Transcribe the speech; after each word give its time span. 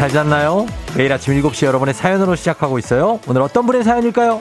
잘 0.00 0.08
잤나요? 0.08 0.64
매일 0.96 1.12
아침 1.12 1.34
7시 1.34 1.66
여러분의 1.66 1.92
사연으로 1.92 2.34
시작하고 2.34 2.78
있어요. 2.78 3.20
오늘 3.28 3.42
어떤 3.42 3.66
분의 3.66 3.84
사연일까요? 3.84 4.40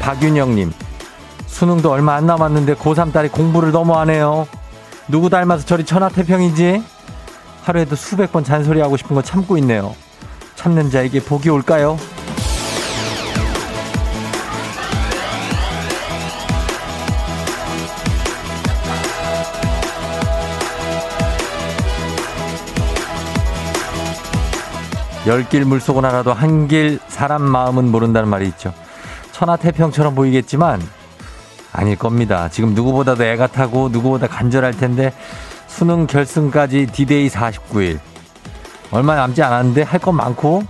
박윤영님, 0.00 0.72
수능도 1.46 1.92
얼마 1.92 2.16
안 2.16 2.26
남았는데 2.26 2.74
고3 2.74 3.12
딸이 3.12 3.28
공부를 3.28 3.70
너무 3.70 3.94
안 3.94 4.10
해요. 4.10 4.48
누구 5.06 5.30
닮아서 5.30 5.64
저리 5.64 5.84
천하태평이지? 5.84 6.82
하루에도 7.62 7.94
수백 7.94 8.32
번 8.32 8.42
잔소리하고 8.42 8.96
싶은 8.96 9.14
거 9.14 9.22
참고 9.22 9.56
있네요. 9.58 9.94
참는 10.60 10.90
자에게 10.90 11.20
복이 11.20 11.48
올까요? 11.48 11.96
열길 25.26 25.64
물속은 25.64 26.04
알아도 26.04 26.32
한 26.32 26.66
길 26.68 26.98
사람 27.08 27.42
마음은 27.42 27.90
모른다는 27.90 28.28
말이 28.28 28.46
있죠. 28.48 28.72
천하태평처럼 29.32 30.14
보이겠지만 30.14 30.80
아닐 31.72 31.96
겁니다. 31.96 32.48
지금 32.48 32.74
누구보다도 32.74 33.24
애가 33.24 33.48
타고 33.48 33.88
누구보다 33.88 34.26
간절할 34.28 34.76
텐데 34.76 35.12
수능 35.66 36.06
결승까지 36.06 36.86
디데이 36.92 37.28
49일. 37.28 37.98
얼마 38.90 39.14
남지 39.16 39.42
않았는데 39.42 39.82
할 39.82 40.00
건 40.00 40.16
많고 40.16 40.62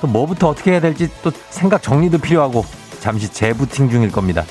또 0.00 0.06
뭐부터 0.06 0.48
어떻게 0.48 0.72
해야 0.72 0.80
될지 0.80 1.10
또 1.22 1.30
생각 1.50 1.82
정리도 1.82 2.18
필요하고 2.18 2.64
잠시 3.00 3.28
재부팅 3.32 3.90
중일 3.90 4.12
겁니다. 4.12 4.44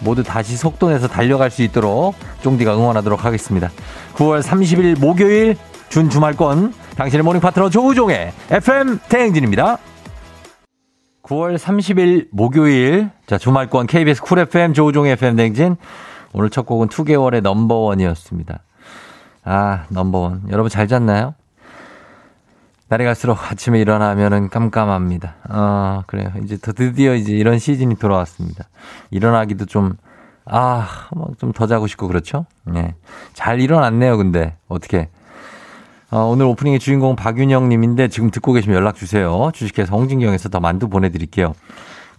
모두 0.00 0.22
다시 0.22 0.56
속도 0.56 0.88
내서 0.90 1.08
달려갈 1.08 1.50
수 1.50 1.62
있도록 1.62 2.14
쫑디가 2.42 2.74
응원하도록 2.76 3.24
하겠습니다. 3.24 3.70
9월 4.14 4.42
30일 4.42 4.98
목요일 4.98 5.56
준 5.88 6.10
주말권 6.10 6.74
당신의 6.96 7.22
모닝 7.22 7.40
파트너 7.40 7.70
조우종의 7.70 8.32
FM 8.50 8.98
대행진입니다. 9.08 9.78
9월 11.22 11.58
30일 11.58 12.28
목요일 12.30 13.10
자 13.26 13.36
주말권 13.38 13.86
KBS 13.86 14.22
Cool 14.22 14.38
FM 14.38 14.74
조우종의 14.74 15.12
FM 15.12 15.36
대행진 15.36 15.76
오늘 16.32 16.50
첫 16.50 16.66
곡은 16.66 16.88
2개월의 16.88 17.40
넘버원이었습니다. 17.42 18.60
아 19.44 19.84
넘버원 19.88 20.42
여러분 20.50 20.70
잘 20.70 20.88
잤나요? 20.88 21.34
날이 22.88 23.04
갈수록 23.04 23.50
아침에 23.50 23.80
일어나면은 23.80 24.48
깜깜합니다. 24.48 25.34
아, 25.48 26.04
그래요. 26.06 26.30
이제 26.44 26.56
드디어 26.56 27.14
이제 27.14 27.32
이런 27.32 27.58
시즌이 27.58 27.96
돌아왔습니다. 27.96 28.68
일어나기도 29.10 29.66
좀, 29.66 29.96
아, 30.44 31.08
뭐좀더 31.14 31.66
자고 31.66 31.88
싶고 31.88 32.06
그렇죠? 32.06 32.46
네. 32.64 32.94
잘 33.32 33.60
일어났네요, 33.60 34.16
근데. 34.16 34.56
어떻게. 34.68 35.08
어, 36.12 36.20
오늘 36.20 36.46
오프닝의 36.46 36.78
주인공은 36.78 37.16
박윤영 37.16 37.68
님인데 37.68 38.06
지금 38.06 38.30
듣고 38.30 38.52
계시면 38.52 38.76
연락 38.76 38.94
주세요. 38.94 39.50
주식회사 39.52 39.92
홍진경에서 39.92 40.50
더 40.50 40.60
만두 40.60 40.88
보내드릴게요. 40.88 41.54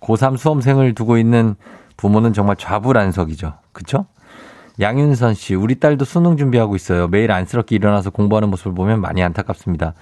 고3 0.01 0.37
수험생을 0.37 0.93
두고 0.93 1.17
있는 1.17 1.55
부모는 1.95 2.33
정말 2.33 2.57
좌불안석이죠. 2.57 3.53
그쵸? 3.71 4.05
양윤선 4.79 5.33
씨, 5.33 5.55
우리 5.55 5.75
딸도 5.75 6.05
수능 6.05 6.37
준비하고 6.37 6.75
있어요. 6.75 7.07
매일 7.07 7.31
안쓰럽게 7.31 7.75
일어나서 7.75 8.11
공부하는 8.11 8.49
모습을 8.49 8.73
보면 8.75 9.01
많이 9.01 9.23
안타깝습니다. 9.23 9.93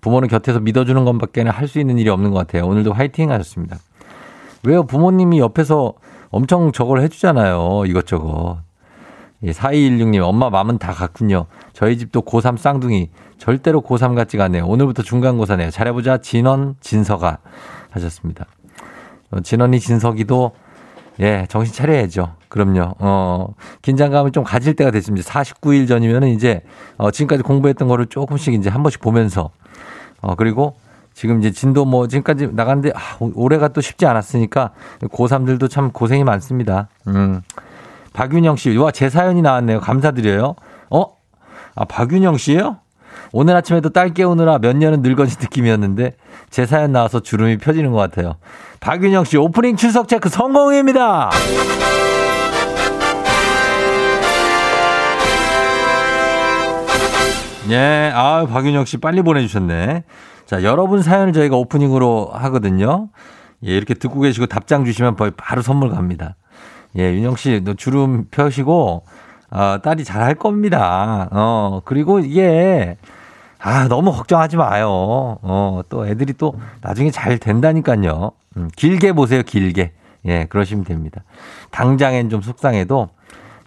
부모는 0.00 0.28
곁에서 0.28 0.60
믿어주는 0.60 1.02
것밖에는 1.04 1.50
할 1.50 1.66
수 1.66 1.78
있는 1.80 1.98
일이 1.98 2.10
없는 2.10 2.30
것 2.30 2.38
같아요. 2.38 2.66
오늘도 2.66 2.92
화이팅 2.92 3.30
하셨습니다. 3.30 3.78
왜요? 4.64 4.84
부모님이 4.84 5.38
옆에서 5.38 5.94
엄청 6.30 6.72
저걸 6.72 7.00
해주잖아요. 7.00 7.84
이것저것. 7.86 8.58
예, 9.44 9.52
4216님, 9.52 10.20
엄마 10.22 10.50
마음은 10.50 10.78
다 10.78 10.92
같군요. 10.92 11.46
저희 11.72 11.96
집도 11.96 12.22
고3 12.22 12.58
쌍둥이. 12.58 13.10
절대로 13.38 13.80
고3 13.82 14.14
같지가 14.14 14.44
않네요. 14.44 14.66
오늘부터 14.66 15.02
중간고사네요. 15.02 15.70
잘해보자. 15.70 16.18
진원, 16.18 16.74
진서가 16.80 17.38
하셨습니다. 17.90 18.46
어, 19.30 19.40
진원이, 19.40 19.78
진석이도 19.80 20.52
예, 21.20 21.46
정신 21.48 21.74
차려야죠. 21.74 22.34
그럼요. 22.48 22.94
어, 22.98 23.54
긴장감을 23.82 24.32
좀 24.32 24.44
가질 24.44 24.74
때가 24.74 24.90
됐습니다. 24.92 25.28
49일 25.28 25.88
전이면은 25.88 26.28
이제, 26.28 26.62
어, 26.96 27.10
지금까지 27.10 27.42
공부했던 27.42 27.88
거를 27.88 28.06
조금씩 28.06 28.54
이제 28.54 28.70
한 28.70 28.82
번씩 28.82 29.00
보면서, 29.00 29.50
어, 30.20 30.34
그리고 30.36 30.76
지금 31.14 31.40
이제 31.40 31.50
진도 31.50 31.84
뭐 31.84 32.06
지금까지 32.06 32.48
나갔는데, 32.52 32.92
아, 32.94 33.16
올해가 33.34 33.68
또 33.68 33.80
쉽지 33.80 34.06
않았으니까, 34.06 34.70
고3들도 35.02 35.68
참 35.68 35.90
고생이 35.90 36.22
많습니다. 36.24 36.88
음. 37.08 37.42
박윤영 38.12 38.56
씨, 38.56 38.76
와, 38.76 38.90
제 38.92 39.10
사연이 39.10 39.42
나왔네요. 39.42 39.80
감사드려요. 39.80 40.54
어? 40.90 41.04
아, 41.74 41.84
박윤영 41.84 42.36
씨예요 42.36 42.78
오늘 43.32 43.56
아침에도 43.56 43.90
딸 43.90 44.14
깨우느라 44.14 44.58
몇 44.58 44.76
년은 44.76 45.02
늙어진 45.02 45.38
느낌이었는데 45.40 46.14
제 46.50 46.66
사연 46.66 46.92
나와서 46.92 47.20
주름이 47.20 47.58
펴지는 47.58 47.92
것 47.92 47.98
같아요. 47.98 48.34
박윤영 48.80 49.24
씨 49.24 49.36
오프닝 49.36 49.76
출석 49.76 50.08
체크 50.08 50.28
성공입니다. 50.28 51.30
예, 57.70 58.10
아, 58.14 58.46
박윤영 58.46 58.86
씨 58.86 58.96
빨리 58.96 59.20
보내주셨네. 59.22 60.04
자, 60.46 60.62
여러분 60.62 61.02
사연을 61.02 61.34
저희가 61.34 61.56
오프닝으로 61.56 62.30
하거든요. 62.32 63.08
예, 63.66 63.76
이렇게 63.76 63.92
듣고 63.92 64.20
계시고 64.20 64.46
답장 64.46 64.84
주시면 64.86 65.16
바로 65.36 65.60
선물 65.60 65.90
갑니다. 65.90 66.36
예, 66.96 67.12
윤영 67.12 67.36
씨, 67.36 67.60
너 67.64 67.74
주름 67.74 68.24
펴시고, 68.30 69.04
어, 69.50 69.78
딸이 69.82 70.04
잘할 70.04 70.36
겁니다. 70.36 71.28
어, 71.32 71.82
그리고 71.84 72.20
이게, 72.20 72.96
아, 73.60 73.88
너무 73.88 74.12
걱정하지 74.12 74.56
마요. 74.56 74.88
어, 75.42 75.80
또 75.88 76.06
애들이 76.06 76.32
또 76.34 76.54
나중에 76.80 77.10
잘 77.10 77.38
된다니까요. 77.38 78.30
음, 78.56 78.70
길게 78.76 79.12
보세요, 79.12 79.42
길게. 79.42 79.92
예, 80.26 80.46
그러시면 80.46 80.84
됩니다. 80.84 81.22
당장엔 81.70 82.28
좀 82.30 82.40
속상해도 82.40 83.08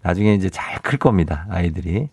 나중에 0.04 0.34
이제 0.34 0.50
잘 0.50 0.80
클 0.82 0.98
겁니다, 0.98 1.46
아이들이. 1.50 2.10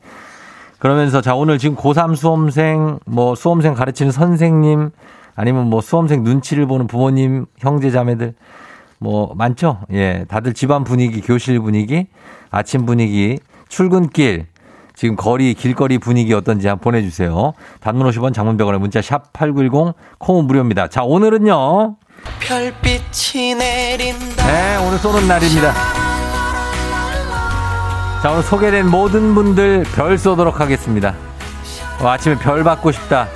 그러면서 0.78 1.20
자, 1.20 1.34
오늘 1.34 1.58
지금 1.58 1.74
고3 1.76 2.14
수험생, 2.16 3.00
뭐 3.06 3.34
수험생 3.34 3.74
가르치는 3.74 4.12
선생님, 4.12 4.90
아니면 5.34 5.70
뭐 5.70 5.80
수험생 5.80 6.22
눈치를 6.22 6.66
보는 6.66 6.86
부모님, 6.86 7.46
형제 7.58 7.90
자매들, 7.90 8.34
뭐 8.98 9.32
많죠? 9.34 9.80
예, 9.92 10.24
다들 10.28 10.54
집안 10.54 10.84
분위기, 10.84 11.20
교실 11.20 11.58
분위기, 11.60 12.06
아침 12.50 12.86
분위기, 12.86 13.38
출근길, 13.68 14.46
지금 14.98 15.14
거리, 15.14 15.54
길거리 15.54 15.96
분위기 15.96 16.34
어떤지 16.34 16.66
한번 16.66 16.82
보내주세요. 16.82 17.52
단문 17.78 18.10
50원 18.10 18.34
장문병원의 18.34 18.80
문자 18.80 19.00
샵 19.00 19.32
8910 19.32 19.94
콩은 20.18 20.46
무료입니다. 20.46 20.88
자, 20.88 21.04
오늘은요. 21.04 21.94
별빛이 22.40 23.54
내린다. 23.54 24.44
네, 24.44 24.76
오늘 24.84 24.98
쏘는 24.98 25.28
날입니다. 25.28 25.72
자, 28.24 28.32
오늘 28.32 28.42
소개된 28.42 28.90
모든 28.90 29.36
분들 29.36 29.84
별 29.94 30.18
쏘도록 30.18 30.58
하겠습니다. 30.58 31.14
어, 32.02 32.08
아침에 32.08 32.34
별 32.36 32.64
받고 32.64 32.90
싶다. 32.90 33.28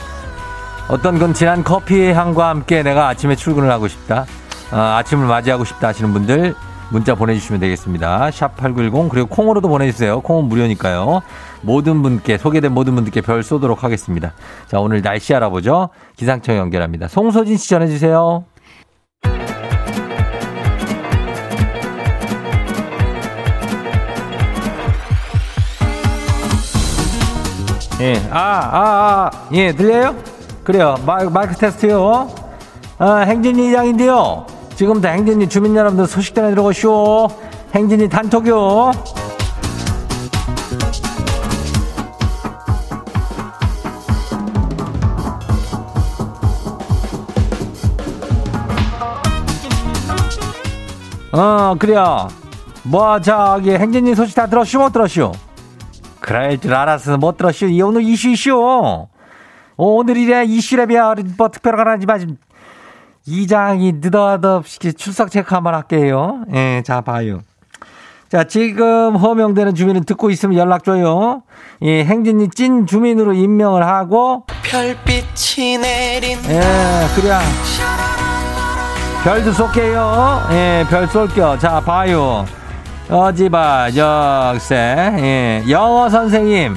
어떤 0.88 1.20
건 1.20 1.32
진한 1.32 1.62
커피의 1.62 2.12
향과 2.12 2.48
함께 2.48 2.82
내가 2.82 3.06
아침에 3.06 3.36
출근을 3.36 3.70
하고 3.70 3.86
싶다. 3.86 4.26
어, 4.72 4.76
아침을 4.76 5.28
맞이하고 5.28 5.64
싶다 5.64 5.86
하시는 5.86 6.12
분들 6.12 6.56
문자 6.92 7.14
보내주시면 7.14 7.58
되겠습니다. 7.60 8.30
샵 8.30 8.56
8910 8.56 9.08
그리고 9.08 9.26
콩으로도 9.28 9.68
보내주세요. 9.68 10.20
콩은 10.20 10.44
무료니까요. 10.44 11.22
모든 11.62 12.02
분께 12.02 12.38
소개된 12.38 12.72
모든 12.72 12.94
분들께 12.94 13.20
별 13.22 13.42
쏘도록 13.42 13.84
하겠습니다. 13.84 14.34
자 14.66 14.80
오늘 14.80 15.00
날씨 15.02 15.34
알아보죠. 15.34 15.88
기상청 16.16 16.56
연결합니다. 16.56 17.08
송소진 17.08 17.56
씨 17.56 17.68
전해주세요. 17.70 18.44
예, 28.00 28.20
아, 28.32 28.40
아, 28.40 29.30
아, 29.32 29.48
예, 29.52 29.72
들려요? 29.72 30.16
그래요. 30.64 30.96
마이크, 31.06 31.30
마이크 31.30 31.54
테스트요. 31.54 32.34
아, 32.98 33.18
행진이 33.18 33.68
이장인데요. 33.68 34.44
지금부터 34.74 35.06
행진이 35.06 35.48
주민 35.48 35.76
여러분들 35.76 36.06
소식 36.08 36.34
전해 36.34 36.50
들어오시오. 36.50 37.28
행진이 37.72 38.08
단톡요. 38.08 38.90
어, 51.32 51.74
그래요. 51.78 52.28
뭐, 52.82 53.20
저기, 53.20 53.70
행진이 53.70 54.14
소식 54.14 54.34
다 54.34 54.46
들었슈, 54.46 54.78
못 54.78 54.92
들었슈? 54.92 55.32
그럴 56.20 56.58
줄 56.58 56.74
알았어, 56.74 57.16
못 57.16 57.36
들었슈. 57.36 57.66
이 57.66 57.80
오늘 57.80 58.02
이슈, 58.02 58.28
이슈. 58.28 58.54
어, 58.60 59.08
오늘이래 59.76 60.44
이슈래비야, 60.44 61.14
뭐, 61.38 61.48
특별한 61.48 61.88
하지 61.88 62.06
마. 62.06 62.16
이장이 63.24 63.92
느닷없이 64.00 64.92
출석 64.94 65.30
체크 65.30 65.54
한번 65.54 65.74
할게요. 65.74 66.44
예, 66.52 66.82
자, 66.84 67.00
봐요. 67.00 67.40
자, 68.28 68.44
지금 68.44 69.16
허명되는 69.16 69.74
주민은 69.74 70.04
듣고 70.04 70.30
있으면 70.30 70.58
연락 70.58 70.84
줘요. 70.84 71.42
예, 71.82 72.04
행진이 72.04 72.48
찐 72.48 72.86
주민으로 72.86 73.32
임명을 73.34 73.86
하고. 73.86 74.44
별빛이 74.64 75.78
내린. 75.78 76.38
예, 76.48 77.06
그래. 77.14 77.38
별도 79.22 79.52
쏠게요. 79.52 80.42
예, 80.50 80.84
별 80.90 81.06
쏠게요. 81.06 81.56
자, 81.60 81.80
봐요. 81.80 82.44
어지바, 83.08 83.90
역세, 83.94 84.74
예, 84.74 85.64
영어 85.70 86.08
선생님, 86.08 86.76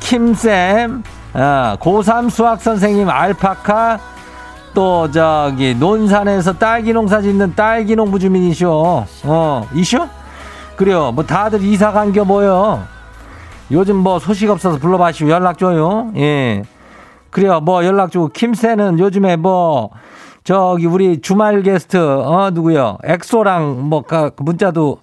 킴쌤, 0.00 1.02
어, 1.32 1.76
고3 1.80 2.28
수학 2.28 2.60
선생님, 2.60 3.08
알파카, 3.08 3.98
또, 4.74 5.10
저기, 5.10 5.74
논산에서 5.74 6.58
딸기 6.58 6.92
농사 6.92 7.22
짓는 7.22 7.54
딸기 7.54 7.96
농부 7.96 8.18
주민이쇼. 8.18 9.06
어, 9.24 9.68
이쇼? 9.72 10.06
그래요. 10.76 11.12
뭐 11.12 11.24
다들 11.24 11.62
이사 11.62 11.92
간겨 11.92 12.24
뭐요. 12.24 12.82
요즘 13.70 13.96
뭐 13.96 14.18
소식 14.18 14.50
없어서 14.50 14.76
불러봐시고 14.76 15.30
연락 15.30 15.56
줘요. 15.56 16.10
예. 16.16 16.62
그래요. 17.30 17.60
뭐 17.60 17.84
연락 17.86 18.10
주고 18.10 18.28
김새는 18.28 18.98
요즘에 18.98 19.36
뭐 19.36 19.90
저기 20.46 20.86
우리 20.86 21.20
주말 21.20 21.60
게스트 21.62 21.96
어 21.96 22.50
누구요? 22.52 22.98
엑소랑 23.02 23.88
뭐 23.88 24.04
문자도 24.36 24.98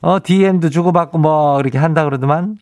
어 0.00 0.18
DM도 0.22 0.70
주고받고 0.70 1.18
뭐 1.18 1.60
이렇게 1.60 1.76
한다 1.76 2.02
그러더만 2.04 2.56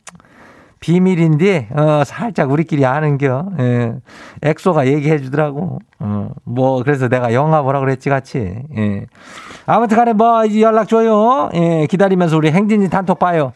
비밀인데 0.80 1.68
어 1.76 2.02
살짝 2.04 2.50
우리끼리 2.50 2.84
아는겨. 2.84 3.46
예. 3.60 3.94
엑소가 4.42 4.88
얘기해 4.88 5.20
주더라고. 5.20 5.78
어 6.00 6.28
뭐 6.42 6.82
그래서 6.82 7.08
내가 7.08 7.32
영화 7.32 7.62
보라 7.62 7.78
그랬지 7.78 8.10
같이. 8.10 8.56
예. 8.76 9.06
아무튼 9.64 9.96
간에 9.96 10.12
뭐 10.12 10.42
연락 10.60 10.88
줘요. 10.88 11.50
예. 11.54 11.86
기다리면서 11.88 12.36
우리 12.36 12.50
행진이 12.50 12.90
단톡 12.90 13.20
봐요. 13.20 13.52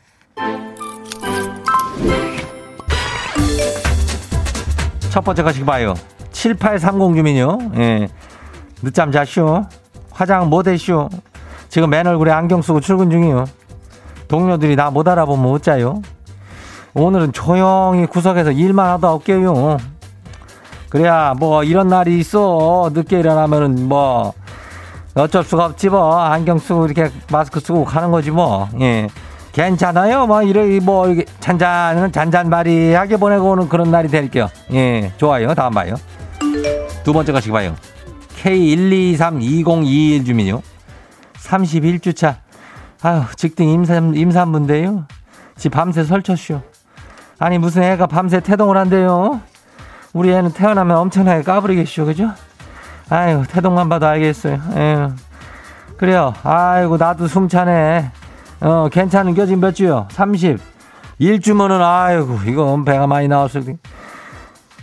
첫 5.11 5.25
번째 5.25 5.43
거시 5.43 5.65
봐요. 5.65 5.95
7830 6.31 7.17
주민요. 7.17 7.59
예. 7.77 8.09
늦잠 8.83 9.11
자쇼. 9.13 9.63
화장 10.11 10.49
못 10.51 10.67
했쇼. 10.67 11.09
지금 11.69 11.91
맨 11.91 12.07
얼굴에 12.07 12.33
안경 12.33 12.63
쓰고 12.63 12.81
출근 12.81 13.11
중이요. 13.11 13.45
동료들이 14.29 14.77
나 14.77 14.91
못 14.91 15.07
알아보면 15.09 15.53
어짜요? 15.53 16.03
오늘은 16.95 17.33
조용히 17.33 18.07
구석에서 18.07 18.51
일만 18.53 18.87
하다 18.91 19.13
올게요. 19.15 19.77
그래야 20.89 21.35
뭐 21.39 21.63
이런 21.65 21.89
날이 21.89 22.19
있어. 22.19 22.91
늦게 22.93 23.19
일어나면은 23.21 23.89
뭐 23.89 24.33
어쩔 25.15 25.45
수가 25.45 25.67
없지 25.67 25.89
뭐. 25.91 26.19
안경 26.19 26.59
쓰고 26.59 26.87
이렇게 26.87 27.11
마스크 27.31 27.61
쓰고 27.61 27.85
가는 27.85 28.11
거지 28.11 28.31
뭐. 28.31 28.69
예. 28.81 29.09
괜찮아요. 29.53 30.27
뭐 30.27 30.43
이래 30.43 30.79
뭐 30.81 31.09
이게 31.09 31.25
잔잔 31.41 32.11
잔잔바리하게 32.13 33.17
보내고 33.17 33.51
오는 33.51 33.69
그런 33.69 33.91
날이 33.91 34.09
될게요. 34.09 34.49
예. 34.73 35.13
좋아요. 35.17 35.55
다음 35.55 35.73
봐요. 35.75 35.95
두 37.05 37.13
번째 37.13 37.33
가시기 37.33 37.53
봐요. 37.53 37.75
K1232021 38.43 40.27
주민요. 40.27 40.63
31주차. 41.35 42.37
아유, 43.03 43.23
직등 43.37 43.69
임산, 43.69 44.15
임산부인데요. 44.15 45.07
집 45.57 45.73
밤새 45.73 46.05
설쳤슈. 46.05 46.61
아니 47.39 47.59
무슨 47.59 47.83
애가 47.83 48.07
밤새 48.07 48.41
태동을 48.41 48.77
한대요. 48.77 49.41
우리 50.13 50.33
애는 50.33 50.53
태어나면 50.53 50.97
엄청나게 50.97 51.43
까부리겠슈 51.43 52.07
그죠? 52.07 52.33
아유 53.11 53.45
태동만 53.49 53.89
봐도 53.89 54.07
알겠어요. 54.07 54.61
에휴. 54.75 55.11
그래요. 55.97 56.35
아이고 56.43 56.97
나도 56.97 57.29
숨차네. 57.29 58.11
어 58.61 58.89
괜찮은 58.91 59.35
겨 59.35 59.47
지금 59.47 59.61
몇 59.61 59.75
주요? 59.75 60.09
30. 60.11 60.59
1주면은 61.21 61.81
아이고 61.81 62.41
이거 62.47 62.83
배가 62.85 63.07
많이 63.07 63.29
나왔을 63.29 63.65
때. 63.65 63.77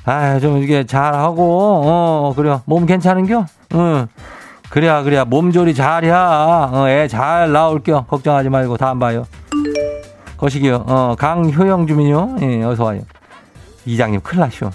아유 0.05 0.39
좀 0.39 0.61
이게 0.61 0.83
잘하고 0.85 1.81
어 1.85 2.33
그래요. 2.35 2.61
몸 2.65 2.85
괜찮은겨? 2.85 3.45
응. 3.75 4.07
그래야 4.69 5.03
그래야 5.03 5.25
몸조리 5.25 5.73
잘이야. 5.73 6.69
어, 6.73 6.89
애 6.89 7.07
잘 7.07 7.51
나올겨. 7.51 8.05
걱정하지 8.05 8.49
말고 8.49 8.77
다음 8.77 8.99
봐요. 8.99 9.25
거시기요. 10.37 10.83
어, 10.87 11.15
강효영 11.17 11.87
주민요. 11.87 12.35
예, 12.41 12.61
어서 12.63 12.83
와요. 12.83 13.01
이장님, 13.85 14.19
나쇼. 14.35 14.69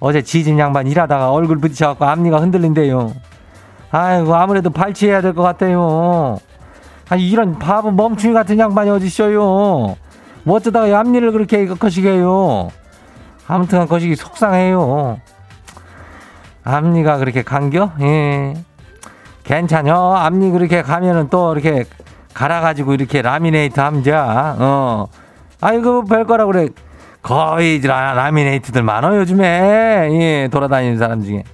어제 0.00 0.22
지진 0.22 0.58
양반 0.58 0.86
일하다가 0.86 1.32
얼굴 1.32 1.58
부딪혀갖고 1.58 2.04
앞니가 2.04 2.38
흔들린대요. 2.40 3.12
아이고, 3.90 4.34
아무래도 4.34 4.70
발치해야 4.70 5.20
될 5.20 5.34
것 5.34 5.42
같아요. 5.42 6.38
아니, 7.08 7.28
이런 7.28 7.58
바보 7.58 7.90
멈춤이 7.90 8.32
같은 8.32 8.58
양반이 8.58 8.88
어딨어요. 8.90 9.96
뭐 10.44 10.56
어쩌다가 10.56 10.98
앞니를 11.00 11.32
그렇게 11.32 11.66
거시게요. 11.66 12.68
아무튼 13.48 13.86
거시기 13.86 14.16
속상해요. 14.16 15.20
앞니가 16.64 17.18
그렇게 17.18 17.42
간겨? 17.42 17.92
예. 18.00 18.54
괜찮요. 19.44 19.94
앞니 20.16 20.50
그렇게 20.50 20.82
가면은 20.82 21.28
또 21.30 21.52
이렇게 21.52 21.84
갈아가지고 22.34 22.94
이렇게 22.94 23.22
라미네이트 23.22 23.78
함자, 23.78 24.56
어. 24.58 25.06
아이고, 25.60 26.04
별거라 26.04 26.46
그래. 26.46 26.68
거의 27.22 27.80
라미네이트들 27.80 28.82
많아, 28.82 29.16
요즘에. 29.16 30.08
예, 30.12 30.48
돌아다니는 30.50 30.98
사람 30.98 31.22
중에. 31.22 31.44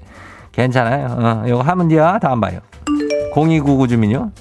괜찮아요. 0.50 1.06
어, 1.18 1.44
이거 1.46 1.60
하면 1.60 1.88
돼요. 1.88 2.18
다음 2.20 2.40
봐요. 2.40 2.60
0299 3.34 3.88
주민요. 3.88 4.32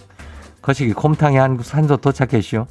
거시기 0.61 0.93
곰탕에 0.93 1.37
한, 1.37 1.59
한솥 1.69 2.01
도착했시오. 2.01 2.65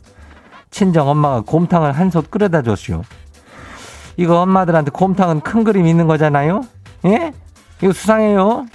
친정 0.70 1.08
엄마가 1.08 1.42
곰탕을 1.46 1.92
한 1.92 2.10
솥 2.10 2.30
끓여다 2.30 2.62
줬시오. 2.62 3.02
이거 4.16 4.40
엄마들한테 4.40 4.90
곰탕은 4.90 5.40
큰 5.40 5.64
그림 5.64 5.86
있는 5.86 6.06
거잖아요? 6.06 6.62
예? 7.06 7.32
이거 7.82 7.92
수상해요. 7.92 8.66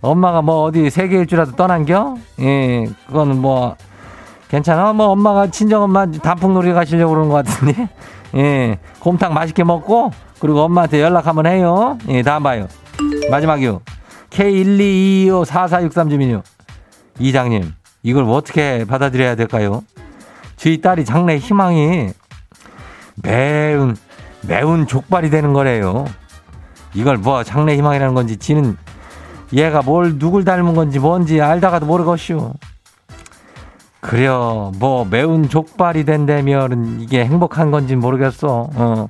엄마가 0.00 0.42
뭐 0.42 0.62
어디 0.64 0.90
세계 0.90 1.18
일주라도 1.18 1.52
떠난겨? 1.52 2.16
예, 2.40 2.86
그거는 3.06 3.40
뭐 3.40 3.76
괜찮아. 4.48 4.92
뭐 4.92 5.06
엄마가 5.06 5.46
친정 5.48 5.82
엄마 5.82 6.06
단풍놀이 6.06 6.72
가시려고 6.72 7.14
그러는 7.14 7.30
것 7.30 7.44
같은데. 7.44 7.88
예, 8.36 8.78
곰탕 8.98 9.32
맛있게 9.32 9.64
먹고 9.64 10.10
그리고 10.40 10.60
엄마한테 10.62 11.00
연락 11.00 11.26
한번 11.26 11.46
해요. 11.46 11.98
예, 12.08 12.22
다음 12.22 12.42
봐요. 12.42 12.68
마지막이요. 13.30 13.80
K122254463 14.30 16.10
주민요. 16.10 16.42
이장님, 17.18 17.72
이걸 18.02 18.24
어떻게 18.24 18.84
받아들여야 18.84 19.36
될까요? 19.36 19.84
저희 20.56 20.80
딸이 20.80 21.04
장래 21.04 21.36
희망이 21.36 22.10
매운 23.22 23.96
매운 24.46 24.86
족발이 24.86 25.30
되는 25.30 25.52
거래요. 25.52 26.04
이걸 26.94 27.16
뭐 27.16 27.42
장래 27.42 27.76
희망이라는 27.76 28.14
건지 28.14 28.36
지는 28.36 28.76
얘가 29.52 29.82
뭘 29.82 30.18
누굴 30.18 30.44
닮은 30.44 30.74
건지 30.74 30.98
뭔지 30.98 31.40
알다가도 31.40 31.86
모르겠슈. 31.86 32.52
그래요. 34.00 34.72
뭐 34.78 35.04
매운 35.04 35.48
족발이 35.48 36.04
된다면 36.04 36.98
이게 37.00 37.24
행복한 37.24 37.70
건지 37.70 37.96
모르겠어. 37.96 38.68
어. 38.74 39.08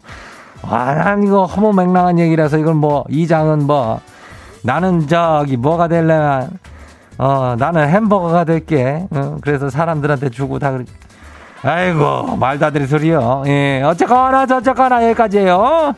아, 0.62 0.94
난 0.94 1.22
이거 1.24 1.44
허무맹랑한 1.44 2.18
얘기라서 2.18 2.58
이건 2.58 2.76
뭐 2.76 3.04
이 3.10 3.26
장은 3.26 3.66
뭐 3.66 4.00
나는 4.62 5.06
저기 5.06 5.56
뭐가 5.58 5.88
될래면 5.88 6.50
어 7.18 7.54
나는 7.58 7.88
햄버거가 7.88 8.44
될게. 8.44 9.06
어, 9.10 9.36
그래서 9.42 9.68
사람들한테 9.68 10.30
주고 10.30 10.58
다. 10.58 10.78
아이고 11.64 12.36
말도 12.36 12.66
안 12.66 12.72
되는 12.72 12.86
소리요. 12.86 13.44
예 13.46 13.82
어쨌거나 13.82 14.44
저쨌거나 14.46 15.02
여기까지예요. 15.08 15.94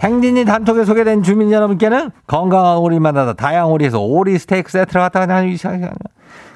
행진이 0.00 0.44
단톡에 0.44 0.84
소개된 0.84 1.22
주민 1.22 1.52
여러분께는 1.52 2.10
건강한 2.26 2.78
오리 2.78 2.98
만나다 2.98 3.34
다양한 3.34 3.70
오리에서 3.70 4.00
오리 4.00 4.36
스테이크 4.36 4.72
세트를 4.72 5.00
갖다가 5.00 5.26
그냥 5.26 5.56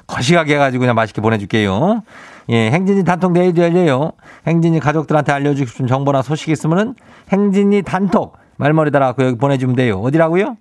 거시하게 0.05 0.55
해가지고 0.55 0.81
그냥 0.81 0.95
맛있게 0.95 1.21
보내줄게요. 1.21 2.03
예, 2.49 2.71
행진이 2.71 3.05
단톡 3.05 3.31
내일도 3.31 3.61
열려요. 3.61 4.11
행진이 4.45 4.81
가족들한테 4.81 5.31
알려주고 5.31 5.69
싶은 5.69 5.87
정보나 5.87 6.21
소식 6.21 6.49
있으면은 6.49 6.95
행진이 7.31 7.83
단톡 7.83 8.35
말머리 8.57 8.91
달아갖고 8.91 9.23
여기 9.23 9.37
보내주면 9.37 9.77
돼요. 9.77 10.01
어디라고요? 10.01 10.57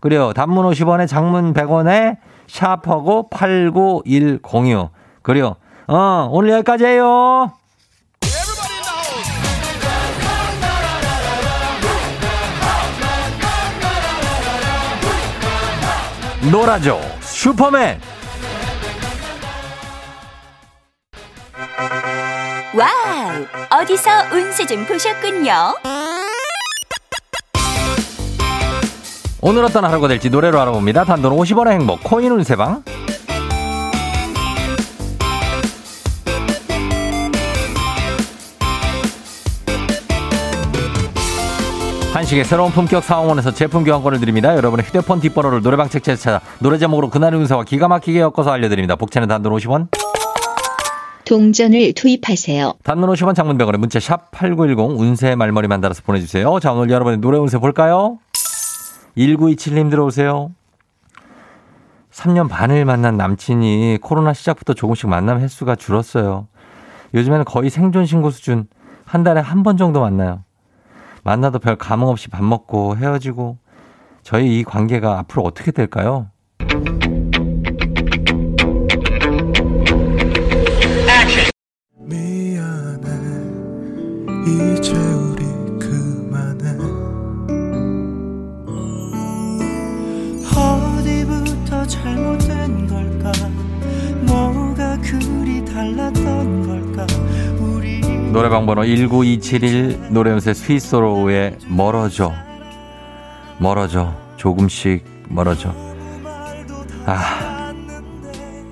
그래요. 0.00 0.32
단문 0.32 0.64
50원에 0.66 1.06
장문 1.06 1.52
100원에 1.54 2.16
샤프하고 2.46 3.28
89106. 3.30 4.90
그래요. 5.22 5.56
어, 5.86 6.28
오늘 6.30 6.50
여기까지예요. 6.50 7.52
놀아줘 16.50 16.98
슈퍼맨 17.20 18.00
와우 22.74 23.80
어디서 23.82 24.10
운세 24.32 24.64
좀 24.64 24.86
보셨군요 24.86 25.52
오늘 29.42 29.64
어떤 29.64 29.84
하루가 29.84 30.08
될지 30.08 30.28
노래로 30.28 30.60
알아봅니다. 30.60 31.04
단돈 31.04 31.34
50원의 31.34 31.72
행복 31.72 32.02
코인 32.04 32.30
운세방. 32.32 32.82
한식의 42.12 42.44
새로운 42.44 42.70
품격 42.70 43.02
상황원에서 43.02 43.52
제품 43.54 43.82
교환권을 43.84 44.20
드립니다. 44.20 44.54
여러분의 44.54 44.84
휴대폰 44.84 45.20
뒷번호를 45.20 45.62
노래방 45.62 45.88
책자에서 45.88 46.22
찾아 46.22 46.40
노래 46.58 46.76
제목으로 46.76 47.08
그날의 47.08 47.40
운세와 47.40 47.64
기가 47.64 47.88
막히게 47.88 48.20
엮어서 48.20 48.50
알려드립니다. 48.50 48.96
복채는 48.96 49.26
단돈 49.28 49.54
50원. 49.54 49.88
동전을 51.24 51.94
투입하세요. 51.94 52.74
단문 52.82 53.08
50원 53.10 53.34
장문병원에 53.36 53.78
문자 53.78 54.00
샵 54.00 54.32
8910 54.32 55.00
운세 55.00 55.34
말머리만 55.36 55.80
달아서 55.80 56.02
보내주세요. 56.04 56.58
자 56.60 56.72
오늘 56.72 56.90
여러분의 56.90 57.20
노래 57.20 57.38
운세 57.38 57.58
볼까요? 57.58 58.18
1927님 59.16 59.90
들어오세요. 59.90 60.52
3년 62.12 62.48
반을 62.48 62.84
만난 62.84 63.16
남친이 63.16 63.98
코로나 64.02 64.32
시작부터 64.32 64.74
조금씩 64.74 65.08
만남 65.08 65.38
횟수가 65.40 65.76
줄었어요. 65.76 66.48
요즘에는 67.14 67.44
거의 67.44 67.70
생존 67.70 68.06
신고 68.06 68.30
수준 68.30 68.66
한 69.04 69.22
달에 69.24 69.40
한 69.40 69.62
번 69.62 69.76
정도 69.76 70.00
만나요. 70.00 70.44
만나도 71.24 71.58
별 71.58 71.76
감흥 71.76 72.08
없이 72.08 72.28
밥 72.28 72.42
먹고 72.44 72.96
헤어지고 72.96 73.58
저희 74.22 74.58
이 74.60 74.64
관계가 74.64 75.18
앞으로 75.18 75.42
어떻게 75.44 75.70
될까요? 75.70 76.28
미안해 81.96 83.08
이제 84.46 84.94
노래방 98.32 98.64
번호 98.64 98.84
19271 98.84 100.12
노래연세 100.12 100.54
스위스로의 100.54 101.56
멀어져. 101.66 102.32
멀어져. 103.58 104.14
조금씩 104.36 105.04
멀어져. 105.28 105.74
아 107.06 107.72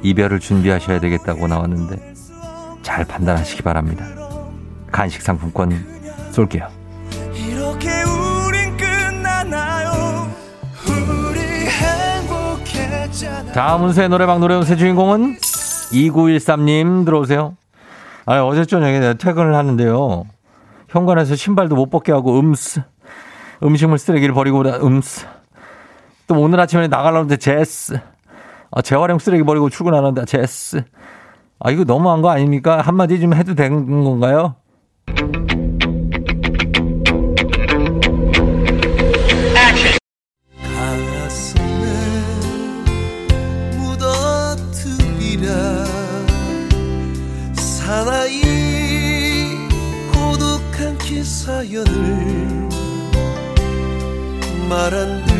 이별을 0.02 0.38
준비하셔야 0.40 1.00
되겠다고 1.00 1.48
나왔는데 1.48 2.14
잘 2.82 3.04
판단하시기 3.04 3.62
바랍니다. 3.62 4.06
간식 4.92 5.22
상품권 5.22 5.72
쏠게요. 6.30 6.68
이렇게 7.34 7.88
우린 8.04 8.76
끝나나요? 8.76 10.28
우리 10.86 11.40
행복했잖아 11.66 13.52
다음 13.52 13.84
운세 13.84 14.06
노래방 14.08 14.40
노래연세 14.40 14.76
주인공은 14.76 15.36
2913님. 15.92 17.04
들어오세요 17.04 17.56
아 18.30 18.42
어제 18.44 18.66
저녁에 18.66 19.00
내가 19.00 19.14
퇴근을 19.14 19.54
하는데요. 19.54 20.26
현관에서 20.90 21.34
신발도 21.34 21.74
못 21.76 21.88
벗게 21.88 22.12
하고 22.12 22.38
음스 22.38 22.82
음식물 23.62 23.96
쓰레기를 23.96 24.34
버리고 24.34 24.62
나- 24.62 24.76
음스. 24.76 25.26
또 26.26 26.38
오늘 26.38 26.60
아침에 26.60 26.88
나가려는데 26.88 27.38
제스. 27.38 27.98
아, 28.70 28.82
재활용 28.82 29.18
쓰레기 29.18 29.44
버리고 29.44 29.70
출근하는데 29.70 30.26
제스. 30.26 30.84
아 31.58 31.70
이거 31.70 31.84
너무한 31.84 32.20
거 32.20 32.28
아닙니까? 32.28 32.82
한마디 32.82 33.18
좀 33.18 33.32
해도 33.32 33.54
되는 33.54 34.04
건가요? 34.04 34.56
기사연을 51.58 52.68
말한들 54.68 55.34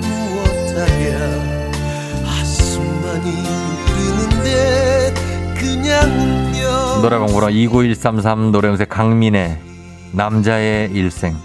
무엇하랴. 0.00 1.18
한숨만이 2.24 3.30
흐르는데 3.86 5.14
그냥 5.56 6.10
웃겨 6.10 7.00
노래방 7.02 7.26
보러 7.26 7.48
29133 7.48 8.50
노래연세 8.50 8.86
강민의 8.86 9.60
남자의 10.12 10.90
일생. 10.90 11.36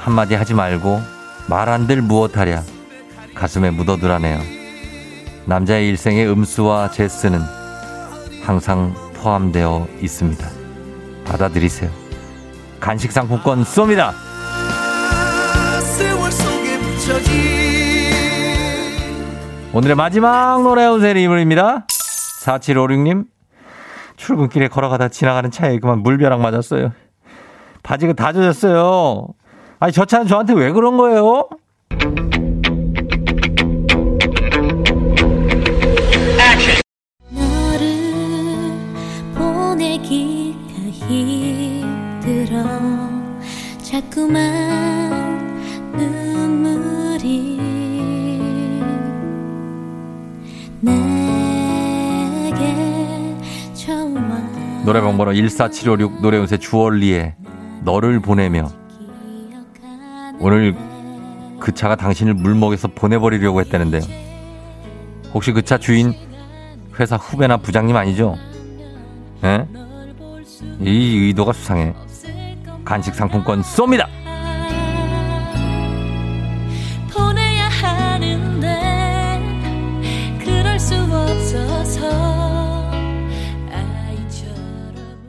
한마디 0.00 0.34
하지 0.34 0.54
말고 0.54 1.00
말 1.48 1.68
안들 1.68 2.02
무엇하랴. 2.02 2.62
가슴에 3.34 3.70
묻어두라네요. 3.70 4.38
남자의 5.46 5.88
일생의 5.88 6.30
음수와 6.30 6.90
제스는 6.92 7.40
항상 8.44 8.94
포함되어 9.14 9.88
있습니다. 10.00 10.48
받아들이세요 11.24 11.99
간식 12.80 13.12
상품권 13.12 13.62
쏩니다. 13.64 14.12
오늘의 19.72 19.94
마지막 19.94 20.62
노래 20.62 20.86
운세 20.86 21.12
리물입니다. 21.12 21.86
4756님 22.44 23.26
출근길에 24.16 24.68
걸어가다 24.68 25.08
지나가는 25.08 25.50
차에 25.50 25.78
그만 25.78 26.00
물벼락 26.00 26.40
맞았어요. 26.40 26.92
바지가 27.82 28.14
다 28.14 28.32
젖었어요. 28.32 29.28
아니 29.78 29.92
저 29.92 30.04
차는 30.04 30.26
저한테 30.26 30.54
왜 30.54 30.72
그런 30.72 30.96
거예요? 30.96 31.48
너를 37.30 37.88
보내기가 39.34 40.58
힘들어 40.90 41.39
자꾸만 44.00 45.92
눈물이 45.92 47.60
노래방 54.86 55.18
번호 55.18 55.32
14756 55.34 56.22
노래운세 56.22 56.56
주얼리의 56.56 57.34
너를 57.84 58.20
보내며 58.20 58.70
오늘 60.40 60.74
그 61.58 61.72
차가 61.74 61.94
당신을 61.94 62.32
물먹여서 62.34 62.88
보내버리려고 62.88 63.60
했다는데요. 63.60 64.00
혹시 65.34 65.52
그 65.52 65.60
차 65.62 65.76
주인 65.76 66.14
회사 66.98 67.16
후배나 67.16 67.58
부장님 67.58 67.94
아니죠? 67.94 68.36
예? 69.44 69.66
이 70.80 71.18
의도가 71.26 71.52
수상해. 71.52 71.94
간식 72.84 73.14
상품권 73.14 73.62
쏩니다! 73.62 74.06
보내야 77.12 77.68
하는데 77.68 78.68
그럴 80.44 80.78
수 80.78 80.94
없어서 80.94 82.90
아이처럼 83.70 85.28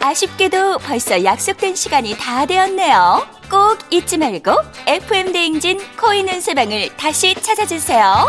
아쉽게도 0.00 0.78
벌써 0.78 1.22
약속된 1.24 1.74
시간이 1.74 2.16
다 2.18 2.46
되었네요. 2.46 3.26
꼭 3.50 3.78
잊지 3.90 4.18
말고 4.18 4.52
FM 4.86 5.32
대행진 5.32 5.78
코인 5.98 6.28
운세방을 6.28 6.96
다시 6.96 7.34
찾아주세요. 7.34 8.26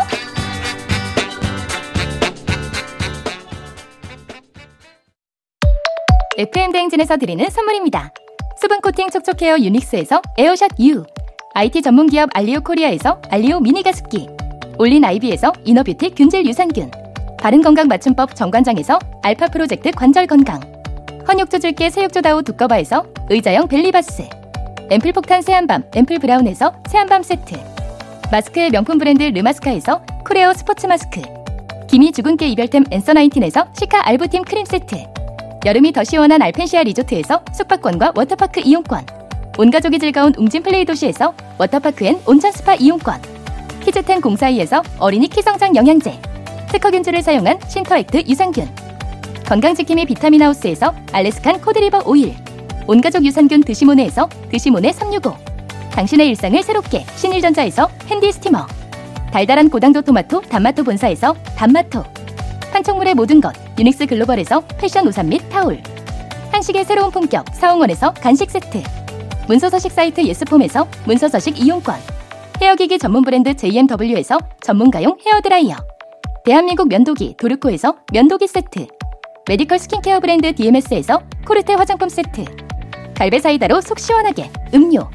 FM 6.38 6.72
대행진에서 6.72 7.18
드리는 7.18 7.50
선물입니다. 7.50 8.14
수분 8.60 8.82
코팅 8.82 9.10
촉촉 9.10 9.42
헤어 9.42 9.58
유닉스에서 9.58 10.22
에어샷 10.38 10.72
U, 10.82 11.06
IT 11.54 11.82
전문 11.82 12.08
기업 12.08 12.30
알리오 12.34 12.60
코리아에서 12.60 13.22
알리오 13.30 13.62
미니 13.62 13.82
가습기, 13.82 14.28
올린 14.78 15.06
아이비에서 15.06 15.54
이너뷰티 15.64 16.10
균질 16.10 16.46
유산균, 16.46 16.92
바른 17.40 17.62
건강 17.62 17.88
맞춤법 17.88 18.36
정관장에서 18.36 19.00
알파 19.24 19.48
프로젝트 19.48 19.92
관절 19.92 20.28
건강, 20.28 20.60
헌 21.26 21.41
욕조 21.41 21.60
줄게 21.60 21.90
새 21.90 22.04
욕조 22.04 22.29
다오 22.29 22.44
두꺼바에서 22.44 23.06
의자형 23.30 23.70
벨리바스, 23.70 24.28
앰플 24.92 25.14
폭탄 25.14 25.42
새한밤 25.42 25.86
앰플 25.96 26.20
브라운에서 26.20 26.74
새한밤 26.90 27.24
세트, 27.24 27.58
마스크의 28.30 28.72
명품 28.72 28.98
브랜드 28.98 29.24
르마스카에서 29.24 30.04
쿠레오 30.26 30.52
스포츠 30.52 30.86
마스크, 30.86 31.22
기미 31.88 32.12
주근깨 32.12 32.50
이별템 32.50 32.84
앤서 32.92 33.14
나인틴에서 33.14 33.70
시카 33.80 34.06
알부팀 34.06 34.44
크림 34.44 34.66
세트, 34.66 34.98
여름이 35.66 35.92
더 35.92 36.04
시원한 36.06 36.42
알펜시아 36.42 36.84
리조트에서 36.84 37.44
숙박권과 37.54 38.14
워터파크 38.16 38.62
이용권. 38.62 39.06
온 39.58 39.70
가족이 39.70 40.00
즐거운 40.00 40.34
웅진 40.38 40.64
플레이 40.64 40.86
도시에서 40.86 41.34
워터파크 41.58 42.06
and 42.06 42.18
온천 42.26 42.52
스파 42.54 42.76
이용권. 42.76 43.22
키즈텐 43.84 44.22
공사이에서 44.22 44.82
어린이 45.00 45.28
키성장 45.28 45.76
영양제. 45.76 46.18
특허균주를 46.70 47.22
사용한 47.22 47.60
신터액트 47.68 48.24
유산균. 48.28 48.70
건강지킴이 49.48 50.06
비타민하우스에서 50.06 50.96
알래스칸 51.12 51.60
코드리버 51.60 52.04
오일. 52.06 52.36
온가족 52.88 53.26
유산균 53.26 53.62
드시모네에서 53.62 54.30
드시모네 54.50 54.94
365 54.94 55.36
당신의 55.92 56.30
일상을 56.30 56.64
새롭게 56.64 57.04
신일전자에서 57.18 57.90
handy 58.08 58.32
steamer. 58.32 58.66
달달한 59.34 59.70
고당도 59.70 60.04
토마토 60.04 60.42
단마토 60.42 60.84
본사에서 60.84 61.34
단마토. 61.58 62.04
판촉물의 62.72 63.16
모든 63.16 63.42
것 63.42 63.54
유닉스 63.80 64.08
글로벌에서 64.08 64.60
패션 64.78 65.08
우산 65.08 65.30
및 65.30 65.40
타올 65.48 65.82
한식의 66.52 66.84
새로운 66.84 67.12
품격 67.12 67.46
사홍원에서 67.54 68.14
간식 68.16 68.52
세트 68.52 68.84
문서서식 69.48 69.94
사이트 69.94 70.22
예스폼에서 70.22 70.86
문서서식 71.06 71.58
이용권 71.58 71.96
헤어기기 72.62 73.00
전문 73.00 73.24
브랜드 73.24 73.56
JMW에서 73.56 74.38
전문가용 74.62 75.18
헤어드라이어 75.26 75.78
대한민국 76.44 76.90
면도기 76.90 77.36
도르코에서 77.38 77.96
면도기 78.12 78.48
세트 78.48 78.88
메디컬 79.48 79.80
스킨케어 79.80 80.20
브랜드 80.20 80.54
DMS에서 80.54 81.22
코르테 81.48 81.76
화장품 81.76 82.10
세트 82.10 82.44
갈베 83.16 83.40
사이다로 83.40 83.80
속 83.80 84.00
시원하게 84.00 84.52
음료 84.74 85.10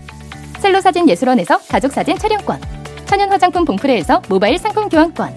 셀로 0.60 0.80
사진 0.80 1.06
예술원에서 1.06 1.58
가족 1.68 1.92
사진 1.92 2.16
촬영권 2.16 2.62
천연 3.04 3.28
화장품 3.28 3.66
봉프레에서 3.66 4.22
모바일 4.30 4.56
상품 4.56 4.88
교환권 4.88 5.36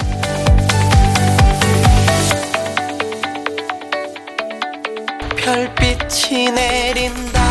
별빛이 5.43 6.51
내린다 6.51 7.41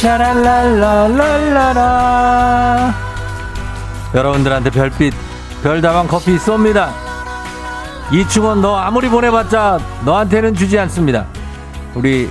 샤랄랄랄랄라라. 0.00 2.94
여러분들한테 4.14 4.70
별빛, 4.70 5.12
별다방 5.62 6.06
커피 6.06 6.38
쏩니다. 6.38 6.90
이충원 8.12 8.62
너 8.62 8.76
아무리 8.76 9.10
보내봤자 9.10 9.78
너한테는 10.04 10.54
주지 10.54 10.78
않습니다. 10.78 11.26
우리 11.94 12.30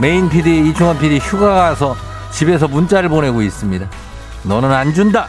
메인 0.00 0.30
PD 0.30 0.70
이충원 0.70 0.98
PD 0.98 1.18
휴가 1.18 1.54
가서 1.54 1.94
집에서 2.30 2.68
문자를 2.68 3.10
보내고 3.10 3.42
있습니다. 3.42 3.86
너는 4.44 4.72
안 4.72 4.94
준다. 4.94 5.26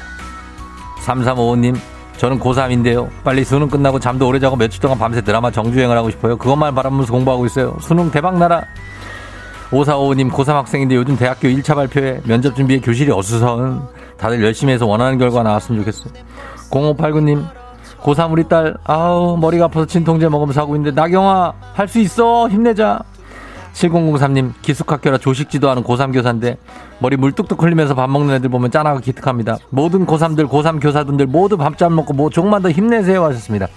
3355님 1.04 1.93
저는 2.24 2.40
고3인데요. 2.40 3.10
빨리 3.26 3.44
수능 3.44 3.68
끝나고 3.68 4.00
잠도 4.00 4.30
오래 4.30 4.40
자고 4.40 4.56
며칠 4.56 4.80
동안 4.80 4.98
밤새 4.98 5.20
드라마 5.20 5.52
정주행을 5.52 5.98
하고 5.98 6.10
싶어요. 6.10 6.38
그것만 6.38 6.74
바라면서 6.74 7.12
공부하고 7.12 7.46
있어요. 7.48 7.76
수능 7.82 8.10
대박 8.12 8.38
나라. 8.38 8.64
5455님 9.72 10.32
고3 10.32 10.54
학생인데 10.54 10.96
요즘 10.96 11.18
대학교 11.18 11.50
1차 11.50 11.76
발표에 11.76 12.22
면접 12.24 12.56
준비에 12.56 12.80
교실이 12.80 13.12
어수선 13.12 13.90
다들 14.16 14.42
열심히 14.42 14.72
해서 14.72 14.86
원하는 14.86 15.18
결과 15.18 15.44
나왔으면 15.44 15.82
좋겠어요. 15.82 16.14
0589님 16.70 17.46
고3 18.02 18.32
우리 18.32 18.48
딸 18.48 18.74
아우 18.86 19.36
머리가 19.36 19.66
아파서 19.66 19.86
진통제 19.86 20.30
먹으면서 20.30 20.62
하고 20.62 20.78
있는데 20.78 20.96
나경아 20.96 21.52
할 21.74 21.90
수 21.90 22.00
있어 22.00 22.48
힘내자 22.48 23.02
7003님 23.74 24.54
기숙학교라 24.62 25.18
조식지도 25.18 25.70
하는 25.70 25.84
고3 25.84 26.14
교사인데 26.14 26.58
머리 27.00 27.18
물뚝뚝 27.18 27.62
흘리면서 27.62 27.96
밥 27.96 28.10
먹는 28.10 28.36
애들 28.36 28.50
보면 28.50 28.72
짠하고 28.72 29.00
기특합니다. 29.00 29.58
모든 29.70 30.06
고3들 30.06 30.48
고3 30.48 30.82
교사분들 30.82 31.26
모두 31.28 31.58
밥 31.58 31.78
잘 31.78 31.90
먹고 31.90 32.14
뭐 32.14 32.30
조금만 32.30 32.62
더 32.62 32.70
힘내세요 32.70 33.24
하셨습니다. 33.26 33.68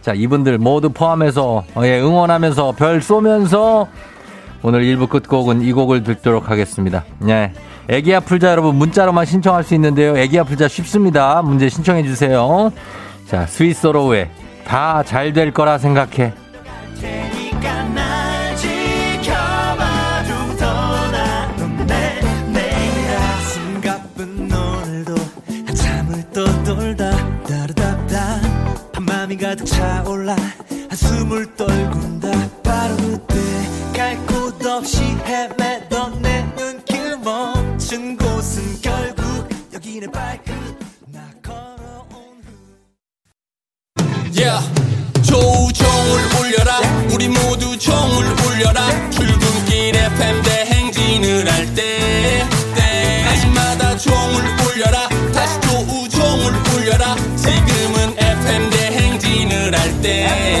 자 0.00 0.14
이분들 0.14 0.58
모두 0.58 0.90
포함해서 0.90 1.64
어, 1.74 1.82
예, 1.84 2.00
응원하면서 2.00 2.72
별 2.72 3.00
쏘면서 3.02 3.86
오늘 4.62 4.82
1부 4.84 5.08
끝곡은 5.08 5.62
이 5.62 5.72
곡을 5.72 6.02
듣도록 6.02 6.50
하겠습니다. 6.50 7.04
네. 7.18 7.52
애기야 7.88 8.20
풀자 8.20 8.50
여러분 8.52 8.76
문자로만 8.76 9.26
신청할 9.26 9.64
수 9.64 9.74
있는데요. 9.74 10.16
애기야 10.16 10.44
풀자 10.44 10.68
쉽습니다. 10.68 11.42
문제 11.42 11.68
신청해 11.68 12.04
주세요. 12.04 12.72
자, 13.26 13.44
스위스로우의 13.46 14.30
다 14.64 15.02
잘 15.04 15.32
될 15.32 15.52
거라 15.52 15.78
생각해. 15.78 16.32
우리 47.22 47.28
모두 47.28 47.78
종을 47.78 48.26
울려라. 48.26 49.10
출근길 49.10 49.94
FM 49.94 50.42
대행진을 50.42 51.48
할 51.52 51.72
때 51.72 52.44
때마다 52.74 53.96
종을 53.96 54.42
울려라. 54.66 55.08
다시 55.32 55.60
조우종을 55.60 56.52
울려라. 56.74 57.14
지금은 57.36 58.16
FM 58.18 58.70
대행진을 58.70 59.78
할때 59.78 60.51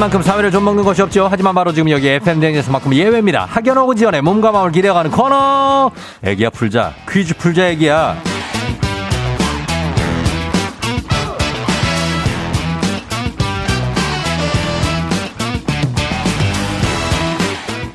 만큼 0.00 0.22
사회를 0.22 0.50
좀 0.50 0.64
먹는 0.64 0.82
것이 0.82 1.02
없죠. 1.02 1.28
하지만 1.30 1.54
바로 1.54 1.74
지금 1.74 1.90
여기 1.90 2.08
FM 2.08 2.40
대행진에서만큼 2.40 2.94
예외입니다. 2.94 3.44
학연 3.44 3.76
오고 3.76 3.94
지연의 3.94 4.22
몸과 4.22 4.50
마음을 4.50 4.72
기대어가는 4.72 5.10
코너. 5.10 5.90
애기야 6.24 6.48
풀자. 6.48 6.94
퀴즈 7.06 7.36
풀자 7.36 7.68
애기야. 7.68 8.16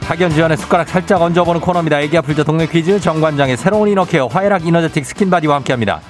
학연 0.08 0.30
지연의 0.30 0.58
숟가락 0.58 0.88
살짝 0.88 1.24
얹어보는 1.24 1.60
코너입니다. 1.60 2.02
애기야 2.02 2.22
풀자 2.22 2.44
동네 2.44 2.68
퀴즈 2.68 3.00
정관장의 3.00 3.58
새로운 3.58 3.90
이너케어 3.90 4.28
화해락 4.28 4.68
이너제틱 4.68 5.04
스킨바디와 5.04 5.56
함께합니다. 5.56 6.02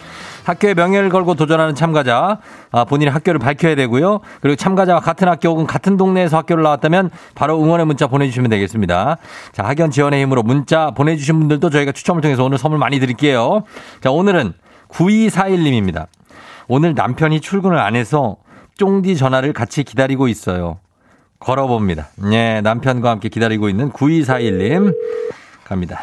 학교의 0.45 0.75
명예를 0.75 1.10
걸고 1.10 1.34
도전하는 1.34 1.75
참가자, 1.75 2.39
아, 2.71 2.86
본인의 2.86 3.12
학교를 3.12 3.39
밝혀야 3.39 3.75
되고요. 3.75 4.21
그리고 4.41 4.55
참가자와 4.55 4.99
같은 4.99 5.27
학교 5.27 5.49
혹은 5.49 5.65
같은 5.65 5.97
동네에서 5.97 6.38
학교를 6.38 6.63
나왔다면 6.63 7.10
바로 7.34 7.62
응원의 7.62 7.86
문자 7.86 8.08
보내주시면 8.08 8.49
되겠습니다. 8.51 9.17
자, 9.51 9.63
학연 9.63 9.91
지원의 9.91 10.21
힘으로 10.21 10.43
문자 10.43 10.91
보내주신 10.91 11.39
분들도 11.39 11.69
저희가 11.69 11.91
추첨을 11.91 12.21
통해서 12.21 12.43
오늘 12.43 12.58
선물 12.58 12.79
많이 12.79 12.99
드릴게요. 12.99 13.63
자, 14.01 14.12
오늘은 14.12 14.53
9241님입니다. 14.89 16.08
오늘 16.67 16.93
남편이 16.93 17.41
출근을 17.41 17.77
안 17.77 17.95
해서 17.95 18.38
쫑디 18.77 19.17
전화를 19.17 19.53
같이 19.53 19.84
기다리고 19.84 20.27
있어요. 20.27 20.79
걸어봅니다. 21.39 22.10
네, 22.29 22.62
남편과 22.62 23.10
함께 23.10 23.29
기다리고 23.29 23.69
있는 23.69 23.91
9241님. 23.91 24.95
갑니다. 25.63 25.99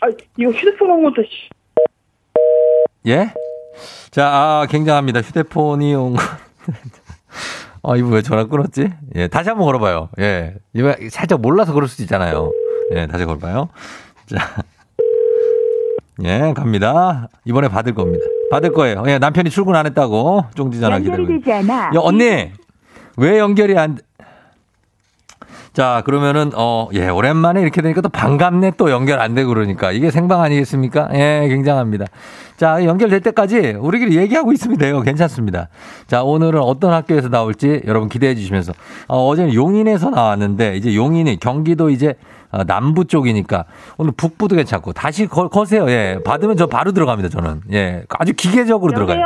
아, 0.00 0.06
이거 0.36 0.50
휴대폰 0.50 0.90
온 0.90 1.04
것도, 1.04 1.22
씨. 1.22 1.53
예? 3.06 3.32
자, 4.10 4.26
아, 4.28 4.66
굉장합니다. 4.68 5.20
휴대폰이 5.20 5.94
온 5.94 6.14
거. 6.14 6.22
아, 7.82 7.96
이거 7.96 8.08
왜 8.08 8.22
전화 8.22 8.44
끊었지? 8.46 8.90
예, 9.16 9.28
다시 9.28 9.50
한번 9.50 9.66
걸어봐요. 9.66 10.08
예. 10.20 10.54
이거 10.72 10.94
살짝 11.10 11.40
몰라서 11.40 11.72
그럴 11.74 11.88
수도 11.88 12.02
있잖아요. 12.04 12.50
예, 12.92 13.06
다시 13.06 13.24
걸어봐요. 13.24 13.68
자. 14.26 14.62
예, 16.22 16.54
갑니다. 16.56 17.28
이번에 17.44 17.68
받을 17.68 17.94
겁니다. 17.94 18.24
받을 18.50 18.72
거예요. 18.72 19.02
예, 19.08 19.18
남편이 19.18 19.50
출근 19.50 19.74
안 19.74 19.84
했다고. 19.86 20.44
쫑지 20.54 20.80
전화 20.80 20.98
기다리고. 20.98 21.32
있- 21.32 21.46
야, 21.96 21.98
언니! 22.00 22.52
왜 23.16 23.38
연결이 23.38 23.76
안, 23.76 23.98
자, 25.74 26.02
그러면은, 26.04 26.52
어, 26.54 26.88
예, 26.92 27.08
오랜만에 27.08 27.60
이렇게 27.60 27.82
되니까 27.82 28.00
또 28.00 28.08
반갑네 28.08 28.74
또 28.76 28.92
연결 28.92 29.18
안 29.18 29.34
되고 29.34 29.48
그러니까. 29.48 29.90
이게 29.90 30.12
생방 30.12 30.40
아니겠습니까? 30.40 31.08
예, 31.14 31.48
굉장합니다. 31.48 32.06
자, 32.56 32.84
연결될 32.84 33.20
때까지 33.22 33.74
우리끼리 33.80 34.16
얘기하고 34.16 34.52
있으면 34.52 34.78
돼요. 34.78 35.00
괜찮습니다. 35.00 35.68
자, 36.06 36.22
오늘은 36.22 36.60
어떤 36.60 36.92
학교에서 36.92 37.28
나올지 37.28 37.82
여러분 37.86 38.08
기대해 38.08 38.36
주시면서. 38.36 38.72
어, 39.08 39.26
어제는 39.26 39.52
용인에서 39.52 40.10
나왔는데, 40.10 40.76
이제 40.76 40.94
용인이 40.94 41.40
경기도 41.40 41.90
이제 41.90 42.14
어, 42.52 42.62
남부 42.62 43.04
쪽이니까 43.04 43.64
오늘 43.98 44.12
북부도 44.16 44.54
괜찮고 44.54 44.92
다시 44.92 45.26
거, 45.26 45.48
거세요. 45.48 45.90
예. 45.90 46.20
받으면 46.24 46.56
저 46.56 46.68
바로 46.68 46.92
들어갑니다. 46.92 47.28
저는. 47.30 47.62
예. 47.72 48.04
아주 48.10 48.32
기계적으로 48.32 48.92
들어가요. 48.92 49.18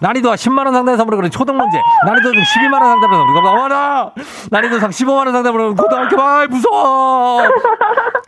난이도가 0.00 0.36
10만 0.36 0.64
원 0.64 0.72
상당의 0.74 0.96
선물을 0.96 1.16
그런 1.16 1.30
초등 1.30 1.56
문제. 1.56 1.78
난이도 2.06 2.32
좀 2.32 2.42
12만 2.42 2.72
원 2.74 2.82
상당의 2.92 3.16
선물. 3.18 3.36
이거 3.38 3.50
어머나. 3.50 4.12
난이도 4.50 4.78
상 4.78 4.90
15만 4.90 5.26
원 5.26 5.32
상당의 5.32 5.74
고등학교 5.74 6.20
아 6.20 6.46
무서워. 6.46 7.42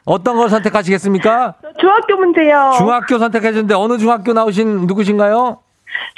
어떤 0.05 0.37
걸 0.37 0.49
선택하시겠습니까? 0.49 1.55
중학교 1.79 2.17
문제요. 2.17 2.73
중학교 2.79 3.19
선택해 3.19 3.53
주는데 3.53 3.75
어느 3.75 3.99
중학교 3.99 4.33
나오신 4.33 4.87
누구신가요? 4.87 5.59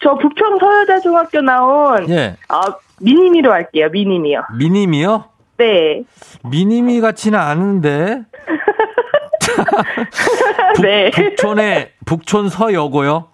저 0.03 0.15
부평 0.15 0.59
서여자 0.59 1.01
중학교 1.01 1.41
나온 1.41 2.09
예. 2.11 2.37
아 2.49 2.61
미니미로 3.01 3.53
할게요. 3.53 3.89
미니미요. 3.93 4.43
미니미요? 4.59 5.25
네. 5.59 6.03
미니미 6.45 7.01
같지는 7.01 7.39
않은데. 7.39 8.23
북, 10.77 10.83
네. 10.83 11.11
북촌에 11.11 11.93
북촌 12.07 12.49
서여고요. 12.49 13.27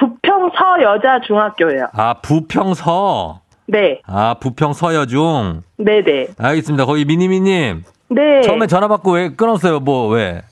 부, 0.00 0.08
부평 0.22 0.50
서 0.56 0.82
여자 0.82 1.20
중학교요. 1.20 1.88
아 1.92 2.14
부평서. 2.22 3.40
네. 3.66 4.00
아 4.06 4.34
부평 4.40 4.72
서여중. 4.72 5.62
네, 5.78 6.02
네. 6.02 6.28
알겠습니다. 6.38 6.86
거기 6.86 7.04
미니미님. 7.04 7.84
네. 8.08 8.40
처음에 8.40 8.66
전화 8.66 8.88
받고 8.88 9.12
왜 9.12 9.34
끊었어요? 9.34 9.78
뭐 9.80 10.08
왜? 10.08 10.42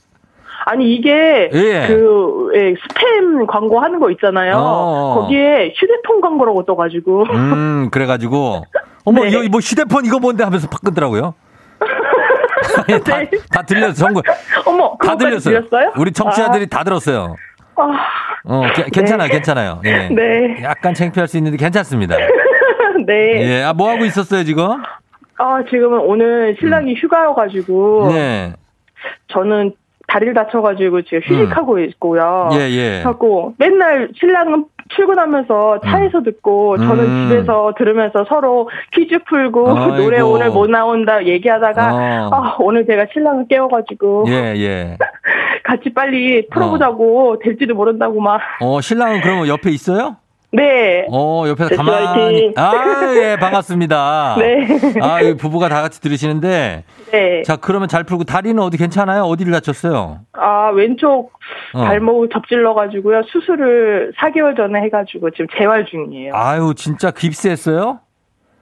아니 0.67 0.95
이게 0.95 1.49
예. 1.53 1.87
그 1.87 2.51
예, 2.55 2.75
스팸 2.75 3.47
광고 3.47 3.81
하는 3.81 3.99
거 4.01 4.11
있잖아요. 4.11 4.57
어. 4.59 5.15
거기에 5.23 5.73
휴대폰 5.75 6.21
광고라고 6.21 6.65
떠가지고 6.67 7.25
음 7.31 7.89
그래가지고 7.91 8.65
어머 9.05 9.25
네. 9.25 9.31
이거 9.31 9.43
뭐 9.51 9.61
휴대폰 9.61 10.05
이거 10.05 10.19
뭔데 10.19 10.45
하면서 10.45 10.69
팍 10.69 10.83
끊더라고요. 10.83 11.35
다, 12.77 12.85
네. 13.19 13.31
다 13.51 13.63
들렸어. 13.63 13.95
전국 13.95 14.25
어머 14.67 14.95
다 15.03 15.17
들렸어요. 15.17 15.61
들렸어요? 15.61 15.93
우리 15.97 16.13
청취자들이 16.13 16.67
다 16.67 16.85
들었어요. 16.85 17.35
아, 17.83 17.93
아, 17.93 17.97
어 18.45 18.63
게- 18.75 18.85
괜찮아요, 18.93 19.29
괜찮아요. 19.29 19.81
예. 19.85 20.09
네. 20.09 20.63
약간 20.63 20.95
창피할 20.95 21.29
수 21.29 21.37
있는데 21.39 21.57
괜찮습니다. 21.57 22.17
네. 23.07 23.59
예, 23.59 23.63
아, 23.63 23.73
뭐 23.73 23.91
하고 23.91 24.05
있었어요, 24.05 24.45
지금? 24.45 24.69
아 25.41 25.63
지금은 25.71 26.01
오늘 26.01 26.57
신랑이 26.59 26.95
휴가여가지고 26.95 28.09
네. 28.13 28.53
저는 29.29 29.73
다리를 30.09 30.33
다쳐가지고 30.35 31.03
지금 31.03 31.21
휴직하고 31.21 31.79
있고요. 31.81 32.49
예, 32.55 32.59
예. 32.71 33.03
하고 33.03 33.55
맨날 33.59 34.09
신랑은 34.19 34.65
출근하면서 34.97 35.81
차에서 35.85 36.23
듣고 36.23 36.79
저는 36.79 37.05
음. 37.05 37.29
집에서 37.29 37.75
들으면서 37.77 38.25
서로 38.27 38.71
퀴즈 38.95 39.19
풀고 39.29 39.69
아이고. 39.79 39.97
노래 39.99 40.19
오늘 40.21 40.49
못 40.49 40.69
나온다 40.71 41.25
얘기하다가 41.27 41.95
어. 41.95 42.31
아 42.33 42.57
오늘 42.59 42.87
제가 42.87 43.05
신랑을 43.13 43.47
깨워가지고 43.49 44.25
예, 44.29 44.55
예. 44.57 44.97
같이 45.69 45.93
빨리 45.93 46.47
풀어보자고 46.49 47.41
될지도 47.45 47.75
모른다고 47.75 48.21
막 48.21 48.41
어, 48.63 48.81
신랑은 48.81 49.21
그러면 49.21 49.49
옆에 49.49 49.71
있어요? 49.71 50.17
네. 50.51 51.07
어, 51.13 51.45
옆에서 51.47 51.69
네, 51.69 51.77
가만히. 51.77 52.55
아, 52.57 53.15
예, 53.17 53.37
반갑습니다. 53.39 54.37
네. 54.41 54.67
아, 55.03 55.21
이 55.21 55.37
부부가 55.37 55.69
다 55.69 55.83
같이 55.83 56.01
들으시는데. 56.01 56.85
네. 57.13 57.43
자, 57.43 57.57
그러면 57.57 57.87
잘 57.87 58.05
풀고 58.05 58.25
다리는 58.25 58.59
어디 58.63 58.79
괜찮아요? 58.79 59.25
어디를 59.25 59.53
다쳤어요? 59.53 60.21
아, 60.33 60.71
왼쪽 60.71 61.33
어. 61.75 61.85
발목을 61.85 62.31
접질러가지고요. 62.33 63.25
수술을 63.27 64.15
4개월 64.19 64.57
전에 64.57 64.81
해가지고 64.85 65.33
지금 65.33 65.49
재활 65.59 65.85
중이에요. 65.85 66.33
아유, 66.35 66.73
진짜 66.75 67.11
깁스했어요? 67.11 68.01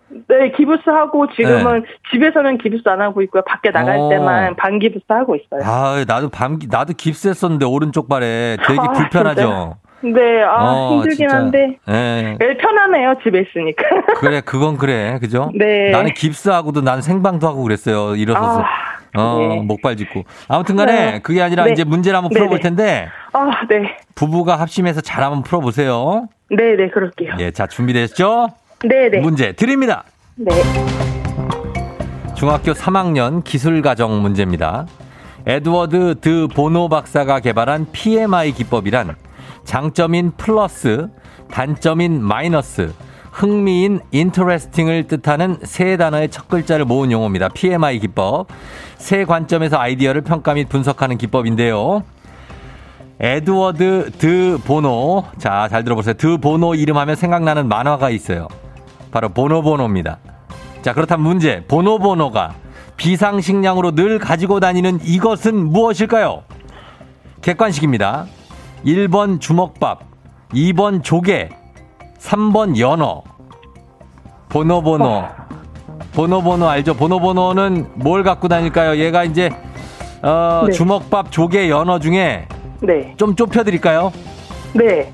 네, 0.09 0.53
기부스 0.57 0.89
하고 0.89 1.27
지금은 1.35 1.85
집에서는 2.13 2.59
기부스 2.59 2.83
안 2.87 3.01
하고 3.01 3.23
있고요. 3.23 3.43
밖에 3.47 3.71
나갈 3.71 3.97
네. 3.97 4.01
어. 4.03 4.09
때만 4.09 4.57
반 4.57 4.79
기부스 4.79 5.05
하고 5.09 5.37
있어요. 5.37 5.61
아, 5.65 6.05
나도 6.07 6.29
밤, 6.29 6.59
나도 6.71 6.93
깁스했었는데, 6.97 7.65
오른쪽 7.67 8.09
발에 8.09 8.57
되게 8.67 8.79
아, 8.81 8.93
불편하죠? 8.93 9.77
네, 10.03 10.43
아, 10.43 10.63
어, 10.73 10.91
힘들긴 10.93 11.17
진짜. 11.17 11.37
한데. 11.37 11.79
예. 11.89 12.37
네, 12.39 12.57
편하네요, 12.57 13.15
집에 13.25 13.41
있으니까. 13.41 13.83
그래, 14.21 14.41
그건 14.43 14.77
그래. 14.77 15.19
그죠? 15.21 15.51
네. 15.55 15.91
나는 15.91 16.13
깁스하고도 16.15 16.83
난 16.83 17.03
생방도 17.03 17.49
하고 17.49 17.63
그랬어요. 17.63 18.15
일어서서. 18.15 18.61
아, 18.61 19.21
어, 19.21 19.39
네. 19.39 19.61
목발 19.63 19.97
짚고. 19.97 20.23
아무튼 20.49 20.77
간에 20.77 20.93
네. 21.13 21.19
그게 21.21 21.43
아니라 21.43 21.65
네. 21.65 21.73
이제 21.73 21.83
문제를 21.83 22.17
한번 22.17 22.31
네, 22.31 22.39
풀어볼 22.39 22.59
네. 22.59 22.63
텐데, 22.63 23.09
아, 23.33 23.51
네. 23.69 23.97
부부가 24.15 24.57
합심해서 24.57 25.01
잘 25.01 25.25
한번 25.25 25.43
풀어보세요. 25.43 26.29
네, 26.51 26.77
네, 26.77 26.91
그럴게요. 26.91 27.33
예, 27.41 27.51
자, 27.51 27.67
준비되셨죠? 27.67 28.49
네, 28.89 29.11
네. 29.11 29.19
문제 29.19 29.53
드립니다. 29.53 30.05
네. 30.37 30.51
중학교 32.35 32.73
3학년 32.73 33.43
기술가정 33.43 34.21
문제입니다. 34.23 34.87
에드워드 35.47 36.17
드 36.21 36.49
보노 36.55 36.89
박사가 36.89 37.41
개발한 37.41 37.87
PMI 37.93 38.53
기법이란 38.53 39.17
장점인 39.65 40.33
플러스, 40.37 41.09
단점인 41.51 42.23
마이너스, 42.23 42.93
흥미인 43.33 44.01
interesting을 44.15 45.05
뜻하는 45.05 45.59
세 45.63 45.97
단어의 45.97 46.31
첫 46.31 46.49
글자를 46.49 46.85
모은 46.85 47.13
용어입니다. 47.13 47.49
PMI 47.49 47.99
기법. 47.99 48.47
세 48.97 49.25
관점에서 49.25 49.79
아이디어를 49.79 50.23
평가 50.23 50.55
및 50.55 50.69
분석하는 50.69 51.19
기법인데요. 51.19 52.03
에드워드 53.21 54.13
드 54.19 54.59
보노. 54.65 55.25
자, 55.39 55.69
잘 55.69 55.85
들어보세요. 55.85 56.15
드 56.15 56.39
보노 56.39 56.75
이름 56.75 56.97
하면 56.97 57.15
생각나는 57.17 57.69
만화가 57.69 58.11
있어요. 58.11 58.49
바로 59.17 59.31
보노보노입니다. 59.31 60.19
자, 60.83 60.93
그렇다면 60.93 61.27
문제. 61.27 61.65
보노보노가 61.69 62.53
비상식량으로 62.99 63.93
늘 63.93 64.19
가지고 64.19 64.61
다니는 64.61 64.99
이것은 65.03 65.73
무엇일까요? 65.73 66.43
객관식입니다. 67.41 68.27
1번 68.85 69.41
주먹밥, 69.41 70.01
2번 70.53 71.03
조개, 71.03 71.49
3번 72.19 72.79
연어. 72.79 73.23
보노보노. 74.51 75.25
보노보노 76.13 76.69
알죠? 76.69 76.93
보노보노는 76.93 77.93
뭘 77.95 78.23
갖고 78.23 78.49
다닐까요? 78.49 78.99
얘가 79.03 79.25
이제 79.25 79.49
어, 80.23 80.65
네. 80.67 80.73
주먹밥, 80.73 81.33
조개, 81.33 81.71
연어 81.71 82.01
중에 82.01 82.49
네. 82.83 83.15
좀 83.17 83.35
좁혀드릴까요? 83.35 84.13
네. 84.75 85.11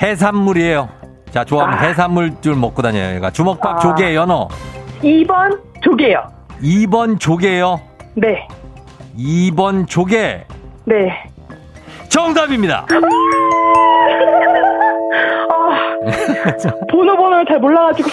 해산물이에요. 0.00 0.97
자, 1.30 1.44
좋아하면 1.44 1.78
해산물 1.78 2.40
줄 2.40 2.54
먹고 2.56 2.82
다녀요. 2.82 3.14
얘가 3.16 3.30
주먹밥, 3.30 3.76
아. 3.76 3.78
조개, 3.78 4.14
연어. 4.14 4.48
2번 5.02 5.60
조개요. 5.82 6.24
2번 6.62 7.20
조개요. 7.20 7.80
네. 8.14 8.46
2번 9.16 9.86
조개. 9.86 10.44
네. 10.84 11.24
정답입니다. 12.08 12.86
아, 15.50 15.98
번호 16.90 17.16
번호를 17.16 17.44
잘 17.46 17.58
몰라가지고. 17.60 18.08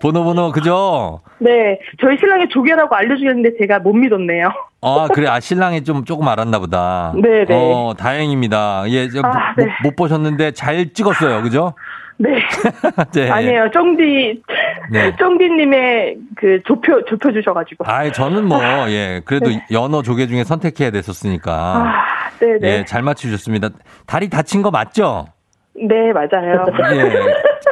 번호 0.00 0.24
번호 0.24 0.52
그죠? 0.52 1.20
네. 1.38 1.78
저희 2.00 2.16
신랑이 2.18 2.48
조개라고 2.50 2.94
알려주셨는데 2.94 3.50
제가 3.60 3.78
못 3.80 3.92
믿었네요. 3.94 4.50
아 4.80 5.08
그래 5.12 5.28
아 5.28 5.40
신랑이 5.40 5.82
좀 5.82 6.04
조금 6.04 6.28
알았나 6.28 6.58
보다. 6.60 7.12
네, 7.16 7.44
네. 7.44 7.54
어 7.54 7.94
다행입니다. 7.98 8.84
예, 8.88 9.08
저, 9.08 9.20
아, 9.24 9.54
못, 9.56 9.64
네. 9.64 9.72
못 9.82 9.96
보셨는데 9.96 10.52
잘 10.52 10.92
찍었어요, 10.92 11.42
그죠? 11.42 11.74
네. 12.18 12.42
네. 13.14 13.30
아니에요. 13.30 13.70
쫑디, 13.70 14.42
네. 14.90 15.16
쫑디님의 15.16 16.16
그 16.36 16.60
좁혀, 16.66 17.04
좁혀주셔가지고. 17.04 17.84
아, 17.86 18.10
저는 18.10 18.44
뭐 18.46 18.60
예, 18.90 19.22
그래도 19.24 19.50
연어 19.70 20.02
조개 20.02 20.26
중에 20.26 20.44
선택해야 20.44 20.90
됐었으니까. 20.90 21.52
아, 21.52 22.38
네네. 22.40 22.58
예, 22.62 22.84
잘 22.84 23.02
맞추셨습니다. 23.02 23.70
다리 24.06 24.28
다친 24.28 24.62
거 24.62 24.70
맞죠? 24.70 25.26
네, 25.86 26.12
맞아요. 26.12 26.64
예, 26.94 27.10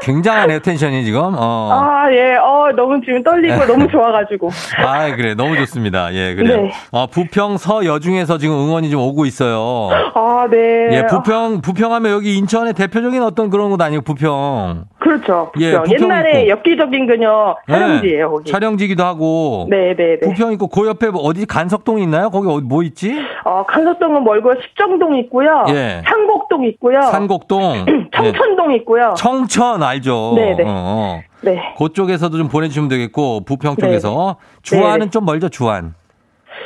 굉장하네요 0.03 0.61
텐션이 0.61 1.05
지금. 1.05 1.21
어. 1.37 1.71
아, 1.73 2.07
예. 2.13 2.37
어, 2.37 2.69
너무 2.77 3.01
지금 3.05 3.23
떨리고 3.23 3.67
너무 3.67 3.89
좋아가지고. 3.89 4.51
아, 4.85 5.15
그래. 5.17 5.35
너무 5.35 5.57
좋습니다. 5.57 6.13
예, 6.15 6.35
그래요. 6.35 6.63
네. 6.63 6.73
어, 6.93 7.07
부평 7.07 7.57
서여중에서 7.57 8.39
지금 8.39 8.55
응원이 8.57 8.91
좀 8.91 9.01
오고 9.03 9.27
있어요. 9.27 9.89
아, 10.15 10.47
네. 10.51 10.89
예, 10.93 11.07
부평, 11.07 11.61
부평하면 11.63 12.13
여기 12.13 12.37
인천의 12.37 12.75
대표적인 12.75 13.23
어떤 13.23 13.51
그런 13.51 13.71
곳 13.71 13.81
아니에요, 13.81 14.03
부평. 14.03 14.85
그렇죠. 14.99 15.53
예, 15.61 15.73
부평. 15.73 15.85
부평 15.85 16.03
옛날에 16.11 16.41
있고. 16.43 16.49
엽기적인 16.51 17.07
그녀 17.07 17.57
촬영지예요, 17.69 18.31
거기. 18.31 18.51
촬영지기도 18.51 19.05
하고. 19.05 19.67
네 19.71 19.95
네 19.97 20.19
네. 20.21 20.21
부평 20.21 20.53
있고 20.53 20.67
그 20.69 20.87
옆에 20.87 21.09
뭐 21.11 21.23
어디 21.23 21.47
간석동 21.47 22.01
있나요? 22.01 22.29
거기 22.31 22.49
어디 22.49 22.65
뭐 22.67 22.83
있지? 22.83 23.15
어, 23.45 23.65
간석동은 23.67 24.25
멀고 24.25 24.53
십정동 24.61 25.17
있고요. 25.21 25.65
예. 25.71 26.03
산곡동 26.07 26.65
있고요. 26.67 27.01
산곡동. 27.03 27.87
예. 28.23 28.33
청천동 28.33 28.75
있고요. 28.77 29.15
청천 29.17 29.83
알죠. 29.83 30.33
네네. 30.37 30.63
어, 30.65 30.67
어. 30.69 31.23
네. 31.43 31.75
그쪽에서도 31.79 32.37
좀 32.37 32.49
보내주시면 32.49 32.89
되겠고 32.89 33.45
부평 33.45 33.77
네네. 33.77 33.93
쪽에서 33.93 34.37
주안은 34.63 34.99
네네. 34.99 35.11
좀 35.11 35.25
멀죠 35.25 35.49
주안. 35.49 35.95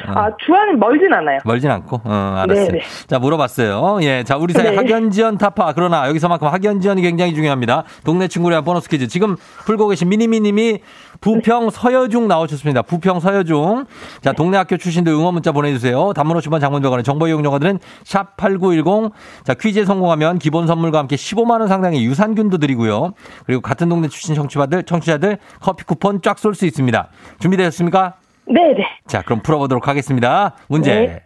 아, 0.07 0.31
주안은 0.45 0.79
멀진 0.79 1.13
않아요. 1.13 1.39
멀진 1.45 1.71
않고. 1.71 2.01
어, 2.05 2.35
알았어요. 2.39 2.67
네네. 2.67 2.81
자, 3.07 3.19
물어봤어요. 3.19 3.99
예. 4.03 4.23
자, 4.25 4.37
우리 4.37 4.53
사회 4.53 4.71
네. 4.71 4.77
학연 4.77 5.11
지원 5.11 5.39
타파. 5.39 5.73
그러나 5.75 6.09
여기서만큼 6.09 6.49
학연 6.49 6.81
지원이 6.81 7.03
굉장히 7.03 7.35
중요합니다. 7.35 7.85
동네 8.05 8.29
친구를 8.29 8.55
위한 8.55 8.65
보너스 8.65 8.89
퀴즈. 8.89 9.09
지금 9.09 9.37
풀고 9.67 9.89
계신 9.89 10.09
미니미 10.09 10.41
님이 10.41 10.79
부평 11.21 11.71
서여중 11.71 12.29
나오셨습니다. 12.29 12.83
부평 12.83 13.21
서여중. 13.21 13.85
자, 14.23 14.33
동네 14.33 14.57
학교 14.57 14.77
출신들 14.77 15.13
응원 15.13 15.35
문자 15.35 15.53
보내주세요. 15.53 16.13
단문 16.15 16.37
50원 16.39 16.61
장문병원의 16.61 17.05
정보 17.05 17.29
이용료가들은 17.29 17.79
샵8910. 18.05 19.13
자, 19.45 19.55
퀴즈에 19.55 19.85
성공하면 19.85 20.39
기본 20.39 20.67
선물과 20.67 20.99
함께 20.99 21.17
15만원 21.17 21.69
상당의 21.69 22.05
유산균도 22.05 22.59
드리고요. 22.59 23.13
그리고 23.47 23.61
같은 23.63 23.89
동네 23.89 24.09
출신 24.09 24.35
청취자들, 24.35 24.85
청취자들 24.85 25.39
커피 25.61 25.85
쿠폰 25.85 26.21
쫙 26.23 26.39
쏠 26.39 26.55
수 26.55 26.67
있습니다. 26.67 27.09
준비되셨습니까? 27.39 28.15
네네. 28.47 28.85
자, 29.11 29.23
그럼 29.23 29.41
풀어보도록 29.41 29.89
하겠습니다. 29.89 30.55
문제 30.69 30.95
네. 30.95 31.23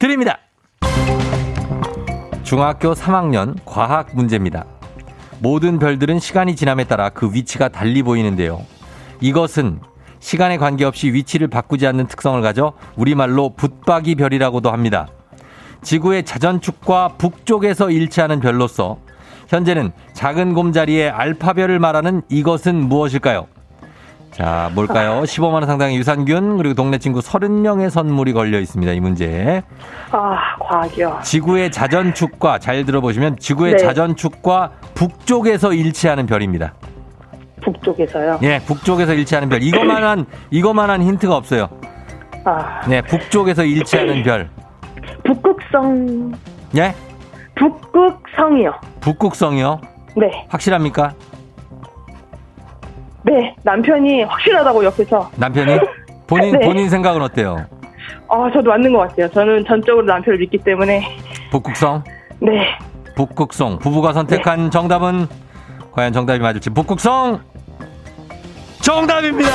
드립니다. 0.00 0.40
중학교 2.42 2.94
3학년 2.94 3.56
과학 3.64 4.08
문제입니다. 4.12 4.64
모든 5.38 5.78
별들은 5.78 6.18
시간이 6.18 6.56
지남에 6.56 6.82
따라 6.82 7.10
그 7.10 7.32
위치가 7.32 7.68
달리 7.68 8.02
보이는데요. 8.02 8.66
이것은 9.20 9.78
시간에 10.18 10.56
관계없이 10.56 11.12
위치를 11.12 11.46
바꾸지 11.46 11.86
않는 11.86 12.08
특성을 12.08 12.42
가져 12.42 12.72
우리말로 12.96 13.50
붙박이 13.50 14.16
별이라고도 14.16 14.72
합니다. 14.72 15.06
지구의 15.82 16.24
자전축과 16.24 17.18
북쪽에서 17.18 17.92
일치하는 17.92 18.40
별로서 18.40 18.98
현재는 19.46 19.92
작은 20.12 20.54
곰자리의 20.54 21.08
알파별을 21.10 21.78
말하는 21.78 22.22
이것은 22.30 22.74
무엇일까요? 22.88 23.46
자, 24.38 24.70
뭘까요? 24.72 25.22
15만 25.26 25.54
원 25.54 25.66
상당의 25.66 25.96
유산균, 25.96 26.58
그리고 26.58 26.74
동네 26.74 26.98
친구 26.98 27.18
30명의 27.18 27.90
선물이 27.90 28.32
걸려 28.32 28.60
있습니다. 28.60 28.92
이 28.92 29.00
문제. 29.00 29.62
아, 30.12 30.56
과학이요. 30.60 31.18
지구의 31.24 31.72
자전축과, 31.72 32.60
잘 32.60 32.84
들어보시면 32.84 33.38
지구의 33.38 33.72
네. 33.72 33.78
자전축과 33.78 34.70
북쪽에서 34.94 35.72
일치하는 35.72 36.26
별입니다. 36.26 36.72
북쪽에서요. 37.62 38.38
예, 38.44 38.60
북쪽에서 38.64 39.12
일치하는 39.14 39.48
별. 39.48 39.60
이거만한, 39.60 40.24
이거만한 40.52 41.02
힌트가 41.02 41.34
없어요. 41.36 41.68
아, 42.44 42.80
네, 42.88 43.02
북쪽에서 43.02 43.64
일치하는 43.64 44.22
별. 44.22 44.48
북극성, 45.24 46.32
예? 46.76 46.94
북극성이요. 47.56 48.72
북극성이요? 49.00 49.80
네. 50.16 50.46
확실합니까? 50.48 51.12
네. 53.22 53.54
남편이 53.62 54.22
확실하다고 54.22 54.84
옆에서. 54.84 55.30
남편이? 55.36 55.78
본인, 56.26 56.58
네. 56.58 56.66
본인 56.66 56.88
생각은 56.88 57.22
어때요? 57.22 57.56
아, 58.28 58.50
저도 58.52 58.70
맞는 58.70 58.92
것 58.92 59.08
같아요. 59.08 59.28
저는 59.30 59.64
전적으로 59.66 60.04
남편을 60.04 60.38
믿기 60.38 60.58
때문에. 60.58 61.02
북극성? 61.50 62.04
네. 62.40 62.78
북극성. 63.16 63.78
부부가 63.78 64.12
선택한 64.12 64.70
정답은 64.70 65.26
과연 65.92 66.12
정답이 66.12 66.38
맞을지. 66.40 66.70
북극성! 66.70 67.40
정답입니다! 68.82 69.50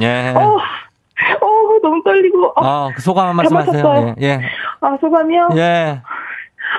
예. 0.00 0.32
어, 0.36 0.40
어, 0.40 1.78
너무 1.82 2.02
떨리고. 2.04 2.52
아, 2.56 2.60
어, 2.86 2.90
그 2.94 3.02
소감 3.02 3.28
한 3.28 3.36
말씀 3.36 3.56
하세요. 3.56 4.14
예. 4.20 4.26
예. 4.26 4.40
아, 4.80 4.96
소감이요? 5.00 5.50
예. 5.56 6.00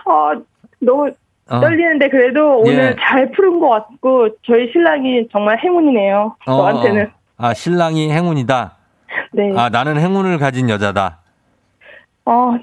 아, 0.06 0.36
너무 0.80 1.12
어. 1.50 1.60
떨리는데 1.60 2.10
그래도 2.10 2.64
예. 2.66 2.72
오늘 2.72 2.96
잘 3.00 3.32
푸른 3.32 3.60
것 3.60 3.70
같고 3.70 4.30
저희 4.46 4.72
신랑이 4.72 5.28
정말 5.32 5.60
행운이네요. 5.60 6.36
어, 6.46 6.52
저한테는. 6.58 7.06
어. 7.06 7.10
아, 7.38 7.54
신랑이 7.54 8.10
행운이다. 8.12 8.72
네. 9.34 9.52
아, 9.56 9.70
나는 9.70 10.00
행운을 10.00 10.38
가진 10.40 10.70
여자다. 10.70 11.20
어, 12.26 12.56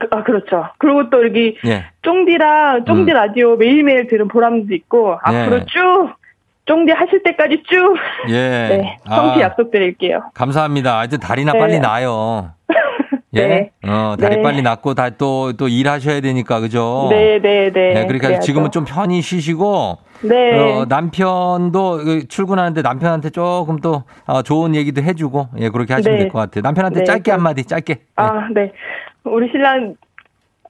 그- 0.00 0.08
아, 0.10 0.22
그렇죠. 0.22 0.66
그리고 0.78 1.10
또 1.10 1.24
여기 1.24 1.56
예. 1.66 1.84
쫑디랑 2.02 2.86
쫑디 2.86 3.12
음. 3.12 3.14
라디오 3.14 3.56
매일매일 3.56 4.06
들은 4.06 4.26
보람도 4.28 4.74
있고 4.74 5.18
앞으로 5.22 5.56
예. 5.56 5.64
쭉 5.66 6.08
쫑디 6.64 6.92
하실 6.92 7.22
때까지 7.22 7.62
쭉 7.68 7.94
예. 8.30 8.32
네, 8.32 8.98
성취 9.06 9.40
아, 9.40 9.46
약속드릴게요. 9.46 10.30
감사합니다. 10.34 10.98
하여튼 10.98 11.20
다리나 11.20 11.52
네. 11.52 11.58
빨리 11.58 11.78
나요. 11.78 12.52
예. 13.36 13.46
네. 13.46 13.70
어, 13.86 14.16
다리 14.20 14.36
네. 14.36 14.42
빨리 14.42 14.62
낫고 14.62 14.94
다 14.94 15.10
또, 15.10 15.52
또 15.54 15.68
일하셔야 15.68 16.20
되니까, 16.20 16.60
그죠? 16.60 17.06
네, 17.10 17.38
네, 17.40 17.70
네. 17.72 17.92
네, 17.94 18.06
그러니까 18.06 18.26
그래야죠. 18.28 18.44
지금은 18.46 18.70
좀 18.70 18.84
편히 18.84 19.20
쉬시고, 19.22 19.98
네. 20.22 20.58
어, 20.58 20.86
남편도 20.88 21.98
그 22.04 22.28
출근하는데 22.28 22.82
남편한테 22.82 23.30
조금 23.30 23.78
또 23.80 24.04
어, 24.26 24.42
좋은 24.42 24.74
얘기도 24.74 25.02
해주고, 25.02 25.48
예, 25.58 25.68
그렇게 25.68 25.92
하시면 25.94 26.16
네. 26.18 26.24
될것 26.24 26.40
같아요. 26.40 26.62
남편한테 26.62 27.00
네, 27.00 27.04
짧게 27.04 27.22
그- 27.22 27.30
한마디, 27.32 27.64
짧게. 27.64 27.92
예. 27.92 28.04
아, 28.16 28.48
네. 28.54 28.72
우리 29.24 29.48
신랑 29.50 29.94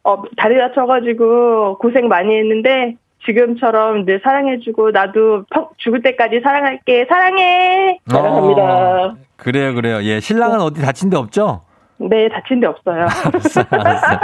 어, 0.02 0.22
다리 0.36 0.56
다쳐가지고 0.56 1.78
고생 1.78 2.06
많이 2.08 2.36
했는데 2.36 2.94
지금처럼 3.26 4.04
늘 4.06 4.20
사랑해주고 4.22 4.92
나도 4.92 5.44
평- 5.50 5.68
죽을 5.78 6.00
때까지 6.02 6.40
사랑할게. 6.44 7.06
사랑해. 7.08 7.98
사랑합니다. 8.08 8.62
어, 8.62 9.14
그래요, 9.36 9.74
그래요. 9.74 10.00
예, 10.04 10.20
신랑은 10.20 10.60
어디 10.60 10.80
다친 10.80 11.10
데 11.10 11.16
없죠? 11.16 11.62
네, 11.98 12.28
다친 12.28 12.60
데 12.60 12.66
없어요. 12.66 13.06
알았어요. 13.70 14.18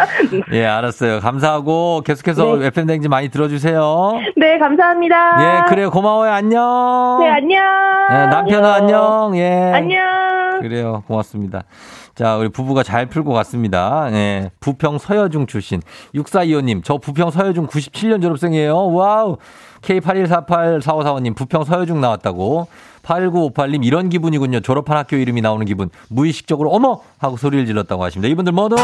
예, 0.53 0.65
알았어요. 0.67 1.21
감사하고 1.21 2.03
계속해서 2.05 2.57
네. 2.59 2.67
FM 2.67 2.87
댕지 2.87 3.09
많이 3.09 3.29
들어주세요. 3.31 4.13
네, 4.37 4.59
감사합니다. 4.59 5.17
예, 5.67 5.69
그래요. 5.71 5.91
고마워요. 5.91 6.31
안녕. 6.31 7.19
네, 7.21 7.31
안녕. 7.31 7.65
예, 8.11 8.27
남편아 8.27 8.75
안녕. 8.75 9.33
예. 9.37 9.73
안녕. 9.73 10.61
그래요. 10.61 11.03
고맙습니다. 11.07 11.63
자, 12.15 12.37
우리 12.37 12.51
부부가 12.51 12.83
잘 12.83 13.07
풀고 13.07 13.33
갔습니다. 13.33 14.09
예. 14.13 14.51
부평 14.61 14.99
서여중 14.99 15.47
출신. 15.47 15.81
6425님, 16.15 16.83
저 16.85 16.99
부평 16.99 17.31
서여중 17.31 17.67
97년 17.69 18.21
졸업생이에요. 18.21 18.93
와우. 18.93 19.39
K81484545님, 19.83 21.35
부평 21.37 21.64
서여중 21.64 22.01
나왔다고. 22.01 22.68
8958님, 23.03 23.85
이런 23.85 24.09
기분이군요. 24.09 24.61
졸업한 24.61 24.97
학교 24.97 25.16
이름이 25.16 25.40
나오는 25.40 25.66
기분. 25.66 25.90
무의식적으로, 26.09 26.71
어머! 26.71 27.01
하고 27.18 27.37
소리를 27.37 27.66
질렀다고 27.66 28.05
하십니다. 28.05 28.31
이분들 28.31 28.53
모두. 28.53 28.77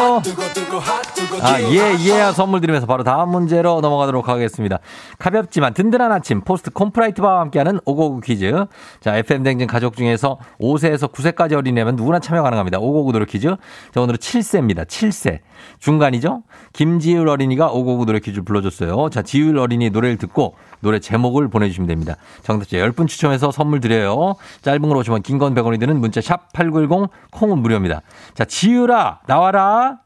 아, 1.40 1.60
예, 1.60 1.96
예, 2.04 2.32
선물 2.32 2.60
드리면서 2.60 2.86
바로 2.86 3.04
다음 3.04 3.30
문제로 3.30 3.80
넘어가도록 3.80 4.28
하겠습니다. 4.28 4.80
가볍지만 5.18 5.72
든든한 5.74 6.10
아침, 6.10 6.40
포스트 6.40 6.70
콘푸라이트 6.70 7.22
바와 7.22 7.40
함께하는 7.42 7.78
오고구 7.84 8.20
퀴즈. 8.20 8.66
자, 9.00 9.16
FM댕진 9.16 9.68
가족 9.68 9.96
중에서 9.96 10.38
5세에서 10.60 11.12
9세까지 11.12 11.52
어린이라면 11.52 11.94
누구나 11.96 12.18
참여 12.18 12.42
가능합니다. 12.42 12.78
오고구 12.78 13.12
노래 13.12 13.24
퀴즈. 13.24 13.54
자, 13.94 14.00
오늘은 14.00 14.18
7세입니다. 14.18 14.86
7세. 14.86 15.38
중간이죠? 15.78 16.42
김지율 16.72 17.28
어린이가 17.28 17.70
오고구 17.70 18.06
노래 18.06 18.18
퀴즈를 18.18 18.44
불러줬어요. 18.44 19.10
자, 19.10 19.22
지율 19.22 19.58
어린이 19.58 19.90
노래를 19.90 20.16
듣고 20.16 20.56
노래 20.80 21.00
제목을 21.00 21.48
보내주시면 21.48 21.88
됩니다. 21.88 22.16
정답자 22.42 22.76
10분 22.78 23.08
추첨해서 23.08 23.50
선물 23.50 23.80
드려요. 23.80 24.36
짧은 24.62 24.80
걸 24.82 24.96
오시면 24.96 25.22
긴 25.22 25.38
건 25.38 25.54
100원이 25.54 25.78
드는 25.80 25.98
문자 26.00 26.20
샵 26.20 26.52
8910 26.52 27.10
콩은 27.30 27.58
무료입니다. 27.60 28.02
자, 28.34 28.44
지율아, 28.44 29.20
나와라. 29.26 29.98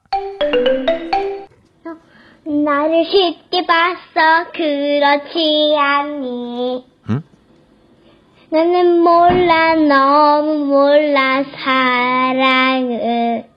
나를 2.44 3.04
쉽게 3.06 3.64
봤어 3.66 4.50
그렇지 4.52 5.74
않니 5.78 6.85
응? 7.11 7.22
나는 8.50 9.00
몰라 9.00 9.74
너무 9.76 10.66
몰라 10.66 11.44
사랑을 11.44 13.44
음. 13.46 13.51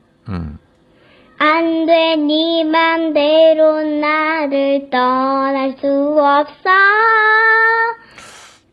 안 1.38 1.86
돼 1.86 2.15
네 2.15 2.63
맘대로 2.63 3.82
나를 3.84 4.89
떠날 4.89 5.76
수 5.80 5.88
없어. 6.19 6.69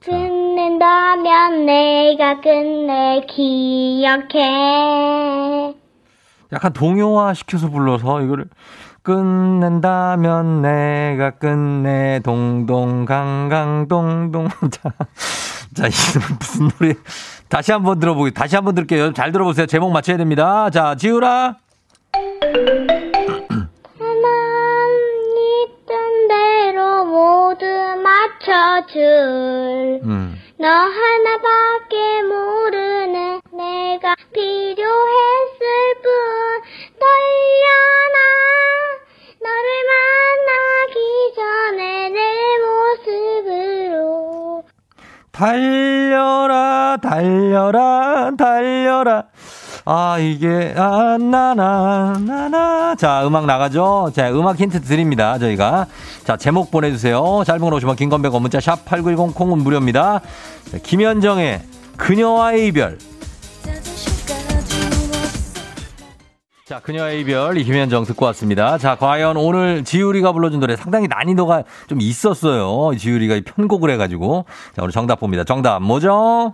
끝낸다면 0.05 1.67
내가 1.67 2.41
끝내 2.41 3.21
기억해. 3.29 4.39
약간 6.53 6.73
동요화 6.73 7.35
시켜서 7.35 7.69
불러서 7.69 8.21
이거를 8.23 8.47
끝낸다면 9.03 10.63
내가 10.63 11.31
끝내. 11.33 12.21
동동 12.23 13.05
강강 13.05 13.89
동동. 13.89 14.49
자, 14.71 14.91
자 15.75 15.87
이게 15.89 16.19
무슨 16.39 16.69
노래? 16.79 16.95
다시 17.49 17.73
한번 17.73 17.99
들어보기 17.99 18.33
다시 18.35 18.55
한번 18.57 18.75
들을게요. 18.77 19.13
잘 19.15 19.33
들어보세요. 19.33 19.67
제목 19.67 19.91
맞춰야 19.93 20.17
됩니다. 20.17 20.71
자 20.71 20.95
지우라 20.95 21.57
맞춰줄. 28.63 30.01
음. 30.05 30.39
너 30.57 30.69
하나밖에 30.69 32.23
모르는 32.23 33.41
내가 33.53 34.15
필요했을 34.33 35.59
뿐. 36.03 36.13
떨려나? 37.03 38.19
너를 39.43 39.67
만나기 39.91 40.97
전에 41.35 42.09
내 42.11 42.19
모습으로. 43.43 44.63
달려라, 45.33 46.97
달려라, 47.03 48.31
달려라. 48.39 49.25
아, 49.85 50.19
이게, 50.19 50.75
아, 50.77 51.19
나나, 51.19 52.17
나나. 52.21 52.95
자, 52.95 53.27
음악 53.27 53.47
나가죠? 53.47 54.13
자, 54.15 54.31
음악 54.31 54.61
힌트 54.61 54.83
드립니다, 54.83 55.39
저희가. 55.39 55.87
자, 56.25 56.37
제목 56.37 56.71
보내주세요. 56.71 57.43
짧은 57.45 57.61
걸 57.61 57.75
오시면 57.75 57.97
긴건배가 57.97 58.39
문자 58.39 58.61
샵 58.61 58.85
8910 58.85 59.35
콩은 59.35 59.59
무료입니다. 59.59 60.21
자, 60.71 60.79
김현정의 60.83 61.63
그녀와의 61.97 62.69
이별. 62.69 62.99
자, 66.65 66.81
그녀의 66.81 67.21
이별, 67.21 67.59
이 67.59 67.65
김현정 67.65 68.05
듣고 68.05 68.25
왔습니다. 68.27 68.79
자, 68.79 68.95
과연 68.95 69.37
오늘 69.37 69.85
지율이가 69.85 70.33
불러준 70.33 70.61
노래 70.61 70.77
상당히 70.77 71.09
난이도가 71.09 71.65
좀 71.89 72.01
있었어요. 72.01 72.93
이 72.95 73.43
편곡을 73.43 73.91
해가지고. 73.91 74.47
자, 74.77 74.83
오늘 74.83 74.93
정답 74.93 75.19
봅니다. 75.19 75.43
정답 75.43 75.83
뭐죠? 75.83 76.53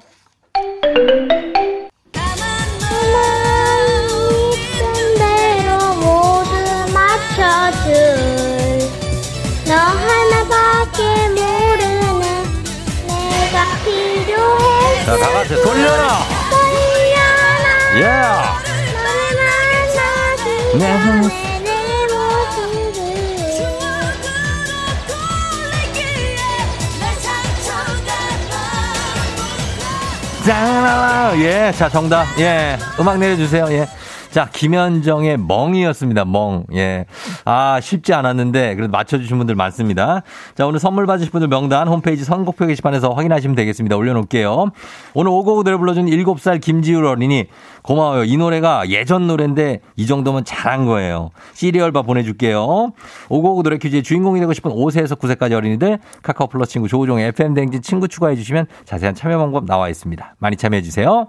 자, 15.08 15.16
다 15.16 15.32
같이 15.32 15.54
돌려라! 15.62 16.18
예! 17.96 18.02
짠! 30.44 31.40
예, 31.40 31.72
자, 31.72 31.88
정답. 31.88 32.26
예, 32.38 32.76
음악 33.00 33.16
내려주세요. 33.16 33.66
예. 33.70 33.88
자, 34.30 34.48
김현정의 34.52 35.38
멍이었습니다. 35.38 36.26
멍. 36.26 36.64
예. 36.74 37.06
아, 37.44 37.80
쉽지 37.80 38.12
않았는데, 38.12 38.74
그래도 38.74 38.90
맞춰주신 38.90 39.38
분들 39.38 39.54
많습니다. 39.54 40.22
자, 40.54 40.66
오늘 40.66 40.78
선물 40.78 41.06
받으실 41.06 41.30
분들 41.32 41.48
명단 41.48 41.88
홈페이지 41.88 42.24
선곡표 42.24 42.66
게시판에서 42.66 43.10
확인하시면 43.10 43.56
되겠습니다. 43.56 43.96
올려놓을게요. 43.96 44.70
오늘 45.14 45.30
오고고 45.30 45.64
노래 45.64 45.76
불러준 45.76 46.06
7살 46.06 46.60
김지율 46.60 47.06
어린이, 47.06 47.46
고마워요. 47.82 48.24
이 48.24 48.36
노래가 48.36 48.88
예전 48.90 49.26
노래인데, 49.26 49.80
이 49.96 50.06
정도면 50.06 50.44
잘한 50.44 50.84
거예요. 50.84 51.30
시리얼바 51.54 52.02
보내줄게요. 52.02 52.92
오고고 53.30 53.62
노래 53.62 53.78
퀴즈의 53.78 54.02
주인공이 54.02 54.40
되고 54.40 54.52
싶은 54.52 54.70
5세에서 54.70 55.18
9세까지 55.18 55.52
어린이들, 55.52 55.98
카카오 56.22 56.48
플러스 56.48 56.72
친구 56.72 56.86
조우종의 56.86 57.28
FM댕진 57.28 57.80
친구 57.80 58.08
추가해 58.08 58.36
주시면 58.36 58.66
자세한 58.84 59.14
참여 59.14 59.38
방법 59.38 59.64
나와 59.64 59.88
있습니다. 59.88 60.34
많이 60.38 60.56
참여해 60.56 60.82
주세요. 60.82 61.28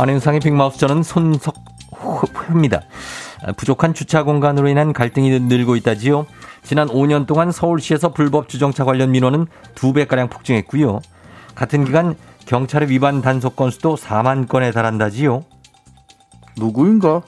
안윤상의 0.00 0.38
빅마우스 0.40 0.78
저는 0.78 1.02
손석호입니다. 1.02 2.82
아, 3.42 3.52
부족한 3.52 3.94
주차 3.94 4.22
공간으로 4.22 4.68
인한 4.68 4.92
갈등이 4.92 5.40
늘고 5.40 5.74
있다지요. 5.74 6.26
지난 6.62 6.86
5년 6.88 7.26
동안 7.26 7.50
서울시에서 7.50 8.12
불법 8.12 8.48
주정차 8.48 8.84
관련 8.84 9.10
민원은 9.10 9.46
2배가량 9.74 10.30
폭증했고요. 10.30 11.00
같은 11.56 11.84
기간 11.84 12.14
경찰의 12.46 12.90
위반 12.90 13.22
단속 13.22 13.56
건수도 13.56 13.96
4만 13.96 14.48
건에 14.48 14.70
달한다지요. 14.70 15.42
누구인가? 16.56 17.22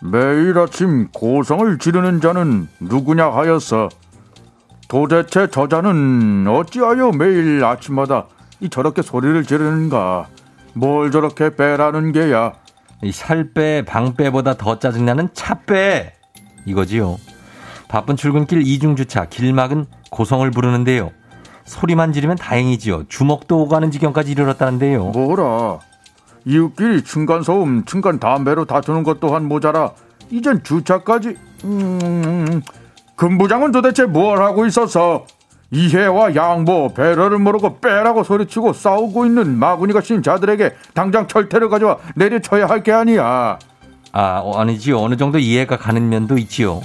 매일 0.00 0.58
아침 0.58 1.08
고성을 1.12 1.78
지르는 1.78 2.20
자는 2.20 2.68
누구냐 2.80 3.30
하였어. 3.30 3.88
도대체 4.88 5.48
저자는 5.48 6.46
어찌하여 6.48 7.12
매일 7.12 7.64
아침마다 7.64 8.26
이 8.60 8.68
저렇게 8.68 9.02
소리를 9.02 9.44
지르는가? 9.44 10.26
뭘 10.78 11.10
저렇게 11.10 11.56
빼라는 11.56 12.12
게야? 12.12 12.52
이 13.02 13.10
살빼 13.10 13.84
방빼보다 13.84 14.54
더 14.54 14.78
짜증나는 14.78 15.30
차빼 15.32 16.12
이거지요. 16.66 17.18
바쁜 17.88 18.16
출근길 18.16 18.62
이중주차 18.62 19.24
길막은 19.26 19.86
고성을 20.10 20.48
부르는데요. 20.50 21.10
소리만 21.64 22.12
지르면 22.12 22.36
다행이지요. 22.36 23.08
주먹도 23.08 23.60
오가는 23.62 23.90
지경까지 23.90 24.30
이르렀다는데요. 24.32 25.06
뭐라? 25.06 25.80
이웃끼리 26.44 27.02
층간소음, 27.02 27.84
층간 27.84 28.20
담배로 28.20 28.64
다투는 28.64 29.02
것 29.02 29.20
또한 29.20 29.46
모자라. 29.46 29.92
이젠 30.30 30.62
주차까지. 30.62 31.36
음, 31.64 32.62
금부장은 33.16 33.72
도대체 33.72 34.06
뭘 34.06 34.40
하고 34.42 34.64
있었어? 34.64 35.26
이해와 35.70 36.34
양보, 36.34 36.92
배려를 36.94 37.38
모르고 37.38 37.80
빼라고 37.80 38.24
소리치고 38.24 38.72
싸우고 38.72 39.26
있는 39.26 39.58
마구니가 39.58 40.00
씐 40.00 40.22
자들에게 40.22 40.74
당장 40.94 41.26
철퇴를 41.28 41.68
가져와 41.68 41.98
내려쳐야 42.14 42.66
할 42.66 42.82
게 42.82 42.92
아니야. 42.92 43.58
아, 44.12 44.40
어, 44.42 44.58
아니지요. 44.58 44.98
어느 44.98 45.16
정도 45.16 45.38
이해가 45.38 45.76
가는 45.76 46.08
면도 46.08 46.38
있지요. 46.38 46.80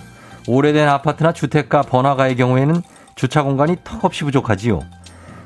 오래된 0.47 0.89
아파트나 0.89 1.31
주택가 1.31 1.81
번화가의 1.83 2.35
경우에는 2.35 2.81
주차 3.15 3.43
공간이 3.43 3.77
턱없이 3.85 4.25
부족하지요. 4.25 4.81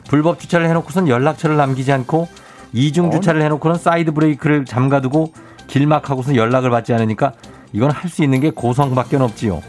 불법 0.10 0.39
주차를 0.39 0.67
해놓고선 0.69 1.08
연락처를 1.08 1.58
남기지 1.58 1.91
않고 1.91 2.28
이중 2.73 3.12
주차를 3.12 3.41
해놓고는 3.43 3.78
사이드 3.78 4.13
브레이크를 4.13 4.66
잠가두고 4.66 5.34
길막하고선 5.68 6.36
연락을 6.36 6.70
받지 6.72 6.93
않으니까 6.93 7.34
이건 7.74 7.91
할 7.91 8.09
수 8.09 8.24
있는 8.24 8.39
게 8.39 8.49
고성밖에 8.49 9.18
없지요. 9.18 9.62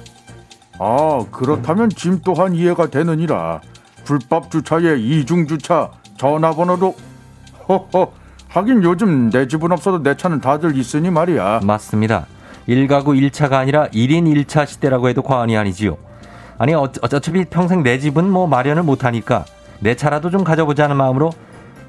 아, 0.79 1.25
그렇다면 1.31 1.91
짐 1.91 2.21
또한 2.25 2.55
이해가 2.55 2.89
되느니라. 2.89 3.61
불법 4.05 4.51
주차에 4.51 4.97
이중 4.99 5.47
주차, 5.47 5.91
전화번호도 6.17 6.95
허허. 7.69 8.13
하긴 8.49 8.83
요즘 8.83 9.31
내 9.31 9.47
집은 9.47 9.73
없어도 9.73 10.03
내 10.03 10.17
차는 10.17 10.41
다들 10.41 10.77
있으니 10.77 11.11
말이야. 11.11 11.61
맞습니다. 11.65 12.27
1가구 12.69 13.09
1차가 13.31 13.55
아니라 13.55 13.89
1인 13.89 14.25
1차 14.25 14.67
시대라고 14.67 15.09
해도 15.09 15.23
과언이 15.23 15.57
아니지요. 15.57 15.99
아니 16.59 16.75
어, 16.75 16.91
어차피 17.03 17.45
평생 17.45 17.83
내 17.83 17.99
집은 17.99 18.29
뭐 18.29 18.47
마련을 18.47 18.83
못하니까 18.83 19.45
내 19.81 19.95
차라도 19.95 20.31
좀 20.31 20.45
가져보자는 20.45 20.97
마음으로 20.97 21.31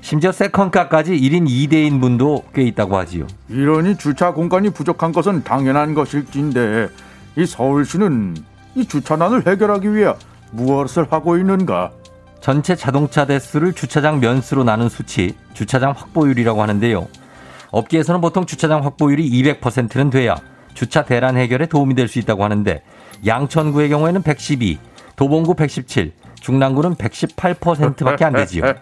심지어 0.01 0.31
세컨카까지 0.31 1.13
1인 1.13 1.47
2대인 1.47 1.99
분도 1.99 2.43
꽤 2.53 2.63
있다고 2.63 2.97
하지요. 2.97 3.25
이러니 3.49 3.97
주차 3.97 4.31
공간이 4.31 4.69
부족한 4.69 5.11
것은 5.11 5.43
당연한 5.43 5.93
것일진데 5.93 6.89
이 7.37 7.45
서울시는 7.45 8.35
이 8.75 8.85
주차난을 8.85 9.47
해결하기 9.47 9.93
위해 9.93 10.13
무엇을 10.51 11.07
하고 11.11 11.37
있는가? 11.37 11.91
전체 12.41 12.75
자동차 12.75 13.25
대수를 13.25 13.73
주차장 13.73 14.19
면수로 14.19 14.63
나눈 14.63 14.87
수치, 14.89 15.35
주차장 15.53 15.91
확보율이라고 15.91 16.61
하는데요. 16.61 17.07
업계에서는 17.71 18.21
보통 18.21 18.45
주차장 18.45 18.83
확보율이 18.83 19.29
200%는 19.29 20.09
돼야 20.09 20.35
주차 20.73 21.03
대란 21.03 21.35
해결에 21.37 21.65
도움이 21.65 21.93
될 21.95 22.07
수 22.07 22.17
있다고 22.19 22.43
하는데 22.43 22.81
양천구의 23.25 23.89
경우에는 23.89 24.21
112, 24.23 24.79
도봉구 25.17 25.55
117, 25.55 26.13
중랑구는 26.39 26.95
118%밖에 26.95 28.23
안 28.25 28.33
되지요. 28.33 28.63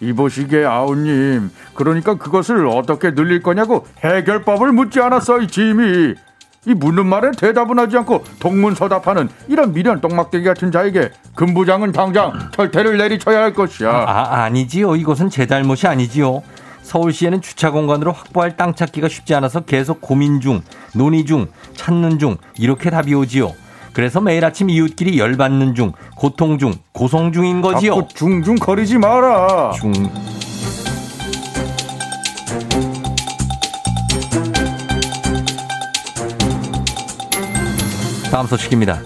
이보시게 0.00 0.64
아우님 0.64 1.50
그러니까 1.74 2.14
그것을 2.14 2.66
어떻게 2.68 3.14
늘릴 3.14 3.42
거냐고 3.42 3.86
해결법을 4.04 4.72
묻지 4.72 5.00
않았어 5.00 5.40
이 5.40 5.48
짐이 5.48 6.14
이 6.66 6.74
묻는 6.74 7.06
말에 7.06 7.30
대답은 7.32 7.78
하지 7.78 7.96
않고 7.98 8.24
동문서답하는 8.40 9.28
이런 9.48 9.72
미련 9.72 10.00
똥막대기 10.00 10.44
같은 10.44 10.72
자에게 10.72 11.10
금부장은 11.34 11.92
당장 11.92 12.32
철퇴를 12.54 12.98
내리쳐야 12.98 13.40
할 13.42 13.54
것이야. 13.54 13.90
아, 13.90 14.42
아니지요. 14.44 14.96
이곳은 14.96 15.30
제 15.30 15.46
잘못이 15.46 15.86
아니지요. 15.86 16.42
서울시에는 16.82 17.42
주차 17.42 17.70
공간으로 17.70 18.12
확보할 18.12 18.56
땅 18.56 18.74
찾기가 18.74 19.08
쉽지 19.08 19.34
않아서 19.34 19.60
계속 19.60 20.00
고민 20.00 20.40
중, 20.40 20.62
논의 20.94 21.24
중, 21.24 21.46
찾는 21.74 22.18
중, 22.18 22.38
이렇게 22.56 22.90
답이 22.90 23.14
오지요. 23.14 23.52
그래서 23.92 24.20
매일 24.20 24.44
아침 24.44 24.70
이웃끼리 24.70 25.18
열받는 25.18 25.74
중, 25.74 25.92
고통 26.16 26.58
중, 26.58 26.74
고성 26.92 27.32
중인 27.32 27.60
거지요. 27.60 27.94
자꾸 27.94 28.08
중중 28.14 28.56
거리지 28.56 28.96
마라. 28.98 29.72
중. 29.72 29.92
다음 38.38 38.46
소식입니다. 38.46 39.00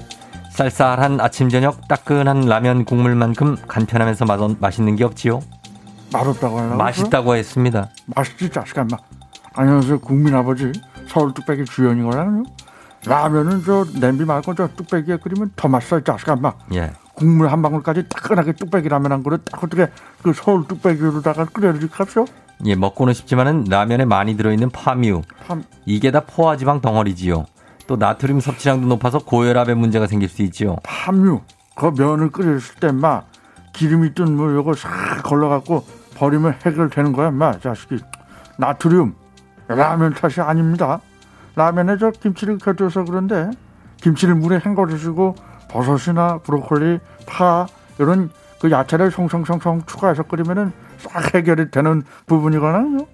쌀쌀한 0.51 1.18
아침 1.18 1.49
저녁 1.49 1.89
따끈한 1.89 2.43
라면 2.43 2.85
국물만큼 2.85 3.57
간편하면서 3.66 4.26
맛, 4.26 4.39
맛있는 4.61 4.95
게 4.95 5.05
없지요. 5.05 5.41
맛없다고 6.12 6.59
하려고? 6.59 6.76
맛있다고 6.76 7.37
했습니다. 7.37 7.89
맛있지 8.14 8.51
자식아 8.51 8.83
인마. 8.83 8.99
안녕하세요 9.55 10.01
국민 10.01 10.35
아버지 10.35 10.70
서울 11.09 11.33
뚝배기 11.33 11.64
주연이거든요. 11.64 12.43
라면은 13.07 13.62
저 13.64 13.87
냄비 13.99 14.26
말고 14.26 14.55
저 14.55 14.68
뚝배기에 14.68 15.16
끓이면 15.16 15.53
더 15.57 15.66
맛있어 15.66 16.01
이 16.01 16.05
자식아 16.05 16.35
인마. 16.35 16.53
예. 16.74 16.93
국물 17.14 17.51
한 17.51 17.62
방울까지 17.62 18.11
따끈하게 18.11 18.53
뚝배기 18.53 18.91
라면 18.91 19.12
한 19.12 19.22
그릇 19.22 19.47
딱 19.47 19.64
어떻게 19.64 19.89
그 20.22 20.35
서울 20.35 20.68
뚝배기로다가 20.68 21.47
끓여주십시오. 21.47 22.26
예, 22.66 22.74
먹고는 22.74 23.14
싶지만은 23.14 23.64
라면에 23.64 24.05
많이 24.05 24.37
들어있는 24.37 24.68
파뮤. 24.68 25.22
팜. 25.47 25.64
이게 25.87 26.11
다 26.11 26.20
포화지방 26.20 26.83
덩어리지요. 26.83 27.47
또 27.87 27.97
나트륨 27.97 28.41
섭취량도 28.41 28.87
높아서 28.87 29.18
고혈압에 29.18 29.74
문제가 29.74 30.07
생길 30.07 30.28
수 30.28 30.43
있지요. 30.43 30.76
함유 30.85 31.41
그 31.74 31.93
면을 31.97 32.30
끓였을 32.30 32.76
때 32.76 32.93
막 32.93 33.26
기름 33.72 34.05
있던 34.05 34.37
뭐 34.37 34.53
요거 34.53 34.74
싹 34.74 35.22
걸러갖고 35.24 35.85
버리면 36.14 36.55
해결되는 36.64 37.12
거야 37.12 37.30
마 37.30 37.59
자식이. 37.59 37.99
나트륨 38.59 39.14
라면 39.68 40.12
탓이 40.14 40.41
아닙니다. 40.41 41.01
라면에 41.57 41.97
저 41.99 42.11
김치를 42.11 42.59
곁들여서 42.59 43.05
그런데 43.05 43.51
김치를 43.97 44.35
물에 44.35 44.61
헹궈주시고 44.64 45.35
버섯이나 45.70 46.39
브로콜리 46.39 46.99
파 47.26 47.66
이런 47.99 48.30
그 48.61 48.70
야채를 48.70 49.11
송송송송 49.11 49.83
추가해서 49.87 50.22
끓이면은 50.24 50.72
싹 50.99 51.35
해결이 51.35 51.70
되는 51.70 52.03
부분이거든요 52.26 53.07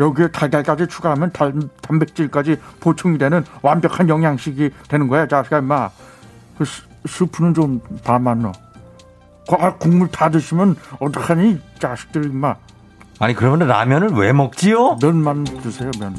여기에 0.00 0.28
달달까지 0.28 0.86
추가하면 0.86 1.30
달, 1.32 1.52
단백질까지 1.82 2.56
보충이 2.80 3.18
되는 3.18 3.44
완벽한 3.62 4.08
영양식이 4.08 4.70
되는 4.88 5.08
거야 5.08 5.26
자식아 5.26 5.58
임마. 5.58 5.90
그 6.58 6.64
스, 6.64 6.82
스프는 7.06 7.54
좀 7.54 7.80
반만 8.04 8.40
넣어 8.42 8.52
그, 9.48 9.56
아, 9.56 9.74
국물 9.76 10.08
다 10.10 10.30
드시면 10.30 10.76
어떡하니 11.00 11.60
자식들 11.78 12.24
임마. 12.26 12.54
아니 13.20 13.34
그러면 13.34 13.68
라면을 13.68 14.10
왜 14.10 14.32
먹지요? 14.32 14.98
면만 15.00 15.44
드세요 15.44 15.90
면. 15.98 16.16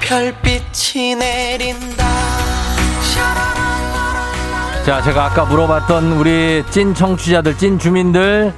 별빛이 0.00 1.14
내린다 1.16 2.04
자, 4.84 5.00
제가 5.00 5.24
아까 5.24 5.46
물어봤던 5.46 6.12
우리 6.12 6.62
찐 6.68 6.92
청취자들, 6.92 7.56
찐 7.56 7.78
주민들, 7.78 8.52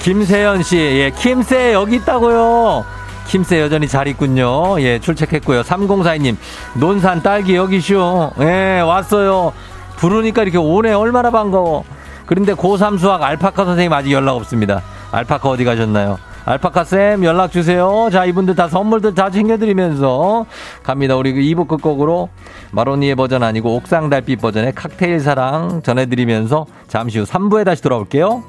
김세연 0.00 0.62
씨, 0.62 0.76
예, 0.76 1.10
김세 1.10 1.72
여기 1.72 1.96
있다고요. 1.96 2.84
김세 3.26 3.62
여전히 3.62 3.88
잘 3.88 4.06
있군요. 4.08 4.78
예, 4.82 4.98
출첵했고요. 4.98 5.62
3042님, 5.62 6.36
논산 6.74 7.22
딸기 7.22 7.56
여기시오. 7.56 8.32
예, 8.40 8.80
왔어요. 8.80 9.54
부르니까 9.96 10.42
이렇게 10.42 10.58
오네. 10.58 10.92
얼마나 10.92 11.30
반가워. 11.30 11.84
그런데 12.26 12.52
고3 12.52 12.98
수학 12.98 13.22
알파카 13.22 13.64
선생님 13.64 13.92
아직 13.92 14.12
연락 14.12 14.36
없습니다. 14.36 14.82
알파카 15.12 15.48
어디 15.48 15.64
가셨나요? 15.64 16.18
알파카 16.44 16.84
쌤 16.84 17.24
연락 17.24 17.52
주세요. 17.52 18.08
자, 18.10 18.24
이분들 18.24 18.54
다 18.54 18.68
선물들 18.68 19.14
다 19.14 19.30
챙겨드리면서 19.30 20.46
갑니다. 20.82 21.16
우리 21.16 21.32
그 21.32 21.40
2부 21.40 21.68
끝곡으로 21.68 22.28
마로니의 22.72 23.14
버전 23.14 23.42
아니고 23.42 23.76
옥상 23.76 24.10
달빛 24.10 24.40
버전의 24.40 24.74
칵테일 24.74 25.20
사랑 25.20 25.82
전해드리면서 25.82 26.66
잠시 26.88 27.18
후 27.18 27.24
3부에 27.24 27.64
다시 27.64 27.82
돌아올게요. 27.82 28.42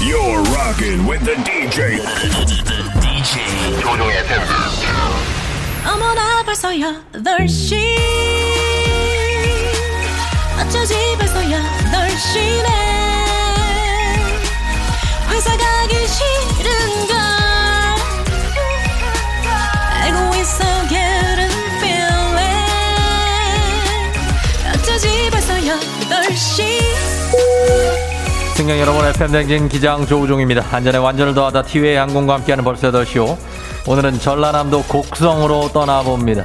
You're 0.00 0.40
rocking 0.54 1.08
with 1.10 1.24
the 1.24 1.36
DJ. 1.44 1.98
DJ 3.00 3.80
조종의 3.80 4.24
팬. 4.26 4.38
어머나 5.92 6.42
벌써 6.44 6.68
8시 6.70 7.76
어쩌지 10.60 10.94
벌써 11.18 11.40
8시네 11.40 12.97
회사 15.38 15.56
가기 15.56 15.94
싫은걸 16.08 17.16
알고 20.02 20.34
있어 20.34 20.64
getting 20.88 21.54
feeling 21.76 22.58
어쩌지 24.74 25.30
벌써 25.30 25.54
8시 25.54 26.80
승경 28.56 28.80
여러분 28.80 29.06
FM 29.06 29.30
댕진 29.30 29.68
기장 29.68 30.04
조우종입니다. 30.04 30.64
안전에 30.72 30.98
완전을 30.98 31.34
더하다 31.34 31.62
티웨이 31.62 31.94
항공과 31.94 32.34
함께하는 32.34 32.64
벌써 32.64 32.90
8시오. 32.90 33.38
오늘은 33.86 34.18
전라남도 34.18 34.82
곡성으로 34.88 35.70
떠나봅니다. 35.72 36.42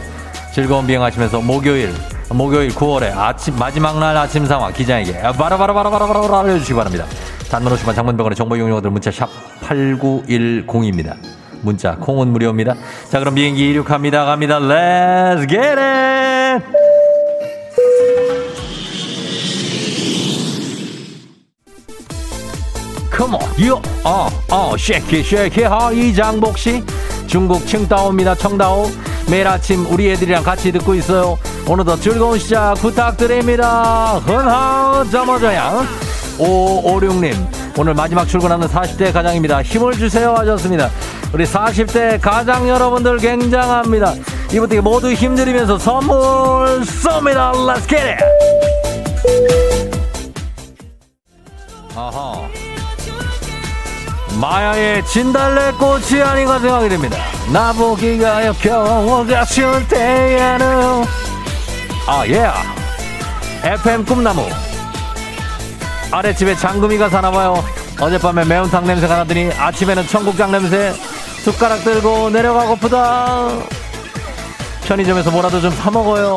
즐거운 0.54 0.86
비행하시면서 0.86 1.42
목요일 1.42 1.92
목요일 2.30 2.70
9월의 2.70 3.18
아침 3.18 3.56
마지막 3.56 3.98
날 3.98 4.16
아침 4.16 4.46
상황 4.46 4.72
기장에게 4.72 5.14
바라바라바라바라바라 5.20 6.42
알려주시기 6.42 6.76
바랍니다. 6.76 7.08
단문 7.54 7.72
50원 7.76 7.94
장문병원의 7.94 8.36
정보 8.36 8.56
이용료들 8.56 8.90
문자 8.90 9.12
샵 9.12 9.30
8910입니다. 9.62 11.16
문자 11.62 11.96
콩은 11.98 12.30
무료입니다. 12.30 12.74
자 13.10 13.20
그럼 13.20 13.36
비행기 13.36 13.70
이륙합니다. 13.70 14.26
갑니다. 14.26 14.60
Let's 14.60 15.48
get 15.48 15.80
it! 15.80 16.64
On, 23.24 23.40
you, 23.58 23.82
어, 24.04 24.28
어, 24.52 24.74
shake 24.76 25.20
it, 25.20 25.28
shake 25.28 25.64
it, 25.64 25.74
하, 25.74 25.92
이 25.92 26.14
장복 26.14 26.58
씨. 26.58 26.84
중국 27.26 27.66
칭다오입니다, 27.66 28.36
청다오. 28.36 28.88
매일 29.30 29.48
아침 29.48 29.86
우리 29.92 30.12
애들이랑 30.12 30.44
같이 30.44 30.72
듣고 30.72 30.94
있어요. 30.94 31.40
오늘도 31.68 31.96
즐거운 31.98 32.38
시작 32.38 32.76
부탁드립니다. 32.76 34.20
헌하우 34.20 35.10
점어 35.10 35.40
556님, 36.38 37.34
오늘 37.78 37.94
마지막 37.94 38.26
출근하는 38.26 38.68
40대 38.68 39.14
가장입니다. 39.14 39.62
힘을 39.62 39.94
주세요 39.94 40.34
하셨습니다. 40.36 40.90
우리 41.34 41.46
40대 41.46 42.20
가장 42.22 42.68
여러분들 42.68 43.18
굉장합니다. 43.18 44.14
이분들께 44.52 44.82
모두 44.82 45.12
힘들이면서 45.12 45.78
선물 45.78 46.82
쏩니다. 46.82 47.52
Let's 47.54 47.88
get 47.88 48.04
it! 48.04 48.24
아하. 51.96 52.48
마야의 54.40 55.06
진달래꽃이 55.06 56.22
아닌가 56.22 56.60
생각이 56.60 56.90
됩니다. 56.90 57.18
나보기가 57.52 58.48
역겨워가 58.48 59.46
쉴 59.46 59.66
때에는 59.88 61.06
아 62.08 62.28
예. 62.28 62.50
FM 63.64 64.04
꿈나무 64.04 64.46
아랫집에 66.12 66.56
장금이가 66.56 67.10
사나봐요. 67.10 67.64
어젯밤에 68.00 68.46
매운탕 68.46 68.86
냄새가 68.86 69.18
나더니 69.18 69.52
아침에는 69.52 70.08
청국장 70.08 70.52
냄새 70.52 70.94
숟가락 71.44 71.84
들고 71.84 72.30
내려가고프다. 72.30 73.50
편의점에서 74.86 75.32
뭐라도 75.32 75.62
좀 75.62 75.72
사먹어요. 75.72 76.36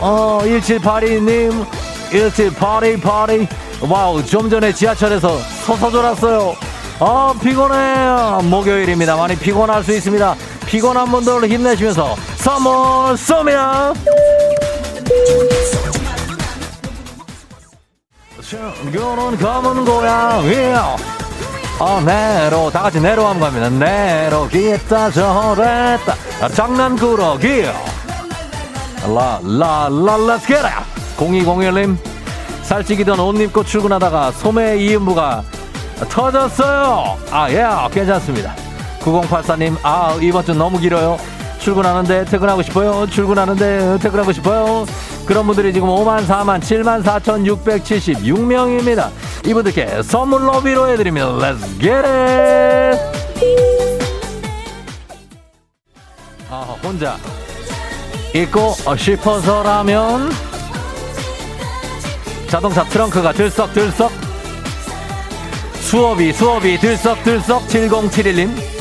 어, 0.00 0.40
1782님, 0.42 1.66
178282. 2.10 3.48
와우, 3.88 4.24
좀 4.24 4.48
전에 4.48 4.72
지하철에서 4.72 5.38
서서 5.64 5.90
졸았어요. 5.90 6.54
아, 7.00 7.34
피곤해. 7.42 8.42
목요일입니다. 8.44 9.16
많이 9.16 9.36
피곤할 9.36 9.82
수 9.84 9.92
있습니다. 9.92 10.34
피곤한 10.66 11.10
분들 11.10 11.48
힘내시면서 11.48 12.16
선물 12.36 12.72
쏩니다. 13.16 13.94
결혼 18.48 19.36
검은 19.36 19.84
고양이. 19.84 20.54
어, 21.80 22.00
내로, 22.00 22.70
다 22.70 22.82
같이 22.82 23.00
내로 23.00 23.26
한번 23.26 23.50
갑니다. 23.50 23.68
내로, 23.68 24.46
기다 24.48 25.10
저랬다. 25.10 26.14
아, 26.40 26.48
장난꾸러기. 26.48 27.62
라, 27.62 29.40
라, 29.42 29.88
라, 29.90 30.16
let's 30.16 30.46
get 30.46 30.64
it. 30.64 30.76
0201님, 31.16 31.96
살찌기던 32.62 33.18
옷 33.18 33.40
입고 33.40 33.64
출근하다가 33.64 34.30
소매 34.32 34.76
이음부가 34.78 35.42
터졌어요. 36.08 37.18
아, 37.32 37.50
예, 37.50 37.66
괜찮습니다. 37.92 38.54
9084님, 39.00 39.76
아, 39.82 40.16
이번 40.20 40.44
주 40.44 40.54
너무 40.54 40.78
길어요. 40.78 41.18
출근하는데 41.66 42.26
퇴근하고 42.26 42.62
싶어요. 42.62 43.08
출근하는데 43.10 43.98
퇴근하고 43.98 44.30
싶어요. 44.32 44.86
그런 45.26 45.44
분들이 45.46 45.72
지금 45.72 45.88
5만 45.88 46.24
4만 46.24 46.60
7만 46.60 47.02
4,676명입니다. 47.02 49.10
이분들께 49.44 50.04
선물로 50.04 50.60
위로해드립니다. 50.60 51.26
Let's 51.26 51.80
get 51.80 51.90
it! 51.90 53.00
아, 56.48 56.76
혼자 56.84 57.16
있고 58.32 58.76
싶어서라면 58.96 60.30
자동차 62.46 62.84
트렁크가 62.84 63.32
들썩들썩 63.32 64.12
수업이 65.80 66.32
수업이 66.32 66.78
들썩들썩 66.78 67.66
7071님 67.66 68.75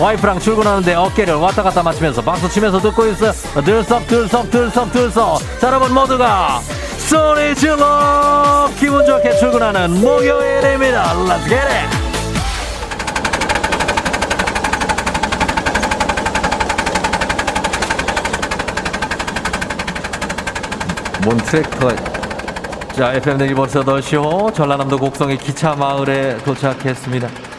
와이프랑 0.00 0.38
출근하는데 0.40 0.94
어깨를 0.94 1.34
왔다 1.34 1.62
갔다 1.62 1.82
맞추면서 1.82 2.22
박수 2.22 2.48
치면서 2.48 2.80
듣고 2.80 3.06
있어요 3.08 3.32
들썩 3.62 4.06
들썩 4.06 4.50
들썩 4.50 4.90
들썩. 4.92 5.38
자 5.60 5.66
여러분 5.66 5.92
모두가 5.92 6.60
소리 6.96 7.54
질러 7.54 8.70
기분 8.78 9.04
좋게 9.04 9.36
출근하는 9.36 10.00
목요일입니다. 10.00 11.14
Let's 11.16 11.42
get 11.48 11.56
it. 11.56 12.00
뭔 21.22 21.36
트랙터가 21.36 21.94
자 22.96 23.12
FM 23.12 23.36
내기 23.36 23.52
벌써 23.52 23.84
8시호 23.84 24.54
전라남도 24.54 24.96
곡성의 24.96 25.36
기차 25.36 25.74
마을에 25.74 26.38
도착했습니다 26.38 27.49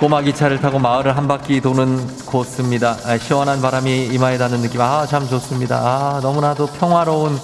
꼬마 0.00 0.22
기차를 0.22 0.60
타고 0.60 0.78
마을을 0.78 1.14
한 1.16 1.28
바퀴 1.28 1.60
도는 1.60 2.24
코스입니다. 2.24 2.96
아, 3.04 3.18
시원한 3.18 3.60
바람이 3.60 4.06
이마에 4.06 4.38
닿는 4.38 4.62
느낌. 4.62 4.80
아 4.80 5.06
참 5.06 5.28
좋습니다. 5.28 5.76
아 5.76 6.20
너무나도 6.22 6.68
평화로운 6.68 7.38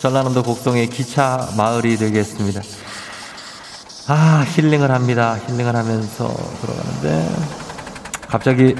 전라남도 0.00 0.42
곡성의 0.42 0.88
기차 0.88 1.48
마을이 1.56 1.96
되겠습니다. 1.96 2.60
아 4.08 4.44
힐링을 4.46 4.90
합니다. 4.90 5.38
힐링을 5.46 5.74
하면서 5.74 6.28
들어가는데 6.60 7.34
갑자기 8.28 8.74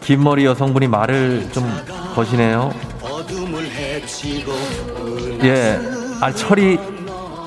긴 0.00 0.24
머리 0.24 0.44
여성분이 0.44 0.88
말을 0.88 1.50
좀 1.52 1.72
거시네요. 2.16 2.72
예. 5.44 5.80
아, 6.20 6.32
철이, 6.32 6.78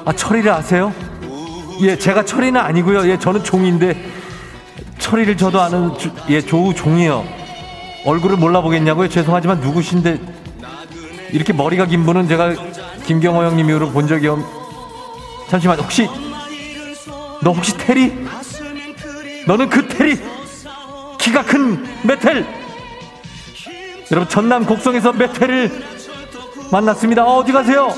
아, 0.06 0.14
철이를 0.14 0.52
아세요? 0.52 0.94
예, 1.82 1.98
제가 1.98 2.24
철이는 2.26 2.60
아니고요. 2.60 3.08
예, 3.10 3.20
저는 3.20 3.44
종인데, 3.44 3.96
철이를 4.98 5.38
저도 5.38 5.62
아는, 5.62 5.98
주, 5.98 6.12
예, 6.30 6.42
조우종이요. 6.42 7.26
얼굴을 8.06 8.38
몰라보겠냐고요? 8.38 9.10
죄송하지만 9.10 9.60
누구신데, 9.60 10.20
이렇게 11.32 11.54
머리가 11.54 11.86
긴 11.86 12.06
분은 12.06 12.28
제가 12.28 12.54
김경호 13.06 13.44
형님 13.44 13.70
이후로 13.70 13.92
본 13.92 14.08
적이 14.08 14.28
없, 14.30 14.40
잠시만, 15.50 15.80
혹시, 15.80 16.08
너 17.42 17.52
혹시 17.52 17.78
테리? 17.78 18.14
너는 19.48 19.70
그 19.70 19.88
테리? 19.88 20.18
키가 21.20 21.44
큰 21.44 21.86
메텔! 22.04 22.46
여러분, 24.12 24.30
전남 24.30 24.66
곡성에서 24.66 25.14
메텔을 25.14 25.72
만났습니다. 26.72 27.24
어, 27.26 27.38
어디 27.38 27.52
가세요? 27.52 27.94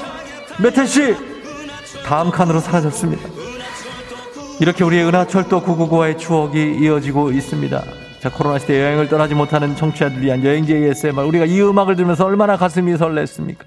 메텔 0.59 0.87
씨. 0.87 1.15
다음 2.05 2.29
칸으로 2.29 2.59
사라졌습니다. 2.59 3.44
이렇게 4.59 4.83
우리의 4.83 5.05
은하철도 5.05 5.61
999와의 5.61 6.17
추억이 6.17 6.77
이어지고 6.79 7.31
있습니다. 7.31 7.83
자, 8.21 8.31
코로나 8.31 8.57
시대 8.57 8.81
여행을 8.81 9.09
떠나지 9.09 9.35
못하는 9.35 9.75
청취자들 9.75 10.21
위한 10.21 10.43
여행지 10.43 10.73
ASMR. 10.73 11.27
우리가 11.27 11.45
이 11.45 11.61
음악을 11.61 11.95
들으면서 11.95 12.25
얼마나 12.25 12.55
가슴이 12.57 12.93
설렜습니까? 12.93 13.59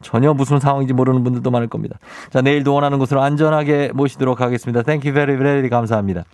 전혀 0.00 0.32
무슨 0.34 0.58
상황인지 0.58 0.94
모르는 0.94 1.22
분들도 1.22 1.48
많을 1.50 1.68
겁니다. 1.68 1.98
자, 2.30 2.40
내일도 2.40 2.74
원하는 2.74 2.98
곳으로 2.98 3.22
안전하게 3.22 3.92
모시도록 3.94 4.40
하겠습니다. 4.40 4.82
Thank 4.82 5.12
you 5.12 5.22
very 5.22 5.36
very 5.38 5.68
감사합니다. 5.68 6.24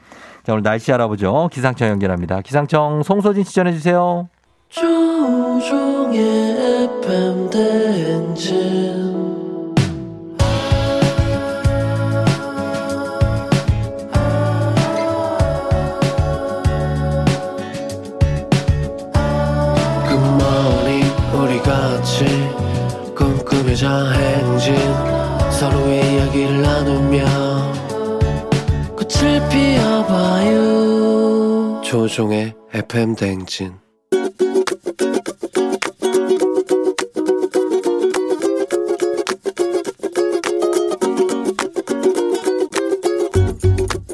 자, 0.45 0.53
오늘 0.53 0.63
날씨 0.63 0.93
알아보죠. 0.93 1.51
기상청 1.53 1.89
연결합니다. 1.89 2.41
기상청 2.41 3.03
송소진 3.03 3.45
씨 3.45 3.55
전해 3.55 3.73
주세요. 3.73 4.29
조종의 4.71 6.21
FM 7.05 7.51
대행진 7.51 9.08
꿈꾸며자 23.89 24.11
행진 24.12 24.76
서로의 25.51 26.14
이야기를 26.14 26.61
나누며 26.61 27.24
꽃을 28.97 29.49
피워봐요 29.49 30.61
조종의 31.82 32.55
FM 32.74 33.16
대행진 33.16 33.72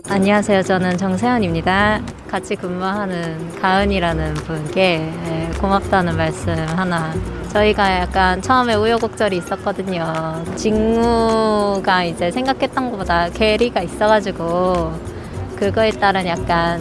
안녕하세요. 0.08 0.62
저는 0.62 0.96
정세현입니다. 0.96 2.00
같이 2.28 2.54
근무하는 2.54 3.60
가은이라는 3.60 4.34
분께 4.34 5.12
예, 5.26 5.50
고맙다는 5.58 6.16
말씀 6.16 6.52
하나. 6.52 7.12
저희가 7.54 8.00
약간 8.00 8.42
처음에 8.42 8.74
우여곡절이 8.74 9.36
있었거든요. 9.36 10.42
직무가 10.56 12.02
이제 12.02 12.28
생각했던 12.32 12.90
것보다 12.90 13.30
괴리가 13.30 13.80
있어가지고 13.80 14.92
그거에 15.54 15.92
따른 15.92 16.26
약간 16.26 16.80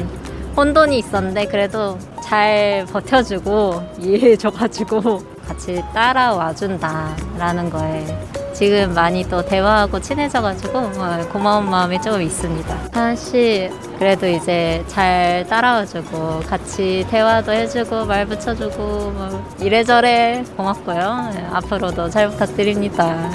혼돈이 0.57 0.97
있었는데 0.97 1.45
그래도 1.45 1.99
잘 2.23 2.87
버텨주고 2.91 3.83
이해해줘가지고 4.01 5.19
같이 5.47 5.83
따라와준다라는 5.93 7.69
거에 7.69 8.05
지금 8.53 8.93
많이 8.93 9.23
또 9.27 9.43
대화하고 9.43 9.99
친해져가지고 9.99 10.77
어, 10.77 11.27
고마운 11.31 11.69
마음이 11.69 12.01
조금 12.01 12.21
있습니다. 12.21 12.77
사실 12.93 13.71
그래도 13.97 14.27
이제 14.27 14.83
잘 14.87 15.45
따라와주고 15.49 16.41
같이 16.41 17.05
대화도 17.09 17.51
해주고 17.51 18.05
말 18.05 18.25
붙여주고 18.25 18.77
뭐 18.77 19.53
이래저래 19.59 20.43
고맙고요. 20.55 21.31
네, 21.33 21.45
앞으로도 21.51 22.09
잘 22.09 22.29
부탁드립니다. 22.29 23.31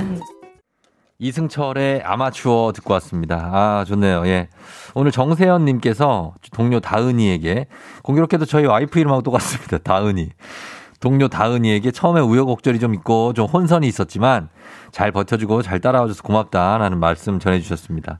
이승철의 1.20 2.02
아마추어 2.04 2.72
듣고 2.72 2.94
왔습니다. 2.94 3.50
아, 3.52 3.84
좋네요. 3.84 4.24
예. 4.26 4.48
오늘 4.94 5.10
정세현님께서 5.10 6.34
동료 6.52 6.78
다은이에게 6.78 7.66
공교롭게도 8.04 8.44
저희 8.44 8.66
와이프 8.66 9.00
이름하고 9.00 9.22
똑같습니다. 9.22 9.78
다은이. 9.78 10.30
동료 11.00 11.28
다은이에게 11.28 11.90
처음에 11.90 12.20
우여곡절이 12.20 12.80
좀 12.80 12.94
있고 12.94 13.32
좀 13.32 13.46
혼선이 13.46 13.86
있었지만 13.86 14.48
잘 14.90 15.12
버텨주고 15.12 15.62
잘 15.62 15.80
따라와줘서 15.80 16.22
고맙다라는 16.22 16.98
말씀 16.98 17.38
전해주셨습니다. 17.38 18.18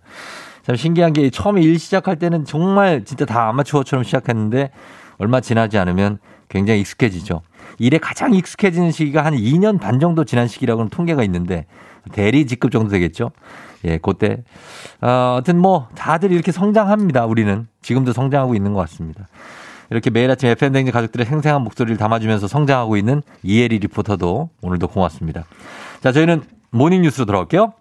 참 0.63 0.77
신기한 0.77 1.13
게 1.13 1.31
처음에 1.31 1.63
일 1.63 1.79
시작할 1.79 2.17
때는 2.17 2.45
정말 2.45 3.05
진짜 3.05 3.25
다 3.25 3.49
아마추어처럼 3.49 4.05
시작했는데 4.05 4.71
얼마 5.19 5.41
지나지 5.41 5.79
않으면 5.79 6.19
굉장히 6.49 6.81
익숙해지죠. 6.81 7.43
일에 7.79 7.99
가장 7.99 8.35
익숙해지는 8.35 8.93
시기가 8.93 9.25
한 9.25 9.35
2년 9.35 9.81
반 9.81 10.01
정도 10.01 10.25
지난 10.25 10.47
시기라고는 10.47 10.91
통계가 10.91 11.23
있는데 11.25 11.67
대리 12.13 12.47
직급 12.47 12.71
정도 12.71 12.91
되겠죠. 12.91 13.31
예, 13.85 13.99
그때 13.99 14.43
어, 15.01 15.35
하여튼 15.35 15.59
뭐 15.59 15.89
다들 15.95 16.33
이렇게 16.33 16.53
성장합니다. 16.53 17.27
우리는 17.27 17.67
지금도 17.83 18.13
성장하고 18.13 18.55
있는 18.55 18.73
것 18.73 18.81
같습니다. 18.81 19.27
이렇게 19.91 20.11
매일 20.11 20.31
아침 20.31 20.49
FM대행진 20.51 20.93
가족들의 20.93 21.27
생생한 21.27 21.63
목소리를 21.63 21.97
담아주면서 21.97 22.47
성장하고 22.49 22.97
있는 22.97 23.23
이혜리 23.43 23.79
리포터도 23.79 24.51
오늘도 24.61 24.89
고맙습니다. 24.89 25.45
자, 26.03 26.13
저희는 26.13 26.43
모닝 26.71 27.03
뉴스로 27.03 27.25
돌아올게요. 27.25 27.73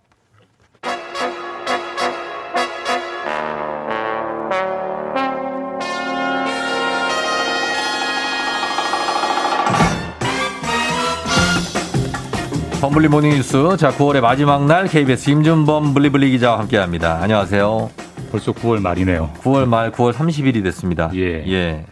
범블리 12.80 13.08
모닝 13.08 13.32
뉴스. 13.32 13.76
자, 13.78 13.92
9월의 13.92 14.22
마지막 14.22 14.66
날 14.66 14.88
KBS 14.88 15.26
김준범 15.26 15.96
블리블리 15.96 16.30
기자와 16.32 16.60
함께 16.60 16.78
합니다. 16.78 17.20
안녕하세요. 17.22 17.90
벌써 18.32 18.52
9월 18.52 18.82
말이네요. 18.82 19.32
9월 19.42 19.66
말 19.66 19.92
9월 19.92 20.14
30일이 20.14 20.64
됐습니다. 20.64 21.10
예. 21.16 21.44
예. 21.52 21.86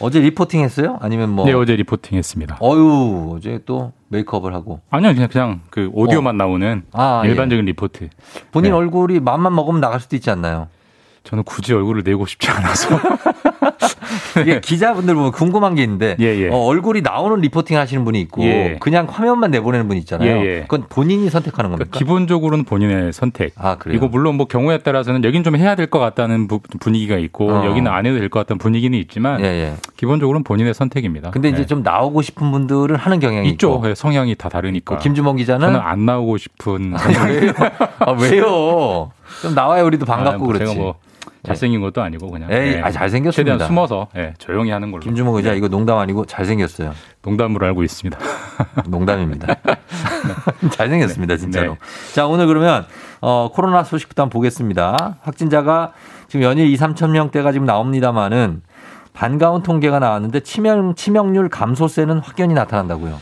어제 0.00 0.18
리포팅 0.20 0.60
했어요? 0.62 0.98
아니면 1.00 1.30
뭐 1.30 1.44
네, 1.44 1.52
어제 1.52 1.76
리포팅 1.76 2.16
했습니다. 2.16 2.58
어유, 2.62 3.34
어제 3.36 3.60
또 3.66 3.92
메이크업을 4.08 4.54
하고. 4.54 4.80
아니요, 4.90 5.12
그냥 5.14 5.28
그냥 5.28 5.60
그 5.70 5.90
오디오만 5.92 6.36
나오는 6.36 6.82
아, 6.92 7.22
일반적인 7.24 7.64
리포트. 7.66 8.08
본인 8.50 8.72
네. 8.72 8.76
얼굴이 8.76 9.20
맘만 9.20 9.54
먹으면 9.54 9.80
나갈 9.80 10.00
수도 10.00 10.16
있지 10.16 10.30
않나요? 10.30 10.68
저는 11.24 11.44
굳이 11.44 11.74
얼굴을 11.74 12.02
내고 12.02 12.26
싶지 12.26 12.50
않아서. 12.50 12.98
이게 14.40 14.58
기자분들 14.64 15.14
보면 15.14 15.32
궁금한 15.32 15.74
게 15.74 15.82
있는데 15.82 16.16
예, 16.18 16.24
예. 16.24 16.48
어, 16.48 16.56
얼굴이 16.56 17.02
나오는 17.02 17.38
리포팅 17.40 17.76
하시는 17.76 18.04
분이 18.04 18.20
있고 18.22 18.42
예. 18.42 18.76
그냥 18.80 19.06
화면만 19.08 19.50
내보내는 19.50 19.86
분 19.86 19.96
있잖아요. 19.98 20.38
예, 20.38 20.44
예. 20.44 20.60
그건 20.62 20.84
본인이 20.88 21.28
선택하는 21.28 21.70
겁니까? 21.70 21.88
그러니까 21.90 21.98
기본적으로는 21.98 22.64
본인의 22.64 23.12
선택. 23.12 23.52
아, 23.56 23.76
그래요? 23.76 23.96
이거 23.96 24.08
물론 24.08 24.36
뭐 24.36 24.46
경우에 24.46 24.78
따라서는 24.78 25.22
여긴 25.24 25.44
좀 25.44 25.56
해야 25.56 25.74
될 25.74 25.90
것 25.90 25.98
같다는 25.98 26.46
부- 26.48 26.60
분위기가 26.80 27.16
있고 27.18 27.50
어. 27.50 27.66
여기는 27.66 27.90
안 27.90 28.06
해도 28.06 28.18
될 28.18 28.28
것 28.30 28.40
같다는 28.40 28.58
분위기는 28.58 28.96
있지만 28.98 29.40
예, 29.40 29.44
예. 29.46 29.74
기본적으로는 29.96 30.42
본인의 30.44 30.72
선택입니다. 30.74 31.30
근데 31.30 31.48
이제 31.50 31.60
예. 31.62 31.66
좀 31.66 31.82
나오고 31.82 32.22
싶은 32.22 32.50
분들은 32.50 32.96
하는 32.96 33.20
경향이 33.20 33.48
있죠. 33.50 33.82
예, 33.84 33.94
성향이 33.94 34.34
다 34.36 34.48
다르니까. 34.48 34.98
김주몽 34.98 35.36
기자는 35.36 35.66
저는 35.66 35.80
안 35.80 36.06
나오고 36.06 36.38
싶은 36.38 36.94
아니, 36.96 37.36
왜요? 37.36 37.52
아, 37.98 38.12
왜요? 38.12 39.10
좀 39.42 39.54
나와야 39.54 39.82
우리도 39.82 40.06
반갑고 40.06 40.34
아, 40.34 40.38
뭐 40.38 40.46
그렇지. 40.48 40.66
제가 40.66 40.80
뭐 40.80 40.94
잘생긴 41.42 41.80
것도 41.80 42.02
아니고 42.02 42.30
그냥 42.30 42.50
에이, 42.52 42.74
예. 42.74 42.80
아, 42.80 42.90
잘생겼습니다. 42.90 43.52
최대한 43.52 43.66
숨어서 43.66 44.08
예, 44.16 44.34
조용히 44.38 44.70
하는 44.70 44.90
걸로. 44.90 45.02
김주몽 45.02 45.36
기자 45.36 45.54
이거 45.54 45.68
농담 45.68 45.98
아니고 45.98 46.26
잘생겼어요. 46.26 46.92
농담으로 47.22 47.66
알고 47.66 47.82
있습니다. 47.82 48.18
농담입니다. 48.88 49.56
잘생겼습니다, 50.72 51.36
진짜로. 51.36 51.72
네. 51.72 51.78
자, 52.14 52.26
오늘 52.26 52.46
그러면 52.46 52.86
어, 53.20 53.50
코로나 53.52 53.84
소식부터 53.84 54.22
한번 54.22 54.32
보겠습니다. 54.38 55.16
확진자가 55.22 55.92
지금 56.28 56.44
연일 56.44 56.66
2, 56.68 56.76
3천 56.76 57.10
명대가 57.10 57.52
지금 57.52 57.66
나옵니다만은 57.66 58.62
반가운 59.12 59.62
통계가 59.62 59.98
나왔는데 59.98 60.40
치명 60.40 60.94
치명률 60.94 61.48
감소세는 61.48 62.20
확연히 62.20 62.54
나타난다고요. 62.54 63.18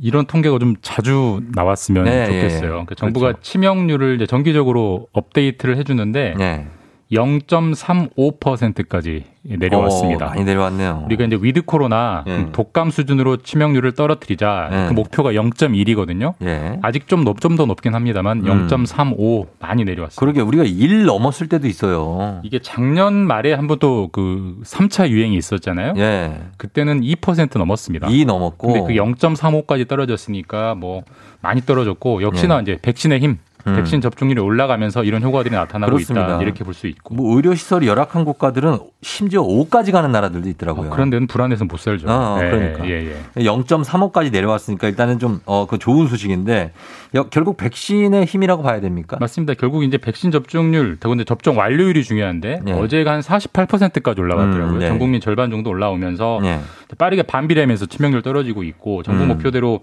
이런 0.00 0.26
통계가 0.26 0.58
좀 0.58 0.76
자주 0.82 1.40
나왔으면 1.54 2.04
네, 2.04 2.26
좋겠어요. 2.26 2.64
예. 2.64 2.70
그러니까 2.70 2.94
정부가 2.94 3.26
그렇죠. 3.28 3.42
치명률을 3.42 4.16
이제 4.16 4.26
정기적으로 4.26 5.08
업데이트를 5.12 5.76
해주는데 5.76 6.34
네. 6.36 6.66
0.35%까지 7.12 9.24
내려왔습니다. 9.42 10.26
오, 10.26 10.28
많이 10.28 10.44
내려왔네요. 10.44 11.04
우리가 11.06 11.24
이제 11.24 11.38
위드 11.40 11.62
코로나 11.62 12.22
예. 12.26 12.48
독감 12.52 12.90
수준으로 12.90 13.38
치명률을 13.38 13.92
떨어뜨리자 13.92 14.68
예. 14.70 14.86
그 14.88 14.92
목표가 14.92 15.32
0.1이거든요. 15.32 16.34
예. 16.42 16.78
아직 16.82 17.08
좀좀더 17.08 17.64
높긴 17.64 17.94
합니다만 17.94 18.44
음. 18.46 18.68
0.35 18.68 19.46
많이 19.58 19.84
내려왔습니다. 19.84 20.20
그러게 20.20 20.42
우리가 20.42 20.64
1 20.64 21.06
넘었을 21.06 21.48
때도 21.48 21.66
있어요. 21.66 22.40
이게 22.42 22.58
작년 22.58 23.14
말에 23.14 23.54
한 23.54 23.66
번 23.66 23.78
또 23.78 24.08
그 24.12 24.60
3차 24.64 25.08
유행이 25.08 25.36
있었잖아요. 25.36 25.94
예. 25.96 26.32
그때는 26.56 27.00
2% 27.00 27.58
넘었습니다. 27.58 28.08
2 28.08 28.24
넘었고. 28.24 28.66
근데 28.72 28.80
그 28.80 28.88
0.35까지 29.00 29.86
떨어졌으니까 29.88 30.74
뭐 30.74 31.02
많이 31.40 31.60
떨어졌고 31.62 32.22
역시나 32.22 32.56
예. 32.58 32.62
이제 32.62 32.78
백신의 32.82 33.20
힘, 33.20 33.38
음. 33.70 33.76
백신 33.76 34.00
접종률이 34.00 34.40
올라가면서 34.40 35.04
이런 35.04 35.22
효과들이 35.22 35.54
나타나고 35.54 35.92
그렇습니다. 35.92 36.26
있다 36.26 36.42
이렇게 36.42 36.64
볼 36.64 36.74
수 36.74 36.86
있고 36.86 37.14
뭐 37.14 37.34
의료 37.36 37.54
시설이 37.54 37.86
열악한 37.88 38.24
국가들은 38.24 38.78
심지어 39.02 39.42
5까지 39.42 39.92
가는 39.92 40.10
나라들도 40.12 40.48
있더라고요. 40.50 40.88
어, 40.88 40.90
그런 40.90 41.10
데는 41.10 41.26
불안해서 41.26 41.64
못 41.64 41.78
살죠. 41.78 42.08
어, 42.08 42.12
어, 42.12 42.40
예, 42.44 42.50
그러니까. 42.50 42.86
예, 42.88 43.06
예. 43.36 43.42
0.35까지 43.42 44.30
내려왔으니까 44.32 44.88
일단은 44.88 45.18
좀, 45.18 45.40
어, 45.44 45.66
그 45.66 45.78
좋은 45.78 46.06
소식인데, 46.08 46.72
여- 47.14 47.24
결국 47.30 47.56
백신의 47.56 48.24
힘이라고 48.26 48.62
봐야 48.62 48.80
됩니까? 48.80 49.16
맞습니다. 49.20 49.54
결국 49.54 49.84
이제 49.84 49.98
백신 49.98 50.30
접종률, 50.30 50.96
더군다나 51.00 51.24
접종 51.24 51.58
완료율이 51.58 52.04
중요한데 52.04 52.60
네. 52.64 52.72
어제가 52.72 53.12
한 53.12 53.20
48%까지 53.20 54.20
올라갔더라고요. 54.20 54.74
음, 54.74 54.78
네. 54.78 54.88
전 54.88 54.98
국민 54.98 55.20
절반 55.20 55.50
정도 55.50 55.70
올라오면서 55.70 56.40
예. 56.44 56.60
빠르게 56.98 57.22
반비례하면서 57.22 57.86
치명률 57.86 58.22
떨어지고 58.22 58.62
있고 58.64 59.02
정부 59.02 59.22
음. 59.24 59.28
목표대로 59.28 59.80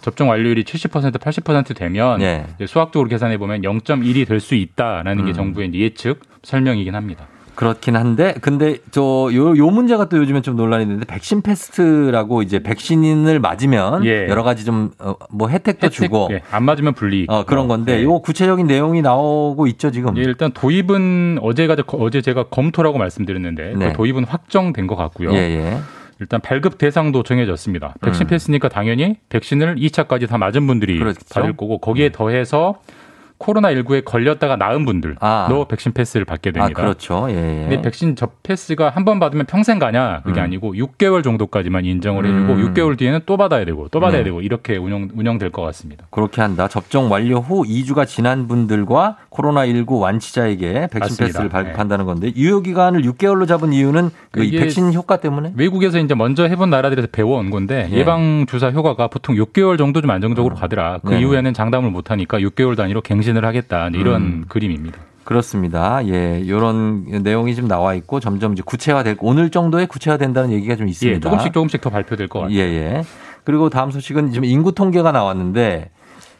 접종 0.00 0.28
완료율이 0.30 0.64
70% 0.64 1.18
80% 1.18 1.76
되면 1.76 2.20
예. 2.22 2.46
이제 2.56 2.66
수학적으로 2.66 3.08
계산해 3.08 3.38
보면 3.38 3.62
0.1이 3.62 4.26
될 4.26 4.38
수 4.40 4.54
있다라는 4.54 5.24
게 5.24 5.32
음. 5.32 5.34
정부의 5.34 5.68
이제 5.68 5.78
예측 5.78 6.20
설명이긴 6.42 6.94
합니다. 6.94 7.26
그렇긴 7.56 7.96
한데, 7.96 8.34
근데 8.40 8.76
저, 8.92 9.02
요, 9.32 9.56
요 9.56 9.66
문제가 9.70 10.08
또 10.08 10.16
요즘에 10.18 10.42
좀 10.42 10.54
논란이 10.54 10.84
있는데, 10.84 11.04
백신 11.06 11.42
패스트라고 11.42 12.42
이제 12.42 12.60
백신을 12.60 13.40
맞으면 13.40 14.04
예. 14.04 14.28
여러 14.28 14.44
가지 14.44 14.64
좀, 14.64 14.92
어, 15.00 15.16
뭐 15.32 15.48
혜택도 15.48 15.86
혜택, 15.86 15.90
주고, 15.90 16.28
예, 16.30 16.42
안 16.52 16.62
맞으면 16.62 16.94
분리. 16.94 17.26
어, 17.28 17.44
그런 17.44 17.66
건데, 17.66 17.98
예. 17.98 18.04
요 18.04 18.20
구체적인 18.20 18.68
내용이 18.68 19.02
나오고 19.02 19.66
있죠, 19.66 19.90
지금. 19.90 20.16
예, 20.18 20.22
일단 20.22 20.52
도입은 20.52 21.38
어제가 21.42 21.74
어제 21.94 22.20
제가 22.22 22.44
검토라고 22.44 22.96
말씀드렸는데 22.96 23.74
네. 23.76 23.88
그 23.88 23.92
도입은 23.94 24.22
확정된 24.22 24.86
것 24.86 24.94
같고요. 24.94 25.32
예, 25.32 25.36
예. 25.38 25.78
일단 26.20 26.40
발급 26.40 26.78
대상도 26.78 27.22
정해졌습니다. 27.22 27.94
백신 28.00 28.26
음. 28.26 28.28
패스니까 28.28 28.68
당연히 28.68 29.16
백신을 29.28 29.76
2차까지 29.76 30.28
다 30.28 30.38
맞은 30.38 30.66
분들이 30.66 30.98
그렇죠. 30.98 31.20
받을 31.32 31.56
거고 31.56 31.78
거기에 31.78 32.10
더해서 32.10 32.80
코로나19에 33.38 34.04
걸렸다가 34.04 34.56
나은 34.56 34.84
분들도 34.84 35.16
아. 35.20 35.48
백신 35.68 35.92
패스를 35.92 36.24
받게 36.24 36.50
아, 36.50 36.52
됩니다. 36.52 36.80
그렇죠. 36.82 37.26
예, 37.30 37.34
예. 37.34 37.60
근데 37.68 37.82
백신 37.82 38.16
접 38.16 38.42
패스가 38.42 38.90
한 38.90 39.04
번 39.08 39.20
받으면 39.20 39.46
평생 39.46 39.78
가냐 39.78 40.20
그게 40.24 40.38
음. 40.40 40.44
아니고 40.44 40.74
6개월 40.74 41.22
정도까지만 41.24 41.84
인정을 41.86 42.26
해주고 42.26 42.52
음. 42.52 42.74
6개월 42.74 42.98
뒤에는 42.98 43.20
또 43.24 43.36
받아야 43.38 43.64
되고 43.64 43.88
또 43.88 44.00
받아야 44.00 44.18
네. 44.18 44.24
되고 44.24 44.42
이렇게 44.42 44.76
운영 44.76 45.08
운영될 45.14 45.50
것 45.50 45.62
같습니다. 45.62 46.04
그렇게 46.10 46.42
한다. 46.42 46.68
접종 46.68 47.10
완료 47.10 47.38
후 47.38 47.64
2주가 47.64 48.06
지난 48.06 48.48
분들과 48.48 49.16
코로나19 49.30 49.98
완치자에게 50.00 50.88
백신 50.92 50.98
맞습니다. 51.00 51.24
패스를 51.26 51.48
발급한다는 51.48 52.04
건데 52.04 52.32
유효 52.36 52.60
기간을 52.60 53.02
6개월로 53.02 53.46
잡은 53.48 53.72
이유는 53.72 54.10
그 54.30 54.40
백신 54.50 54.92
효과 54.92 55.20
때문에? 55.20 55.52
외국에서 55.56 55.98
이제 55.98 56.14
먼저 56.14 56.44
해본 56.44 56.68
나라들에서 56.70 57.08
배워온 57.12 57.50
건데 57.50 57.88
예. 57.92 57.96
예방 57.96 58.44
주사 58.46 58.70
효과가 58.70 59.08
보통 59.08 59.36
6개월 59.36 59.78
정도 59.78 60.00
좀 60.02 60.10
안정적으로 60.10 60.54
가더라. 60.56 60.98
그 61.02 61.10
네네. 61.10 61.22
이후에는 61.22 61.54
장담을 61.54 61.90
못 61.90 62.10
하니까 62.10 62.38
6개월 62.40 62.76
단위로 62.76 63.00
갱신 63.00 63.27
을 63.36 63.44
하겠다 63.44 63.88
이런 63.94 64.22
음. 64.22 64.44
그림입니다. 64.48 64.98
그렇습니다. 65.24 66.00
예, 66.08 66.40
이런 66.40 67.04
내용이 67.22 67.54
좀 67.54 67.68
나와 67.68 67.94
있고 67.94 68.18
점점 68.18 68.52
이제 68.54 68.62
구체화될 68.64 69.16
오늘 69.20 69.50
정도에 69.50 69.84
구체화된다는 69.86 70.52
얘기가 70.52 70.74
좀 70.76 70.88
있습니다. 70.88 71.16
예, 71.16 71.20
조금씩 71.20 71.52
조금씩 71.52 71.80
더 71.82 71.90
발표될 71.90 72.28
것 72.28 72.40
같아요. 72.40 72.56
예, 72.56 72.60
예. 72.62 73.02
그리고 73.44 73.68
다음 73.68 73.90
소식은 73.90 74.32
지금 74.32 74.44
인구 74.46 74.72
통계가 74.72 75.12
나왔는데 75.12 75.90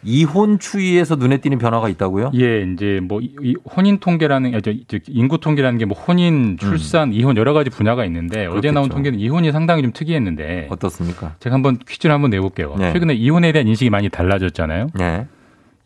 이혼 0.04 0.58
추이에서 0.58 1.16
눈에 1.16 1.38
띄는 1.38 1.58
변화가 1.58 1.88
있다고요? 1.88 2.30
예, 2.36 2.62
이제 2.72 3.00
뭐 3.02 3.20
이- 3.20 3.56
혼인 3.76 3.98
통계라는 3.98 4.54
아, 4.54 4.60
저, 4.60 4.72
저 4.86 4.96
인구 5.08 5.38
통계라는 5.38 5.76
게 5.78 5.84
뭐 5.84 5.98
혼인, 5.98 6.56
출산, 6.58 7.12
이혼 7.12 7.36
여러 7.36 7.52
가지 7.52 7.68
분야가 7.68 8.04
있는데 8.06 8.46
어제 8.46 8.70
나온 8.70 8.84
음. 8.86 8.88
그렇겠죠. 8.88 8.94
통계는 8.94 9.18
이혼이 9.18 9.50
상당히 9.52 9.82
좀 9.82 9.92
특이했는데 9.92 10.68
어떻습니까? 10.70 11.34
제가 11.40 11.54
한번 11.54 11.78
퀴즈를 11.86 12.14
한번 12.14 12.30
내볼게요. 12.30 12.76
네. 12.78 12.92
최근에 12.92 13.14
이혼에 13.14 13.50
대한 13.52 13.66
인식이 13.66 13.90
많이 13.90 14.08
달라졌잖아요. 14.08 14.86
네. 14.94 15.26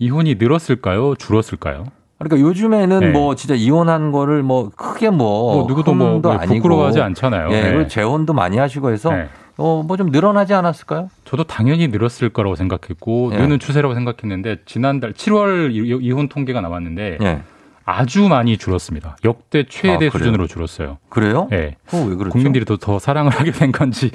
이혼이 0.03 0.35
늘었을까요? 0.35 1.15
줄었을까요? 1.15 1.85
그러니까 2.19 2.49
요즘에는 2.49 3.01
네. 3.01 3.11
뭐 3.11 3.35
진짜 3.37 3.55
이혼한 3.55 4.11
거를 4.13 4.43
뭐 4.43 4.71
크게 4.77 5.11
뭐, 5.11 5.55
뭐 5.55 5.67
누구도 5.69 5.95
뭐 5.95 6.19
뭐 6.21 6.33
아니고 6.33 6.55
부끄러워하지 6.57 7.01
않잖아요. 7.01 7.49
예, 7.53 7.63
네. 7.63 7.73
그리고 7.73 7.89
재혼도 7.89 8.33
많이 8.33 8.59
하시고 8.59 8.91
해서 8.91 9.11
네. 9.13 9.29
어, 9.59 9.85
뭐 9.87 9.97
좀 9.97 10.09
늘어나지 10.11 10.55
않았을까요? 10.55 11.09
저도 11.25 11.45
당연히 11.45 11.87
늘었을 11.89 12.31
거라고 12.31 12.55
생각했고 12.57 13.31
예. 13.35 13.39
느는 13.39 13.59
추세라고 13.61 13.95
생각했는데 13.95 14.59
지난달 14.67 15.13
7월 15.13 15.73
이- 15.73 15.99
이혼 16.07 16.29
통계가 16.29 16.61
나왔는데 16.61 17.19
예. 17.23 17.43
아주 17.85 18.29
많이 18.29 18.57
줄었습니다. 18.57 19.17
역대 19.25 19.65
최대 19.69 20.07
아? 20.07 20.11
수준으로 20.11 20.47
줄었어요. 20.47 20.99
그래요? 21.09 21.49
예. 21.53 21.77
어, 21.93 21.99
왜 22.09 22.15
그렇죠? 22.15 22.31
국민들이 22.31 22.65
더, 22.65 22.77
더 22.77 22.99
사랑을 22.99 23.33
하게 23.33 23.51
된 23.51 23.73
건지 23.73 24.11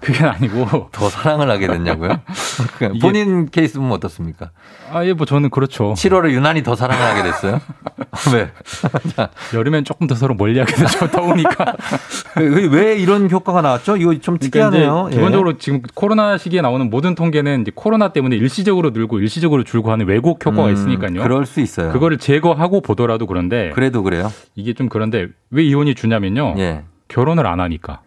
그게 0.00 0.24
아니고 0.24 0.88
더 0.92 1.08
사랑을 1.10 1.50
하게 1.50 1.66
됐냐고요? 1.66 2.20
이게- 2.94 2.98
본인 3.00 3.48
케이스 3.50 3.78
보면 3.78 3.92
어떻습니까? 3.92 4.50
아 4.92 5.04
예 5.04 5.12
뭐 5.14 5.26
저는 5.26 5.50
그렇죠. 5.50 5.92
7월에 5.94 6.30
유난히 6.32 6.62
더 6.62 6.74
사랑을 6.74 7.04
하게 7.04 7.22
됐어요? 7.22 7.60
왜? 8.34 8.50
여름엔 9.54 9.84
조금 9.84 10.06
더 10.06 10.14
서로 10.14 10.34
멀리하게 10.34 10.74
되죠. 10.74 11.06
더우니까. 11.10 11.76
왜, 12.38 12.64
왜 12.66 12.96
이런 12.98 13.30
효과가 13.30 13.60
나왔죠? 13.62 13.96
이거 13.98 14.12
좀 14.18 14.38
그러니까 14.38 14.70
특이하네요. 14.70 15.06
이제 15.08 15.16
기본적으로 15.18 15.58
지금 15.58 15.82
코로나 15.94 16.38
시기에 16.38 16.60
나오는 16.60 16.88
모든 16.90 17.14
통계는 17.14 17.62
이제 17.62 17.70
코로나 17.74 18.08
때문에 18.08 18.34
일시적으로 18.36 18.90
늘고 18.90 19.20
일시적으로 19.20 19.62
줄고 19.62 19.92
하는 19.92 20.06
왜곡 20.08 20.44
효과가 20.44 20.68
음, 20.68 20.72
있으니까요. 20.72 21.22
그럴 21.22 21.46
수 21.46 21.60
있어요. 21.60 21.92
그거를 21.92 22.18
제거하고 22.18 22.80
보더라도 22.80 23.09
그런데 23.18 23.70
그래도 23.74 24.02
그래요? 24.02 24.30
이게 24.54 24.72
좀 24.72 24.88
그런데 24.88 25.28
왜 25.50 25.64
이혼이 25.64 25.94
주냐면요. 25.94 26.54
예. 26.58 26.82
결혼을 27.08 27.46
안 27.46 27.60
하니까. 27.60 28.00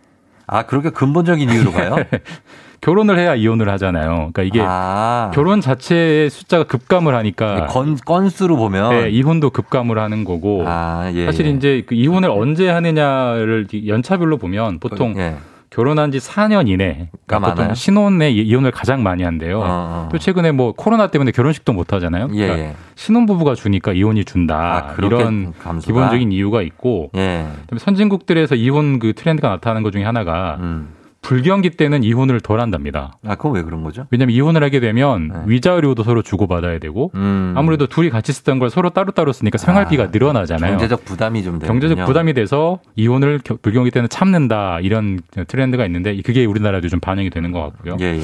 아, 0.48 0.64
그렇게 0.64 0.90
근본적인 0.90 1.50
이유로 1.50 1.72
가요? 1.72 1.96
결혼을 2.82 3.18
해야 3.18 3.34
이혼을 3.34 3.70
하잖아요. 3.70 4.32
그러니까 4.34 4.44
이게 4.44 4.60
아, 4.62 5.32
결혼 5.34 5.62
자체의 5.62 6.30
숫자가 6.30 6.66
급감을 6.66 7.16
하니까 7.16 7.68
건, 7.68 7.96
건수로 7.96 8.58
보면. 8.58 8.90
네, 8.90 9.10
이혼도 9.10 9.52
급감을 9.52 9.98
하는 9.98 10.26
거고 10.26 10.64
아, 10.68 11.10
예. 11.14 11.26
사실 11.26 11.46
예. 11.46 11.52
이제 11.52 11.84
그 11.86 11.96
이혼을 11.96 12.30
언제 12.30 12.70
하느냐를 12.70 13.68
연차별로 13.88 14.38
보면 14.38 14.80
보통 14.80 15.14
예. 15.18 15.38
결혼한 15.74 16.12
지 16.12 16.20
4년 16.20 16.68
이내 16.70 17.10
가 17.26 17.40
그러니까 17.40 17.62
보통? 17.64 17.74
신혼에 17.74 18.30
이- 18.30 18.44
이혼을 18.44 18.70
가장 18.70 19.02
많이 19.02 19.24
한대요. 19.24 19.60
어, 19.60 19.64
어. 19.66 20.10
또 20.12 20.20
최근에 20.20 20.52
뭐 20.52 20.72
코로나 20.74 21.08
때문에 21.08 21.32
결혼식도 21.32 21.74
못 21.74 21.94
하잖아요. 21.94 22.28
예, 22.34 22.48
그러니까 22.48 22.60
예. 22.70 22.76
신혼부부가 22.94 23.56
주니까 23.56 23.92
이혼이 23.94 24.24
준다. 24.24 24.94
아, 24.96 24.96
이런 25.04 25.54
감수가? 25.58 25.88
기본적인 25.92 26.32
이유가 26.32 26.62
있고 26.62 27.10
예. 27.16 27.48
선진국들에서 27.76 28.54
이혼 28.54 29.00
그 29.00 29.14
트렌드가 29.14 29.50
나타나는 29.50 29.82
것 29.82 29.92
중에 29.92 30.04
하나가 30.04 30.58
음. 30.60 30.90
불경기 31.24 31.72
때는 31.72 32.04
이혼을 32.04 32.40
덜 32.42 32.60
한답니다. 32.60 33.14
아, 33.26 33.36
그건 33.36 33.54
왜 33.54 33.64
그런 33.64 33.82
거죠? 33.82 34.06
왜냐면 34.12 34.36
이혼을 34.36 34.64
하게 34.64 34.80
되면 34.80 35.44
위자료도 35.48 36.04
서로 36.04 36.22
주고받아야 36.22 36.80
되고 36.80 37.12
네. 37.14 37.20
음. 37.20 37.54
아무래도 37.58 37.88
둘이 37.88 38.10
같이 38.10 38.32
쓰던 38.34 38.60
걸 38.60 38.70
서로 38.70 38.90
따로따로 38.92 39.32
쓰니까 39.34 39.58
생활비가 39.58 40.08
늘어나잖아요. 40.12 40.72
경제적 40.74 41.06
부담이 41.06 41.42
좀 41.44 41.60
되는 41.60 41.68
경제적 41.74 42.06
부담이 42.06 42.34
돼서 42.34 42.80
이혼을 42.96 43.40
겨- 43.44 43.58
불경기 43.62 43.90
때는 43.92 44.10
참는다 44.10 44.80
이런 44.82 45.20
트렌드가 45.48 45.86
있는데 45.86 46.22
그게 46.22 46.46
우리나라도 46.46 46.90
좀 46.90 47.00
반영이 47.00 47.30
되는 47.30 47.52
것 47.52 47.62
같고요. 47.62 47.98
예, 48.02 48.06
예. 48.18 48.22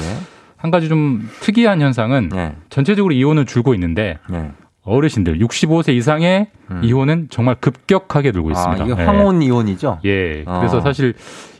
한 0.56 0.70
가지 0.70 0.88
좀 0.90 1.26
특이한 1.40 1.80
현상은 1.80 2.28
전체적으로 2.68 3.14
이혼은 3.14 3.46
줄고 3.46 3.72
있는데 3.74 4.18
네. 4.28 4.50
어르신들 4.82 5.38
65세 5.38 5.94
이상의 5.94 6.48
이혼은 6.82 7.28
정말 7.30 7.54
급격하게 7.60 8.32
늘고 8.32 8.48
음. 8.48 8.54
아, 8.54 8.58
있습니다. 8.58 8.84
이게 8.84 9.02
예. 9.02 9.06
황혼 9.06 9.40
이혼이죠? 9.40 10.00
예. 10.04 10.42
어. 10.46 10.58
그래서 10.58 10.80
사실 10.82 11.14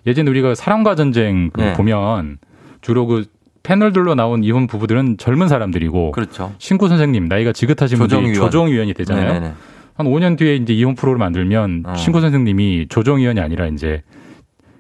예전에 0.06 0.30
우리가 0.30 0.54
사랑과 0.54 0.94
전쟁 0.94 1.50
그 1.52 1.60
네. 1.60 1.72
보면 1.74 2.38
주로 2.80 3.06
그 3.06 3.26
패널들로 3.62 4.14
나온 4.14 4.42
이혼 4.42 4.66
부부들은 4.66 5.18
젊은 5.18 5.48
사람들이고 5.48 6.12
그렇죠. 6.12 6.52
신구 6.58 6.88
선생님 6.88 7.26
나이가 7.26 7.52
지긋하신 7.52 7.98
분들이 7.98 8.20
조정위원. 8.20 8.34
조정위원이 8.50 8.94
되잖아요. 8.94 9.26
네네네. 9.34 9.46
어. 9.48 9.54
한 9.94 10.06
5년 10.06 10.38
뒤에 10.38 10.56
이제 10.56 10.72
이혼 10.72 10.94
프로를 10.94 11.18
만들면 11.18 11.84
신구 11.96 12.22
선생님이 12.22 12.86
조정위원이 12.88 13.38
아니라 13.38 13.66
이제 13.66 14.02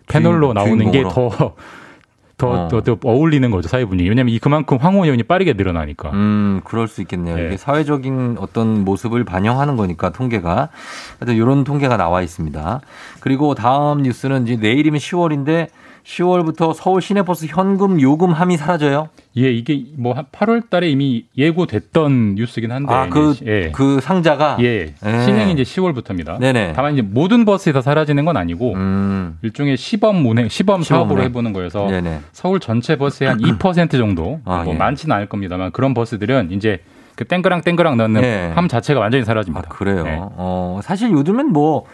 패널로 0.08 0.54
주인- 0.54 0.78
나오는 0.78 0.90
게. 0.90 1.02
더 1.02 1.54
더, 2.40 2.48
어. 2.48 2.68
더, 2.68 2.80
더 2.80 2.96
어울리는 3.02 3.50
거죠, 3.50 3.68
사회 3.68 3.84
분위기. 3.84 4.08
왜냐면 4.08 4.34
이 4.34 4.38
그만큼 4.38 4.78
황혼 4.78 5.06
이혼이 5.06 5.24
빠르게 5.24 5.52
늘어나니까. 5.52 6.10
음, 6.10 6.60
그럴 6.64 6.88
수 6.88 7.02
있겠네요. 7.02 7.36
네. 7.36 7.46
이게 7.46 7.56
사회적인 7.58 8.36
어떤 8.38 8.84
모습을 8.84 9.24
반영하는 9.24 9.76
거니까 9.76 10.10
통계가. 10.10 10.70
하여튼 11.18 11.36
이런 11.36 11.64
통계가 11.64 11.98
나와 11.98 12.22
있습니다. 12.22 12.80
그리고 13.20 13.54
다음 13.54 14.02
뉴스는 14.02 14.46
이제 14.46 14.56
내일이면 14.56 14.98
10월인데 14.98 15.68
10월부터 16.10 16.74
서울 16.74 17.00
시내버스 17.00 17.46
현금 17.46 18.00
요금 18.00 18.32
함이 18.32 18.56
사라져요. 18.56 19.10
예, 19.36 19.52
이게 19.52 19.84
뭐 19.96 20.12
8월 20.14 20.68
달에 20.68 20.90
이미 20.90 21.26
예고됐던 21.38 22.34
뉴스긴 22.34 22.72
한데. 22.72 22.92
아, 22.92 23.08
그, 23.08 23.34
예. 23.46 23.70
그 23.70 24.00
상자가? 24.00 24.56
예. 24.60 24.92
예. 25.04 25.24
신행이 25.24 25.52
이제 25.52 25.62
10월부터입니다. 25.62 26.40
네네. 26.40 26.70
음. 26.70 26.72
다만 26.74 26.94
이제 26.94 27.02
모든 27.02 27.44
버스에서 27.44 27.80
사라지는 27.80 28.24
건 28.24 28.36
아니고 28.36 28.74
일종의 29.42 29.76
시범 29.76 30.26
운행, 30.26 30.48
시범 30.48 30.82
사업으로 30.82 31.20
운행. 31.20 31.28
해보는 31.28 31.52
거여서 31.52 31.86
네네. 31.86 32.20
서울 32.32 32.58
전체 32.58 32.96
버스의 32.96 33.30
한 33.30 33.38
2% 33.38 33.90
정도 33.92 34.40
아, 34.44 34.64
뭐 34.64 34.74
예. 34.74 34.78
많지는 34.78 35.14
않을 35.14 35.26
겁니다만 35.28 35.70
그런 35.70 35.94
버스들은 35.94 36.50
이제 36.50 36.80
그 37.14 37.24
땡그랑 37.24 37.60
땡그랑 37.60 37.96
넣는 37.96 38.22
예. 38.24 38.52
함 38.54 38.66
자체가 38.66 38.98
완전히 38.98 39.24
사라집니다. 39.24 39.68
그래요. 39.68 40.02
네. 40.02 40.18
어, 40.20 40.80
사실 40.82 41.10
요즘엔 41.12 41.52
뭐 41.52 41.84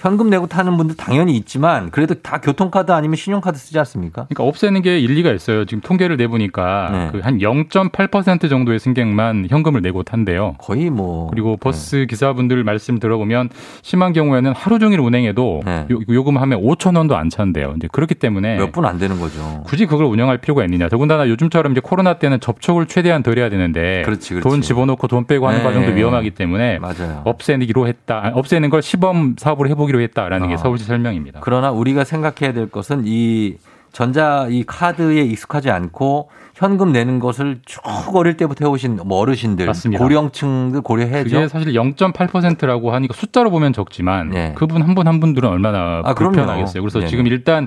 현금 0.00 0.30
내고 0.30 0.46
타는 0.46 0.78
분들 0.78 0.96
당연히 0.96 1.36
있지만 1.36 1.90
그래도 1.90 2.14
다 2.14 2.40
교통카드 2.40 2.90
아니면 2.90 3.16
신용카드 3.16 3.58
쓰지 3.58 3.78
않습니까? 3.80 4.24
그러니까 4.24 4.44
없애는 4.44 4.80
게 4.80 4.98
일리가 4.98 5.30
있어요. 5.32 5.66
지금 5.66 5.82
통계를 5.82 6.16
내보니까 6.16 6.88
네. 6.90 7.18
그한 7.18 7.38
0.8% 7.38 8.48
정도의 8.48 8.78
승객만 8.78 9.48
현금을 9.50 9.82
내고 9.82 10.02
탄대요. 10.02 10.54
거의 10.58 10.88
뭐 10.88 11.28
그리고 11.28 11.58
버스 11.58 12.06
기사분들 12.08 12.64
말씀 12.64 12.98
들어보면 12.98 13.50
심한 13.82 14.14
경우에는 14.14 14.52
하루 14.54 14.78
종일 14.78 15.00
운행해도 15.00 15.60
요, 16.08 16.24
금함엔 16.24 16.62
5천 16.62 16.96
원도 16.96 17.16
안 17.16 17.28
찬대요. 17.28 17.74
이제 17.76 17.86
그렇기 17.92 18.14
때문에 18.14 18.54
네. 18.54 18.58
몇분 18.58 18.86
안 18.86 18.98
되는 18.98 19.20
거죠. 19.20 19.62
굳이 19.66 19.84
그걸 19.84 20.06
운영할 20.06 20.38
필요가 20.38 20.64
있느냐. 20.64 20.88
더군다나 20.88 21.28
요즘처럼 21.28 21.72
이제 21.72 21.82
코로나 21.84 22.14
때는 22.14 22.40
접촉을 22.40 22.86
최대한 22.86 23.22
덜 23.22 23.36
해야 23.36 23.50
되는데 23.50 24.00
그렇지, 24.06 24.30
그렇지. 24.30 24.48
돈 24.48 24.62
집어넣고 24.62 25.08
돈 25.08 25.26
빼고 25.26 25.46
하는 25.46 25.58
네. 25.58 25.64
과정도 25.64 25.92
위험하기 25.92 26.30
때문에 26.30 26.78
맞아요. 26.78 27.20
없애기로 27.26 27.86
했다. 27.86 28.32
없애는 28.34 28.70
걸 28.70 28.80
시범 28.80 29.34
사업으로 29.36 29.68
해보기 29.68 29.89
로 29.92 30.00
했다라는 30.00 30.48
게 30.48 30.54
아. 30.54 30.56
서울시 30.56 30.84
설명입니다. 30.84 31.40
그러나 31.42 31.70
우리가 31.70 32.04
생각해야 32.04 32.52
될 32.52 32.70
것은 32.70 33.02
이 33.06 33.56
전자 33.92 34.46
이 34.48 34.62
카드에 34.64 35.22
익숙하지 35.22 35.70
않고 35.70 36.30
현금 36.54 36.92
내는 36.92 37.18
것을 37.18 37.60
쭉 37.66 37.82
어릴 38.14 38.36
때부터 38.36 38.66
해오신 38.66 39.00
뭐 39.04 39.18
어르신들, 39.18 39.66
맞습니다. 39.66 40.02
고령층들 40.02 40.82
고려해야죠. 40.82 41.30
그게 41.30 41.48
사실 41.48 41.72
0.8%라고 41.72 42.92
하니까 42.92 43.14
숫자로 43.14 43.50
보면 43.50 43.72
적지만 43.72 44.30
네. 44.30 44.52
그분 44.54 44.82
한 44.82 44.94
분한 44.94 45.20
분들은 45.20 45.48
얼마나 45.48 46.02
아. 46.04 46.14
불편하겠어요. 46.14 46.82
그래서 46.82 47.00
네네. 47.00 47.10
지금 47.10 47.26
일단 47.26 47.66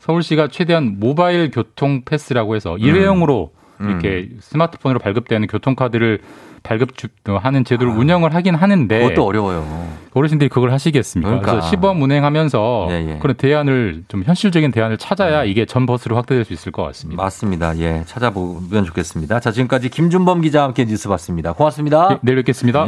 서울시가 0.00 0.48
최대한 0.48 0.96
모바일 0.98 1.50
교통 1.50 2.02
패스라고 2.04 2.56
해서 2.56 2.76
일회용으로 2.78 3.52
음. 3.54 3.59
이렇게 3.80 4.28
스마트폰으로 4.40 4.98
발급되는 4.98 5.46
교통카드를 5.48 6.20
발급하는 6.62 7.64
제도를 7.64 7.92
운영을 7.92 8.34
하긴 8.34 8.54
하는데 8.54 8.94
아. 8.94 8.98
그것도 9.00 9.24
어려워요. 9.24 9.88
어르신들이 10.12 10.48
그걸 10.50 10.72
하시겠습니까? 10.72 11.28
그러니까. 11.28 11.52
그래서 11.52 11.68
시범 11.68 12.02
운행하면서 12.02 12.88
예, 12.90 12.94
예. 13.14 13.18
그런 13.18 13.36
대안을 13.36 14.04
좀 14.08 14.22
현실적인 14.24 14.70
대안을 14.70 14.98
찾아야 14.98 15.44
이게 15.44 15.64
전 15.64 15.86
버스로 15.86 16.16
확대될 16.16 16.44
수 16.44 16.52
있을 16.52 16.72
것 16.72 16.82
같습니다. 16.82 17.22
맞습니다. 17.22 17.78
예, 17.78 18.02
찾아보면 18.06 18.84
좋겠습니다. 18.84 19.40
자, 19.40 19.52
지금까지 19.52 19.88
김준범 19.88 20.42
기자와 20.42 20.66
함께 20.66 20.84
뉴스 20.84 21.08
봤습니다. 21.08 21.52
고맙습니다. 21.52 22.08
네, 22.08 22.18
내일 22.22 22.36
뵙겠습니다. 22.36 22.86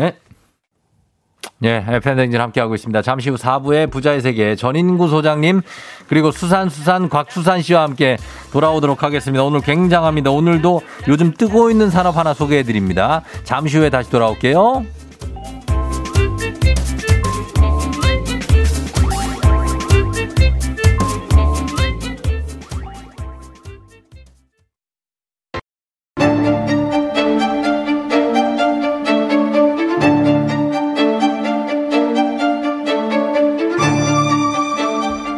네. 1.59 1.85
예, 1.89 1.97
FN댕진 1.97 2.41
함께하고 2.41 2.75
있습니다. 2.75 3.03
잠시 3.03 3.31
후 3.31 3.37
4부에 3.37 3.91
부자의 3.91 4.21
세계 4.21 4.57
전인구 4.57 5.09
소장님 5.09 5.63
그리고 6.09 6.31
수산수산 6.33 7.09
곽수산 7.09 7.63
씨와 7.63 7.83
함께 7.83 8.17
돌아오도록 8.53 9.03
하겠습니다. 9.03 9.45
오늘 9.45 9.61
굉장합니다. 9.61 10.31
오늘도 10.31 10.83
요즘 11.09 11.33
뜨고 11.33 11.71
있는 11.71 11.91
산업 11.91 12.17
하나 12.17 12.35
소개해 12.35 12.65
드립니다. 12.65 13.23
잠시 13.45 13.79
후에 13.79 13.91
다시 13.91 14.11
돌아올게요. 14.11 14.85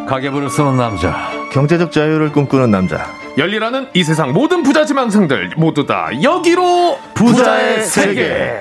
가계부를 0.06 0.50
쓰는 0.50 0.76
남자. 0.76 1.16
경제적 1.52 1.92
자유를 1.92 2.32
꿈꾸는 2.32 2.70
남자. 2.70 3.06
열리라는 3.38 3.88
이 3.94 4.04
세상 4.04 4.32
모든 4.32 4.62
부자 4.62 4.84
지망생들 4.84 5.52
모두 5.56 5.86
다 5.86 6.10
여기로 6.22 6.98
부자의 7.14 7.82
세계. 7.82 8.52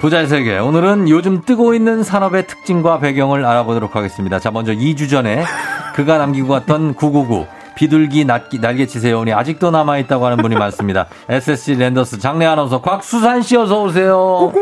부자의 0.00 0.26
세계. 0.28 0.58
오늘은 0.58 1.08
요즘 1.08 1.42
뜨고 1.42 1.74
있는 1.74 2.02
산업의 2.04 2.46
특징과 2.46 3.00
배경을 3.00 3.44
알아보도록 3.44 3.96
하겠습니다. 3.96 4.38
자, 4.38 4.50
먼저 4.50 4.72
2주 4.72 5.10
전에 5.10 5.44
그가 5.94 6.18
남기고 6.18 6.48
갔던 6.48 6.94
999. 6.94 7.57
비둘기 7.78 8.24
날개, 8.24 8.58
날개치세요. 8.58 9.20
오니 9.20 9.32
아직도 9.32 9.70
남아있다고 9.70 10.26
하는 10.26 10.38
분이 10.38 10.56
많습니다. 10.56 11.06
SSG 11.30 11.76
랜더스 11.76 12.18
장례 12.18 12.44
아나운서 12.44 12.80
곽수산 12.80 13.42
씨 13.42 13.56
어서 13.56 13.84
오세요. 13.84 14.52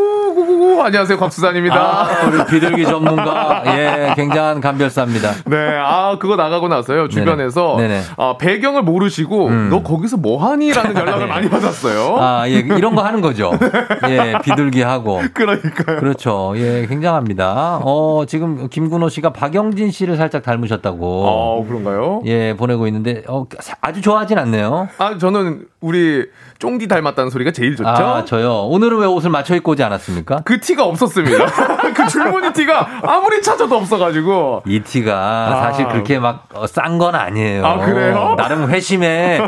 안녕하세요 0.56 1.18
곽수산입니다. 1.18 1.76
아, 1.76 2.26
우리 2.26 2.44
비둘기 2.46 2.84
전문가. 2.84 3.62
예, 3.66 4.12
굉장한 4.16 4.60
감별사입니다. 4.60 5.32
네, 5.46 5.56
아 5.78 6.16
그거 6.18 6.36
나가고 6.36 6.68
나서요 6.68 7.08
주변에서 7.08 7.76
네네. 7.78 8.00
아, 8.16 8.36
배경을 8.38 8.82
모르시고 8.82 9.50
너 9.70 9.82
거기서 9.82 10.16
뭐 10.16 10.42
하니 10.44 10.72
라는 10.72 10.94
연락을 10.96 11.26
많이 11.26 11.48
받았어요. 11.50 12.16
아, 12.18 12.48
예, 12.48 12.54
이런 12.54 12.94
거 12.94 13.02
하는 13.02 13.20
거죠. 13.20 13.52
예, 14.08 14.34
비둘기 14.42 14.82
하고. 14.82 15.20
그러니까요. 15.34 16.00
그렇죠. 16.00 16.54
예, 16.56 16.86
굉장합니다. 16.88 17.80
어, 17.82 18.24
지금 18.26 18.68
김군호 18.68 19.08
씨가 19.10 19.32
박영진 19.32 19.90
씨를 19.90 20.16
살짝 20.16 20.42
닮으셨다고. 20.42 21.24
어 21.26 21.64
그런가요? 21.66 22.22
예, 22.26 22.54
보내고 22.56 22.86
있는데, 22.86 23.22
어, 23.28 23.44
아주 23.82 24.00
좋아하진 24.00 24.38
않네요. 24.38 24.88
아 24.98 25.18
저는 25.18 25.66
우리 25.80 26.24
쫑디 26.58 26.88
닮았다는 26.88 27.30
소리가 27.30 27.50
제일 27.52 27.76
좋죠. 27.76 27.88
아, 27.88 28.24
저요. 28.24 28.62
오늘은 28.68 28.98
왜 28.98 29.06
옷을 29.06 29.30
맞춰 29.30 29.54
입고 29.54 29.72
오지 29.72 29.82
않았습니까? 29.82 30.42
그 30.44 30.58
티가 30.60 30.84
없었습니다. 30.84 31.46
그 31.94 32.06
줄무늬 32.08 32.52
티가 32.52 32.88
아무리 33.02 33.42
찾아도 33.42 33.76
없어가지고. 33.76 34.62
이 34.66 34.80
티가 34.80 35.60
사실 35.62 35.86
아. 35.86 35.88
그렇게 35.88 36.18
막 36.18 36.46
싼 36.68 36.98
건 36.98 37.14
아니에요. 37.14 37.66
아, 37.66 37.78
그래요? 37.84 38.34
나름 38.38 38.70
회심해. 38.70 39.40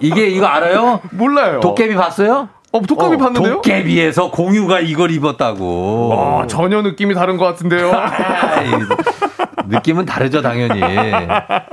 이게 0.00 0.26
이거 0.28 0.46
알아요? 0.46 1.00
몰라요. 1.12 1.60
도깨비 1.60 1.94
봤어요? 1.94 2.48
어, 2.72 2.80
도깨비 2.80 3.16
봤는데요? 3.16 3.54
도깨비에서 3.54 4.30
공유가 4.30 4.78
이걸 4.80 5.10
입었다고. 5.10 6.08
와, 6.08 6.46
전혀 6.46 6.82
느낌이 6.82 7.14
다른 7.14 7.36
것 7.36 7.44
같은데요. 7.46 7.90
느낌은 9.68 10.04
다르죠, 10.04 10.40
당연히. 10.42 10.80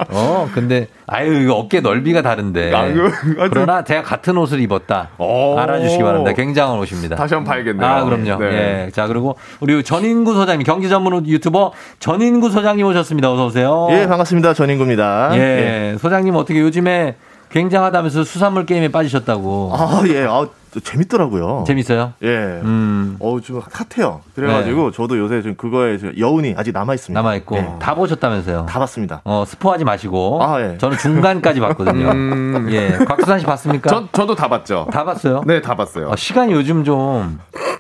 어, 0.09 0.49
근데, 0.53 0.87
아유, 1.07 1.41
이거 1.43 1.53
어깨 1.55 1.79
넓이가 1.81 2.21
다른데. 2.21 2.73
아, 2.73 2.85
그, 2.91 3.01
하여튼- 3.37 3.49
그러나 3.51 3.83
제가 3.83 4.03
같은 4.03 4.37
옷을 4.37 4.59
입었다. 4.59 5.09
오. 5.17 5.57
알아주시기 5.57 6.03
바랍니다. 6.03 6.33
굉장한 6.33 6.77
옷입니다. 6.79 7.15
다시 7.15 7.33
한번 7.35 7.51
봐야겠네요. 7.53 7.87
아, 7.89 8.03
그럼요. 8.03 8.37
네. 8.43 8.85
예. 8.87 8.91
자, 8.91 9.07
그리고 9.07 9.35
우리 9.59 9.81
전인구 9.83 10.33
소장님, 10.33 10.63
경제 10.65 10.89
전문 10.89 11.25
유튜버 11.25 11.73
전인구 11.99 12.49
소장님 12.49 12.85
오셨습니다. 12.85 13.31
어서오세요. 13.31 13.87
예, 13.91 14.07
반갑습니다. 14.07 14.53
전인구입니다. 14.53 15.31
예. 15.33 15.95
소장님 15.99 16.35
어떻게 16.35 16.59
요즘에 16.59 17.15
굉장하다면서 17.49 18.23
수산물 18.25 18.65
게임에 18.65 18.89
빠지셨다고. 18.89 19.71
아, 19.73 20.03
예. 20.07 20.25
아, 20.25 20.45
또 20.66 20.66
재밌더라고요. 20.79 21.63
재밌어요? 21.67 22.13
예. 22.23 22.27
음. 22.63 23.17
어, 23.19 23.39
좀 23.41 23.61
핫해요. 23.71 24.21
그래가지고 24.35 24.91
저도 24.91 25.17
요새 25.17 25.41
좀 25.41 25.55
그거에 25.55 25.97
좀 25.97 26.13
여운이 26.17 26.55
아직 26.57 26.71
남아 26.73 26.93
있습니다. 26.93 27.19
남아 27.21 27.35
있고 27.37 27.77
다 27.79 27.95
보셨다면서요? 27.95 28.65
다 28.67 28.79
봤습니다. 28.79 29.21
어 29.23 29.43
스포하지 29.47 29.83
마시고. 29.85 30.39
아, 30.43 30.61
예. 30.61 30.77
저는 30.77 30.97
중간까지 30.97 31.59
봤거든요. 31.59 32.09
음. 32.11 32.67
예, 32.71 32.91
곽수산 33.05 33.39
씨 33.39 33.45
봤습니까? 33.45 33.89
저, 33.89 34.07
저도 34.11 34.35
다 34.35 34.47
봤죠. 34.47 34.87
다 34.91 35.03
봤어요? 35.03 35.41
네, 35.45 35.61
다 35.61 35.75
봤어요. 35.75 36.09
어, 36.09 36.15
시간이 36.15 36.53
요즘 36.53 36.83
좀 36.83 37.39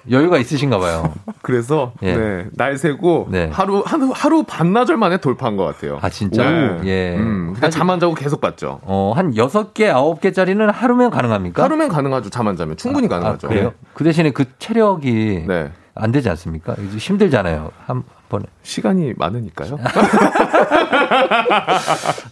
여유가 0.09 0.37
있으신가 0.37 0.77
봐요. 0.79 1.13
그래서 1.41 1.91
예. 2.03 2.15
네, 2.15 2.45
날 2.53 2.77
새고 2.77 3.27
네. 3.29 3.49
하루 3.51 3.83
하루 3.85 4.11
하루 4.13 4.43
반나절 4.43 4.97
만에 4.97 5.17
돌파한 5.17 5.57
것 5.57 5.63
같아요. 5.65 5.99
아 6.01 6.09
진짜? 6.09 6.49
네. 6.49 6.79
예. 6.85 7.15
음, 7.17 7.53
그냥 7.53 7.71
잠 7.71 7.87
안 7.89 7.99
자고 8.01 8.13
계속 8.13 8.41
봤죠. 8.41 8.79
어, 8.83 9.13
한 9.15 9.35
여섯 9.37 9.73
개 9.73 9.89
아홉 9.89 10.19
개짜리는 10.19 10.69
하루면 10.69 11.09
가능합니까? 11.09 11.63
하루면 11.63 11.87
가능하죠. 11.87 12.29
잠 12.29 12.47
안 12.47 12.57
자면 12.57 12.75
충분히 12.87 13.07
가능하죠. 13.07 13.47
아, 13.47 13.49
그래요? 13.49 13.73
그 13.93 14.03
대신에 14.03 14.31
그 14.31 14.45
체력이 14.59 15.43
네. 15.47 15.71
안 15.95 16.11
되지 16.11 16.29
않습니까? 16.29 16.73
힘들잖아요. 16.97 17.71
한 17.85 18.03
번에. 18.29 18.45
시간이 18.63 19.13
많으니까요. 19.17 19.79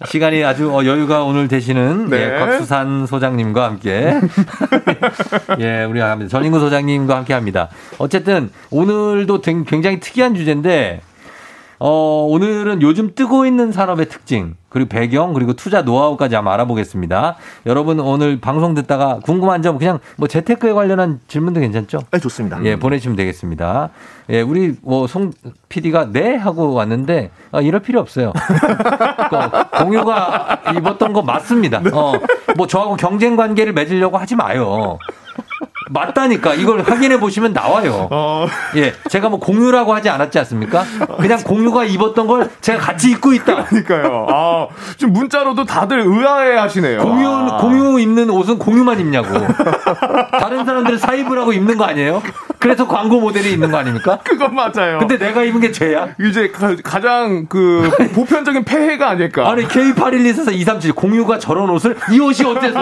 시간이 0.08 0.44
아주 0.44 0.72
어, 0.74 0.86
여유가 0.86 1.24
오늘 1.24 1.48
되시는 1.48 2.10
네. 2.10 2.36
예, 2.36 2.40
곽수산 2.40 3.06
소장님과 3.08 3.64
함께 3.66 4.14
예, 5.60 5.84
합니다. 6.12 6.30
전인구 6.30 6.60
소장님과 6.60 7.16
함께 7.18 7.34
합니다. 7.34 7.70
어쨌든 7.98 8.50
오늘도 8.72 9.42
된- 9.42 9.66
굉장히 9.66 10.00
특이한 10.00 10.36
주제인데 10.36 11.02
어, 11.80 12.26
오늘은 12.30 12.82
요즘 12.82 13.14
뜨고 13.16 13.46
있는 13.46 13.72
산업의 13.72 14.08
특징, 14.10 14.56
그리고 14.70 14.90
배경, 14.90 15.34
그리고 15.34 15.54
투자 15.54 15.82
노하우까지 15.82 16.36
한번 16.36 16.54
알아보겠습니다. 16.54 17.36
여러분 17.66 18.00
오늘 18.00 18.40
방송 18.40 18.74
듣다가 18.76 19.20
궁금한 19.24 19.62
점 19.62 19.78
그냥 19.78 20.00
뭐 20.18 20.28
재테크에 20.28 20.74
관련한 20.74 21.20
질문도 21.28 21.60
괜찮죠? 21.60 22.00
네, 22.12 22.20
좋습니다. 22.20 22.60
예, 22.64 22.76
보내주시면 22.78 23.16
되겠습니다. 23.18 23.90
예, 24.30 24.42
우리 24.42 24.76
뭐 24.82 25.08
송 25.08 25.32
PD가 25.70 26.12
네 26.12 26.36
하고 26.36 26.74
왔는데 26.74 27.32
아, 27.52 27.62
이럴 27.62 27.82
필요 27.82 28.00
없어요. 28.00 28.32
그 29.30 29.84
공유가 29.84 30.62
입었던 30.78 31.14
거 31.14 31.22
맞습니다. 31.22 31.82
어, 31.94 32.14
뭐 32.58 32.68
저하고 32.68 32.96
경쟁 32.96 33.36
관계를 33.36 33.74
맺으려고 33.74 34.18
하지 34.18 34.36
마요. 34.36 34.98
맞다니까 35.90 36.54
이걸 36.56 36.82
확인해 36.82 37.20
보시면 37.20 37.54
나와요. 37.54 38.10
예, 38.76 38.94
제가 39.10 39.30
뭐 39.30 39.40
공유라고 39.40 39.94
하지 39.94 40.10
않았지 40.10 40.38
않습니까? 40.40 40.84
그냥 41.20 41.40
공유가 41.44 41.84
입었던 41.84 42.28
걸 42.28 42.50
제가 42.62 42.80
같이 42.80 43.12
입고 43.12 43.34
있다. 43.34 43.66
그러니까요. 43.66 44.28
아, 44.30 44.68
지금 44.98 45.14
문자로도 45.14 45.66
다들 45.66 46.00
의아해 46.00 46.56
하시네요. 46.58 47.00
공유 47.00 47.28
아. 47.30 47.58
공유 47.58 48.00
입는 48.00 48.30
옷은 48.30 48.58
공유만 48.58 49.00
입냐고. 49.00 49.28
다른 50.40 50.66
사람들은 50.66 50.98
사입을 50.98 51.40
하고 51.40 51.54
입는 51.54 51.78
거 51.78 51.86
아니에요? 51.86 52.22
그래서 52.60 52.88
광고 52.88 53.20
모델이 53.20 53.52
입는 53.54 53.70
거 53.70 53.78
아닙니까? 53.78 54.20
그건 54.24 54.56
맞아요. 54.56 54.98
근데 54.98 55.20
내가 55.20 55.44
입은 55.44 55.62
게 55.62 55.72
죄야? 55.72 56.08
이제 56.20 56.50
가, 56.50 57.00
장그 57.00 58.12
보편적인 58.16 58.64
폐해가 58.66 59.10
아닐까. 59.10 59.48
아니 59.48 59.68
K8124 59.68 60.54
237 60.54 60.94
공유가 60.94 61.38
저런 61.38 61.70
옷을 61.70 61.96
이 62.12 62.20
옷이 62.20 62.50
어때서 62.50 62.80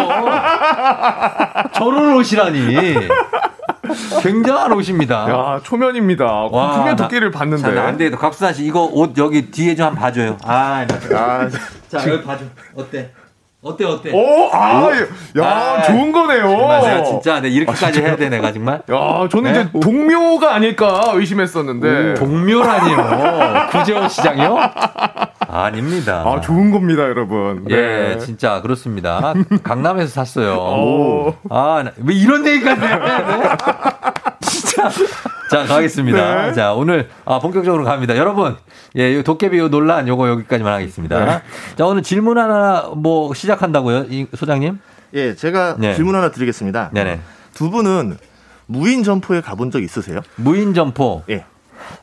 저런 1.73 2.13
옷이라니 2.13 2.92
굉장한 4.21 4.71
옷입니다. 4.73 5.29
야, 5.29 5.59
초면입니다. 5.63 6.47
초면 6.49 6.95
도끼를 6.95 7.31
봤는데. 7.31 7.61
자, 7.63 7.71
나안 7.71 7.97
돼. 7.97 8.09
곽수산 8.09 8.53
씨 8.53 8.65
이거 8.65 8.83
옷 8.85 9.17
여기 9.17 9.51
뒤에 9.51 9.75
좀 9.75 9.87
한번 9.87 10.01
봐줘요. 10.01 10.37
아, 10.43 10.85
나. 10.87 11.17
아, 11.19 11.49
자 11.89 12.09
여기 12.09 12.23
봐줘. 12.23 12.45
어때? 12.75 13.11
어때 13.63 13.85
어때? 13.85 14.11
오, 14.11 14.49
아, 14.51 14.91
야, 15.37 15.45
아, 15.45 15.81
좋은 15.83 16.11
거네요. 16.11 16.41
정말 16.41 16.81
내가 16.81 17.03
진짜 17.05 17.39
내 17.39 17.47
이렇게까지 17.47 18.01
해야 18.01 18.17
돼 18.17 18.27
내가 18.27 18.51
정말. 18.51 18.81
야, 18.91 19.27
저는 19.31 19.53
네? 19.53 19.61
이제 19.61 19.79
동묘가 19.79 20.53
아닐까 20.55 21.11
의심했었는데. 21.13 22.15
동묘라니요. 22.15 23.67
구제호 23.71 24.09
시장이요? 24.09 24.57
아닙니다. 25.47 26.23
아, 26.25 26.41
좋은 26.41 26.71
겁니다, 26.71 27.03
여러분. 27.03 27.65
예, 27.69 27.75
네. 27.75 28.17
진짜 28.17 28.61
그렇습니다. 28.61 29.33
강남에서 29.63 30.09
샀어요. 30.09 30.55
오. 30.55 31.33
아, 31.49 31.83
나- 31.85 31.91
왜 32.03 32.15
이런 32.15 32.45
얘기까지 32.45 32.81
해? 32.81 32.87
네? 32.87 33.49
진짜. 34.41 34.89
자, 35.53 35.65
가겠습니다. 35.65 36.47
네. 36.47 36.53
자, 36.53 36.73
오늘 36.73 37.09
아, 37.25 37.39
본격적으로 37.39 37.83
갑니다. 37.83 38.17
여러분, 38.17 38.57
예, 38.97 39.15
요 39.15 39.23
도깨비 39.23 39.57
요 39.59 39.69
논란 39.69 40.07
요거 40.07 40.27
여기까지만 40.29 40.73
하겠습니다. 40.73 41.23
네. 41.23 41.41
자, 41.77 41.85
오늘 41.85 42.01
질문 42.01 42.37
하나 42.39 42.89
뭐 42.95 43.33
시작한다고요, 43.33 44.05
이 44.09 44.25
소장님? 44.35 44.79
예, 45.13 45.35
제가 45.35 45.75
네. 45.77 45.93
질문 45.93 46.15
하나 46.15 46.31
드리겠습니다. 46.31 46.89
네네. 46.91 47.19
두 47.53 47.69
분은 47.69 48.17
무인 48.65 49.03
점포에 49.03 49.41
가본 49.41 49.69
적 49.69 49.83
있으세요? 49.83 50.21
무인 50.35 50.73
점포. 50.73 51.23
예. 51.29 51.45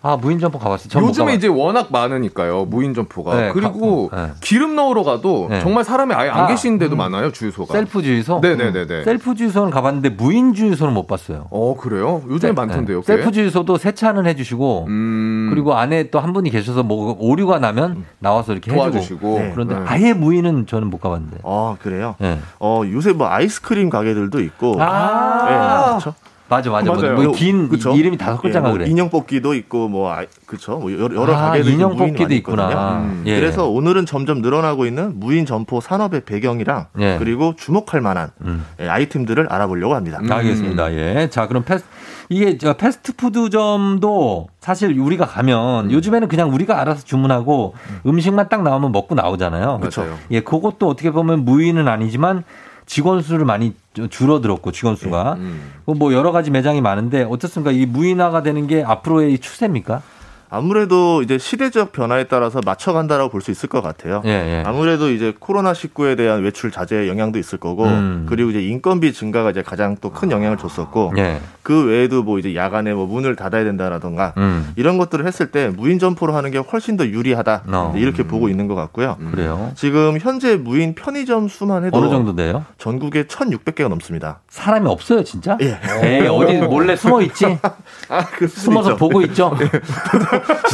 아, 0.02 0.16
무인 0.16 0.38
점포 0.38 0.58
가봤어요. 0.58 1.02
요즘에 1.06 1.32
가봤- 1.32 1.36
이제 1.36 1.46
워낙 1.48 1.88
많으니까요, 1.90 2.64
무인 2.66 2.94
점포가. 2.94 3.34
네, 3.36 3.50
그리고 3.52 4.08
가- 4.08 4.26
네. 4.26 4.32
기름 4.40 4.76
넣으러 4.76 5.02
가도 5.02 5.48
네. 5.50 5.60
정말 5.60 5.84
사람이 5.84 6.14
아예 6.14 6.30
안 6.30 6.44
아, 6.44 6.46
계신 6.46 6.78
데도 6.78 6.96
많아요, 6.96 7.32
주유소가. 7.32 7.72
셀프 7.72 8.02
주유소? 8.02 8.40
네네네네. 8.40 9.04
셀프 9.04 9.34
주유소는 9.34 9.70
가봤는데 9.70 10.10
무인 10.10 10.54
주유소는 10.54 10.94
못 10.94 11.06
봤어요. 11.06 11.46
어, 11.50 11.76
그래요? 11.78 12.22
요즘에 12.28 12.52
많던데요, 12.52 13.02
꽤? 13.02 13.06
네. 13.06 13.16
셀프 13.22 13.32
주유소도 13.32 13.76
세차는 13.78 14.26
해주시고 14.26 14.86
음. 14.88 15.48
그리고 15.50 15.74
안에 15.74 16.10
또 16.10 16.20
한 16.20 16.32
분이 16.34 16.50
계셔서 16.50 16.82
뭐 16.82 17.16
오류가 17.18 17.58
나면 17.58 18.04
나와서 18.18 18.52
이렇게 18.52 18.72
도와주시고. 18.72 19.14
해주고 19.28 19.38
네. 19.38 19.50
그런데 19.54 19.74
네. 19.74 19.80
아예 19.86 20.12
무인은 20.12 20.66
저는 20.66 20.88
못 20.88 21.00
가봤는데. 21.00 21.38
아, 21.44 21.76
그래요? 21.82 22.14
네. 22.18 22.38
어, 22.58 22.82
요새 22.92 23.12
뭐 23.12 23.26
아이스크림 23.28 23.88
가게들도 23.90 24.40
있고. 24.40 24.76
아, 24.80 25.46
예, 25.48 25.88
그렇죠. 25.88 26.14
맞아 26.50 26.68
맞아. 26.68 26.92
맞아요. 26.92 27.14
뭐, 27.14 27.32
긴 27.32 27.68
그쵸? 27.68 27.94
이름이 27.94 28.18
다섯 28.18 28.42
글자가 28.42 28.66
예, 28.66 28.70
뭐 28.70 28.78
그래. 28.78 28.90
인형 28.90 29.08
뽑기도 29.08 29.54
있고 29.54 29.88
뭐 29.88 30.12
아이, 30.12 30.26
그렇죠. 30.46 30.78
뭐 30.78 30.92
여러, 30.92 31.14
여러 31.14 31.32
아, 31.32 31.50
가게들이 31.50 31.74
인형 31.74 31.96
뽑기도 31.96 32.34
있구나. 32.34 33.02
음. 33.02 33.22
예. 33.24 33.38
그래서 33.38 33.68
오늘은 33.68 34.04
점점 34.04 34.40
늘어나고 34.42 34.84
있는 34.84 35.18
무인 35.20 35.46
점포 35.46 35.80
산업의 35.80 36.22
배경이랑 36.24 36.86
예. 36.98 37.16
그리고 37.20 37.54
주목할 37.56 38.00
만한 38.00 38.30
음. 38.42 38.64
예, 38.80 38.88
아이템들을 38.88 39.46
알아보려고 39.48 39.94
합니다. 39.94 40.18
알겠습니다. 40.28 40.92
예. 40.92 41.28
자, 41.30 41.46
그럼 41.46 41.62
패스, 41.62 41.84
이게 42.28 42.58
저 42.58 42.72
패스트푸드점도 42.72 44.48
사실 44.60 44.98
우리가 44.98 45.26
가면 45.26 45.86
음. 45.86 45.90
요즘에는 45.92 46.26
그냥 46.26 46.52
우리가 46.52 46.80
알아서 46.80 47.04
주문하고 47.04 47.74
음식만 48.06 48.48
딱 48.48 48.64
나오면 48.64 48.90
먹고 48.90 49.14
나오잖아요. 49.14 49.78
그렇죠. 49.78 50.18
예, 50.32 50.40
그것도 50.40 50.88
어떻게 50.88 51.12
보면 51.12 51.44
무인은 51.44 51.86
아니지만 51.86 52.42
직원 52.90 53.22
수를 53.22 53.44
많이 53.44 53.72
좀 53.94 54.08
줄어들었고 54.08 54.72
직원 54.72 54.96
수가 54.96 55.34
음. 55.34 55.74
뭐 55.86 56.12
여러 56.12 56.32
가지 56.32 56.50
매장이 56.50 56.80
많은데 56.80 57.22
어떻습니까? 57.22 57.70
이 57.70 57.86
무인화가 57.86 58.42
되는 58.42 58.66
게 58.66 58.82
앞으로의 58.82 59.38
추세입니까? 59.38 60.02
아무래도 60.50 61.22
이제 61.22 61.38
시대적 61.38 61.92
변화에 61.92 62.24
따라서 62.24 62.60
맞춰간다라고 62.64 63.30
볼 63.30 63.40
수 63.40 63.50
있을 63.50 63.68
것 63.70 63.80
같아요. 63.80 64.20
예, 64.26 64.30
예. 64.30 64.62
아무래도 64.66 65.08
이제 65.10 65.32
코로나 65.38 65.72
19에 65.72 66.14
대한 66.16 66.42
외출 66.42 66.70
자제의 66.70 67.08
영향도 67.08 67.38
있을 67.38 67.56
거고, 67.58 67.84
음. 67.84 68.26
그리고 68.28 68.50
이제 68.50 68.60
인건비 68.62 69.12
증가가 69.14 69.50
이제 69.50 69.62
가장 69.62 69.96
또 70.00 70.10
큰 70.10 70.30
영향을 70.30 70.58
줬었고, 70.58 71.14
예. 71.16 71.40
그 71.62 71.86
외에도 71.86 72.22
뭐 72.22 72.38
이제 72.38 72.54
야간에 72.56 72.92
뭐 72.92 73.06
문을 73.06 73.36
닫아야 73.36 73.62
된다라던가 73.64 74.34
음. 74.38 74.72
이런 74.76 74.98
것들을 74.98 75.24
했을 75.26 75.50
때 75.52 75.68
무인 75.68 75.98
점포로 76.00 76.34
하는 76.34 76.50
게 76.50 76.58
훨씬 76.58 76.96
더 76.96 77.06
유리하다 77.06 77.62
어. 77.68 77.94
이렇게 77.96 78.24
보고 78.24 78.48
있는 78.48 78.66
것 78.66 78.74
같고요. 78.74 79.16
그래요. 79.30 79.70
지금 79.76 80.18
현재 80.20 80.56
무인 80.56 80.94
편의점 80.96 81.46
수만 81.48 81.84
해도 81.84 81.96
어느 81.96 82.10
정도 82.10 82.34
돼요? 82.34 82.64
전국에 82.76 83.24
1,600개가 83.24 83.88
넘습니다. 83.88 84.40
사람이 84.48 84.88
없어요, 84.88 85.22
진짜? 85.22 85.56
예. 85.62 85.78
에이, 86.02 86.26
어디 86.26 86.54
몰래 86.58 86.96
숨어 86.96 87.22
있지? 87.22 87.46
아, 88.10 88.26
그 88.26 88.48
숨어서 88.48 88.96
보고 88.96 89.22
있죠. 89.22 89.56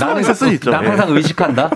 나는 0.00 0.20
있을 0.22 0.34
수 0.34 0.48
있죠. 0.54 0.70
난 0.70 0.84
예. 0.84 0.88
항상 0.88 1.10
의식한다. 1.14 1.70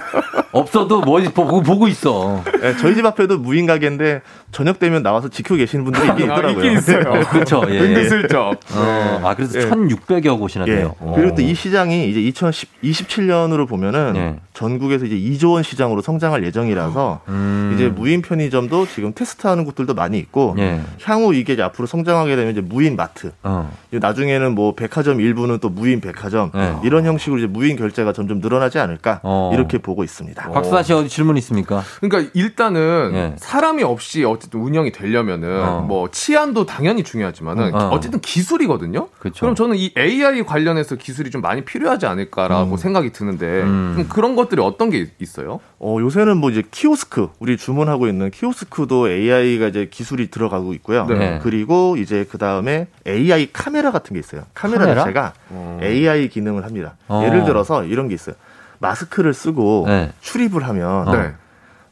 없어도 0.52 1.00
뭐 1.02 1.20
보고 1.32 1.62
보고 1.62 1.86
있어. 1.86 2.42
예, 2.62 2.74
저희 2.76 2.94
집 2.96 3.06
앞에도 3.06 3.38
무인 3.38 3.66
가게인데 3.66 4.22
저녁 4.50 4.78
되면 4.80 5.02
나와서 5.02 5.28
지키고 5.28 5.54
계시는 5.56 5.84
분들이 5.84 6.08
있긴 6.08 6.30
아, 6.30 6.34
있더라고요. 6.34 6.64
있긴 6.64 6.78
있어요. 6.78 7.20
그렇죠. 7.30 7.62
예. 7.68 7.78
은근슬쩍. 7.78 8.58
어, 8.74 9.20
아 9.24 9.34
그래서 9.36 9.60
예. 9.60 9.68
1,600여 9.70 10.38
곳이나 10.40 10.64
예. 10.66 10.76
돼요. 10.76 10.94
어. 10.98 11.12
그리고 11.16 11.34
또 11.36 11.42
이 11.42 11.54
시장이 11.54 12.08
이제 12.10 12.20
2027년으로 12.82 13.66
보면은 13.68 14.12
예. 14.16 14.36
전국에서 14.54 15.06
이제 15.06 15.16
2조 15.16 15.52
원 15.54 15.62
시장으로 15.62 16.02
성장할 16.02 16.44
예정이라서 16.44 17.20
음. 17.28 17.72
이제 17.74 17.88
무인 17.88 18.20
편의점도 18.22 18.86
지금 18.88 19.12
테스트하는 19.14 19.64
곳들도 19.64 19.94
많이 19.94 20.18
있고 20.18 20.54
예. 20.58 20.80
향후 21.04 21.34
이게 21.34 21.54
이제 21.54 21.62
앞으로 21.62 21.86
성장하게 21.86 22.36
되면 22.36 22.52
이제 22.52 22.60
무인 22.60 22.96
마트 22.96 23.32
어. 23.42 23.70
나중에는 23.90 24.54
뭐 24.54 24.74
백화점 24.74 25.20
일부는 25.20 25.58
또 25.60 25.68
무인 25.70 26.00
백화점 26.00 26.50
네. 26.54 26.74
이런 26.84 27.04
형식으로 27.06 27.38
이제 27.38 27.46
무인 27.46 27.76
결제가 27.80 28.12
점점 28.12 28.38
늘어나지 28.38 28.78
않을까 28.78 29.20
어. 29.22 29.50
이렇게 29.52 29.78
보고 29.78 30.04
있습니다. 30.04 30.20
있습니다. 30.20 30.50
박수아 30.50 30.82
씨 30.82 30.92
어디 30.92 31.08
질문 31.08 31.36
있습니까? 31.38 31.82
그러니까 32.00 32.30
일단은 32.34 33.10
예. 33.14 33.34
사람이 33.36 33.82
없이 33.82 34.24
어쨌든 34.24 34.60
운영이 34.60 34.92
되려면은 34.92 35.62
어. 35.62 35.80
뭐 35.80 36.10
치안도 36.10 36.66
당연히 36.66 37.02
중요하지만은 37.02 37.74
어. 37.74 37.90
어쨌든 37.90 38.20
기술이거든요. 38.20 39.08
그쵸. 39.18 39.40
그럼 39.40 39.54
저는 39.54 39.76
이 39.76 39.92
AI 39.96 40.42
관련해서 40.42 40.96
기술이 40.96 41.30
좀 41.30 41.40
많이 41.40 41.64
필요하지 41.64 42.06
않을까라고 42.06 42.76
생각이 42.76 43.12
드는데 43.12 43.62
음. 43.62 43.94
좀 43.96 44.08
그런 44.08 44.36
것들이 44.36 44.60
어떤 44.60 44.90
게 44.90 45.08
있어요? 45.18 45.60
어, 45.78 45.96
요새는 45.98 46.36
뭐 46.36 46.50
이제 46.50 46.62
키오스크, 46.70 47.30
우리 47.38 47.56
주문하고 47.56 48.06
있는 48.06 48.30
키오스크도 48.30 49.10
AI가 49.10 49.68
이제 49.68 49.88
기술이 49.90 50.30
들어가고 50.30 50.74
있고요. 50.74 51.06
네. 51.06 51.40
그리고 51.42 51.96
이제 51.96 52.26
그 52.30 52.36
다음에 52.38 52.88
AI 53.06 53.48
카메라 53.52 53.90
같은 53.90 54.14
게 54.14 54.20
있어요. 54.20 54.42
카메라, 54.52 54.80
카메라? 54.80 55.04
자체가 55.04 55.32
AI 55.82 56.28
기능을 56.28 56.64
합니다. 56.64 56.96
어. 57.08 57.22
예를 57.24 57.44
들어서 57.44 57.69
이런 57.84 58.08
게 58.08 58.14
있어요. 58.14 58.34
마스크를 58.78 59.34
쓰고 59.34 59.84
네. 59.86 60.12
출입을 60.20 60.66
하면 60.68 61.08
어. 61.08 61.12
네. 61.12 61.34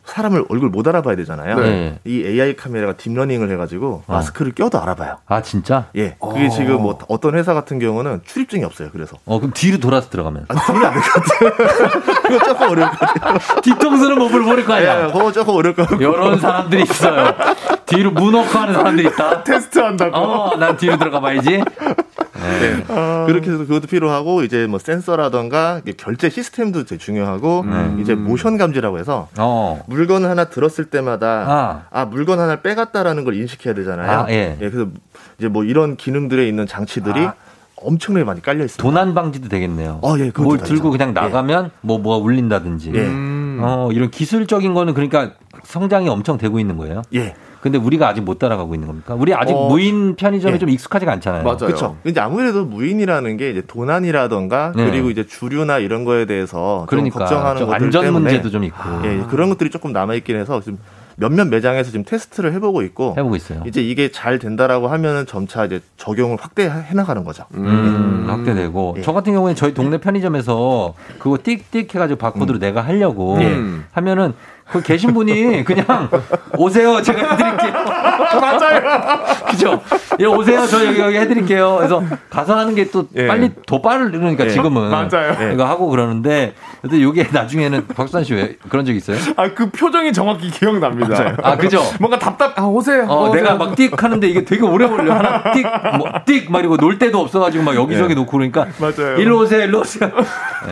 사람을 0.08 0.44
얼굴 0.48 0.70
못 0.70 0.86
알아봐야 0.88 1.16
되잖아요. 1.16 1.60
네. 1.60 1.98
이 2.04 2.24
AI 2.24 2.56
카메라가 2.56 2.94
딥러닝을 2.94 3.50
해가지고 3.52 4.04
어. 4.06 4.12
마스크를 4.12 4.52
껴도 4.52 4.80
알아봐요. 4.80 5.18
아 5.26 5.42
진짜? 5.42 5.86
예, 5.96 6.16
그게 6.20 6.46
어. 6.46 6.50
지금 6.50 6.82
뭐 6.82 6.98
어떤 7.08 7.34
회사 7.34 7.54
같은 7.54 7.78
경우는 7.78 8.22
출입증이 8.24 8.64
없어요. 8.64 8.88
그래서 8.92 9.16
어 9.26 9.38
그럼 9.38 9.52
뒤로 9.54 9.78
돌아서 9.78 10.08
들어가면 10.08 10.46
아니 10.48 10.60
그게 10.60 10.86
안될 10.86 11.02
것 11.02 11.22
같아요. 11.22 12.12
그거 12.22 12.44
조금 12.44 12.70
어려울 12.70 12.90
것 12.90 12.98
같아요. 12.98 13.60
뒤통수는 13.62 14.18
못 14.18 14.28
모를 14.30 14.64
거 14.64 14.74
아니야. 14.74 15.08
예, 15.08 15.12
그거 15.12 15.30
조금 15.32 15.54
어려울 15.54 15.74
것 15.74 15.88
같아요. 15.88 16.10
이런 16.10 16.38
사람들이 16.38 16.82
있어요. 16.82 17.34
뒤로 17.86 18.10
문워크 18.10 18.56
하는 18.56 18.74
사람들이 18.74 19.08
있다. 19.08 19.44
테스트 19.44 19.78
한다고. 19.78 20.16
어, 20.16 20.56
난 20.56 20.76
뒤로 20.76 20.96
들어가 20.98 21.20
봐야지. 21.20 21.62
네. 22.60 22.84
그렇게 23.26 23.50
해서 23.50 23.58
그것도 23.66 23.86
필요하고 23.88 24.42
이제 24.42 24.66
뭐 24.66 24.78
센서라던가 24.78 25.80
결제 25.96 26.30
시스템도 26.30 26.84
되게 26.84 26.98
중요하고 26.98 27.62
음. 27.62 27.98
이제 28.00 28.14
모션 28.14 28.58
감지라고 28.58 28.98
해서 28.98 29.28
어. 29.38 29.82
물 29.86 29.97
건을 30.06 30.28
하나 30.30 30.44
들었을 30.44 30.86
때마다 30.86 31.26
아. 31.48 31.82
아, 31.90 32.04
물건 32.04 32.38
하나를 32.38 32.62
빼갔다라는 32.62 33.24
걸 33.24 33.34
인식해야 33.34 33.74
되잖아요. 33.74 34.10
아, 34.20 34.26
예. 34.30 34.56
그래서 34.58 34.86
이제 35.38 35.48
뭐 35.48 35.64
이런 35.64 35.96
기능들에 35.96 36.46
있는 36.46 36.66
장치들이 36.66 37.26
아. 37.26 37.34
엄청나게 37.76 38.24
많이 38.24 38.42
깔려 38.42 38.64
있습니다. 38.64 38.82
도난 38.82 39.14
방지도 39.14 39.48
되겠네요. 39.48 40.00
어, 40.02 40.18
예, 40.18 40.32
뭘다 40.36 40.64
들고. 40.64 40.90
그냥 40.90 41.14
나가면 41.14 41.70
뭐 41.80 41.98
뭐가 41.98 42.24
울린다든지. 42.24 42.92
예. 42.94 43.00
음. 43.06 43.60
어, 43.62 43.90
이런 43.92 44.10
기술적인 44.10 44.74
거는 44.74 44.94
그러니까 44.94 45.32
성장이 45.64 46.08
엄청 46.08 46.38
되고 46.38 46.58
있는 46.58 46.76
거예요. 46.76 47.02
예. 47.14 47.34
근데 47.70 47.78
우리가 47.78 48.08
아직 48.08 48.22
못 48.22 48.38
따라가고 48.38 48.74
있는 48.74 48.88
겁니까? 48.88 49.14
우리 49.14 49.34
아직 49.34 49.52
어, 49.52 49.68
무인 49.68 50.16
편의점에 50.16 50.54
예. 50.54 50.58
좀 50.58 50.70
익숙하지가 50.70 51.12
않잖아요. 51.12 51.44
맞아요. 51.44 51.58
그렇죠. 51.58 51.96
이제 52.04 52.18
아무래도 52.20 52.64
무인이라는 52.64 53.36
게 53.36 53.50
이제 53.50 53.62
도난이라던가 53.66 54.72
네. 54.74 54.90
그리고 54.90 55.10
이제 55.10 55.26
주류나 55.26 55.78
이런 55.78 56.04
거에 56.04 56.24
대해서 56.24 56.86
그러니까 56.88 57.18
좀 57.18 57.26
걱정하는 57.26 57.58
좀 57.58 57.68
것들 57.68 57.84
안전 57.84 58.02
때문에 58.02 58.22
문제도 58.24 58.50
좀 58.50 58.64
있고 58.64 58.78
예, 59.04 59.24
그런 59.28 59.50
것들이 59.50 59.70
조금 59.70 59.92
남아 59.92 60.14
있긴 60.14 60.36
해서 60.36 60.60
지금 60.60 60.78
몇몇 61.20 61.48
매장에서 61.48 61.90
지금 61.90 62.04
테스트를 62.04 62.52
해보고 62.54 62.82
있고 62.82 63.14
해보고 63.18 63.34
있어요. 63.36 63.62
이제 63.66 63.82
이게 63.82 64.10
잘 64.10 64.38
된다라고 64.38 64.86
하면은 64.86 65.26
점차 65.26 65.64
이제 65.64 65.80
적용을 65.96 66.38
확대해 66.40 66.70
나가는 66.94 67.24
거죠. 67.24 67.44
음, 67.54 68.26
확대되고 68.28 68.94
예. 68.98 69.02
저 69.02 69.12
같은 69.12 69.32
경우에 69.32 69.54
저희 69.54 69.74
동네 69.74 69.98
편의점에서 69.98 70.94
그거 71.18 71.36
띡띡 71.36 71.92
해가지고 71.92 72.18
바코드로 72.18 72.58
내가 72.60 72.82
하려고 72.82 73.34
음. 73.34 73.84
하면은 73.92 74.32
그 74.70 74.82
계신 74.82 75.12
분이 75.14 75.64
그냥 75.64 76.08
오세요 76.56 77.02
제가 77.02 77.34
해드릴게요 77.36 77.72
맞아요 78.40 79.20
그죠 79.50 79.82
예 80.20 80.24
오세요 80.26 80.66
저 80.66 80.84
여기 80.86 81.00
여기 81.00 81.16
해드릴게요 81.18 81.76
그래서 81.76 82.02
가서 82.30 82.56
하는 82.56 82.74
게또 82.74 83.08
예. 83.16 83.26
빨리 83.26 83.50
더 83.66 83.80
빠르니까 83.82 84.44
예. 84.46 84.50
지금은 84.50 84.90
맞아요. 84.90 85.52
이거 85.52 85.64
하고 85.64 85.88
그러는데 85.88 86.54
근데 86.82 86.98
이게 86.98 87.26
나중에는 87.30 87.86
박수환 87.88 88.24
씨왜 88.24 88.56
그런 88.68 88.84
적 88.84 88.94
있어요? 88.94 89.16
아 89.36 89.48
그 89.58 89.70
표정이 89.70 90.12
정확히 90.12 90.50
기억납니다. 90.50 91.34
아 91.42 91.56
그죠? 91.56 91.82
뭔가 91.98 92.16
답답. 92.18 92.56
아 92.58 92.62
오세요. 92.62 93.06
어, 93.08 93.28
오세요. 93.28 93.42
내가 93.42 93.56
막 93.56 93.74
띡 93.74 93.98
하는데 94.00 94.28
이게 94.28 94.44
되게 94.44 94.62
오래 94.62 94.86
걸려. 94.86 95.14
하나 95.14 95.42
띡, 95.52 95.96
뭐, 95.98 96.06
띡, 96.24 96.50
막 96.50 96.60
이러고 96.60 96.76
놀 96.76 96.98
데도 96.98 97.18
없어가지고 97.18 97.64
막 97.64 97.74
여기저기 97.74 98.14
놓고 98.14 98.30
그러니까. 98.30 98.66
맞아요. 98.78 99.16
일로 99.18 99.38
오세요, 99.40 99.64
일로 99.64 99.80
오세요. 99.80 100.10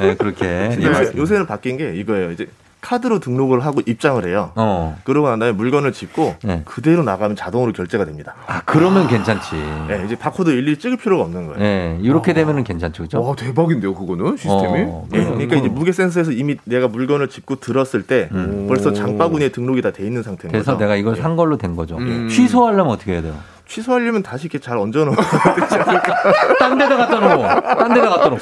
네, 0.01 0.15
그렇게. 0.15 0.45
예. 0.47 1.11
요새는 1.17 1.47
바뀐 1.47 1.77
게 1.79 1.95
이거예요. 1.97 2.31
이제 2.31 2.47
카드로 2.87 3.19
등록을 3.19 3.65
하고 3.67 3.81
입장을 3.85 4.25
해요. 4.29 4.53
어. 4.55 4.97
그러고 5.03 5.29
난 5.29 5.41
다음에 5.41 5.51
물건을 5.53 5.93
짚고 5.93 6.37
네. 6.45 6.63
그대로 6.65 7.03
나가면 7.03 7.35
자동으로 7.35 7.73
결제가 7.73 8.05
됩니다. 8.05 8.37
아, 8.47 8.63
그러면 8.65 9.09
괜찮지. 9.09 9.57
예, 9.91 10.05
이제 10.07 10.15
바코드 10.17 10.51
일일이 10.51 10.79
찍을 10.79 10.97
필요가 10.97 11.25
없는 11.25 11.49
거예요. 11.49 11.61
예, 11.65 11.99
이렇게 12.01 12.33
되면은 12.33 12.63
괜찮죠, 12.63 13.03
그죠? 13.03 13.21
와 13.21 13.35
대박인데요 13.35 13.93
그거는 13.93 14.37
시스템이. 14.37 14.85
어, 14.87 15.05
예, 15.15 15.25
그러니까 15.25 15.57
이제 15.57 15.69
무게 15.69 15.91
센서에서 15.91 16.31
이미 16.31 16.57
내가 16.63 16.87
물건을 16.87 17.29
짚고 17.29 17.57
들었을 17.57 18.03
때 18.05 18.29
음. 18.31 18.67
벌써 18.69 18.93
장바구니에 18.93 19.49
등록이 19.49 19.83
다 19.83 19.91
돼 19.91 20.05
있는 20.05 20.23
상태인 20.23 20.53
그래서 20.53 20.73
거죠. 20.75 20.85
내가 20.85 20.95
이걸 20.95 21.17
예. 21.17 21.21
산 21.21 21.35
걸로 21.35 21.57
된 21.57 21.75
거죠. 21.75 21.97
음. 21.97 22.29
취소하려면 22.29 22.93
어떻게 22.93 23.15
해야 23.15 23.23
돼요? 23.23 23.35
취소하려면 23.67 24.23
다시 24.23 24.45
이렇게 24.45 24.61
잘 24.61 24.79
얹어놓고 24.79 25.17
딴 26.61 26.79
데다 26.79 26.97
갖다 26.97 27.19
놓고, 27.19 27.43
딴 27.79 27.95
데다 27.95 28.09
갖다 28.11 28.29
놓고. 28.29 28.41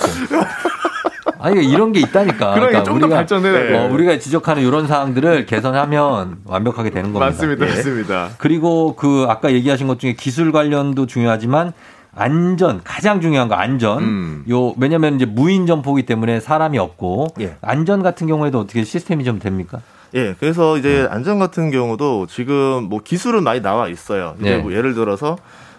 아니, 1.45 1.65
이런 1.65 1.93
게 1.93 2.01
있다니까. 2.01 2.55
그러니까 2.55 2.83
좀더 2.83 3.07
우리가, 3.07 3.17
발전해야 3.17 3.53
돼요. 3.53 3.79
어, 3.79 3.93
우리가 3.93 4.19
지적하는 4.19 4.63
이런 4.63 4.87
사항들을 4.87 5.47
개선하면 5.47 6.39
완벽하게 6.47 6.91
되는 6.91 7.13
겁니다. 7.13 7.27
맞습니다, 7.27 7.67
예. 7.67 7.71
맞습니다. 7.71 8.31
그리고 8.39 8.97
그 8.97 9.27
아까 9.29 9.53
얘기하신 9.53 9.87
것 9.87 9.99
중에 9.99 10.15
기술 10.15 10.53
관련도 10.53 11.07
중요하지만 11.07 11.73
안전 12.17 12.81
가장 12.83 13.21
중요한 13.21 13.49
거 13.49 13.57
안전. 13.57 14.03
음. 14.03 14.45
요 14.49 14.73
왜냐면 14.79 15.17
이제 15.17 15.27
무인 15.27 15.67
점포기 15.67 16.07
때문에 16.07 16.41
사람이 16.41 16.79
없고 16.79 17.29
예. 17.41 17.57
안전 17.61 18.03
같은 18.03 18.27
경우에도 18.27 18.61
어떻게 18.61 18.85
시스템이 18.85 19.25
좀 19.25 19.39
됩니까? 19.39 19.81
예, 20.15 20.35
그래서 20.39 20.75
네. 20.75 20.79
이제 20.79 21.09
안전 21.11 21.39
같은 21.41 21.71
경우도 21.71 22.27
지금 22.29 22.85
뭐 22.85 23.01
기술은 23.03 23.43
많이 23.43 23.61
나와 23.61 23.89
있어요. 23.89 24.35
이제 24.41 24.57
네. 24.57 24.59
뭐 24.59 24.73
예를 24.73 24.95
들어서 24.95 25.37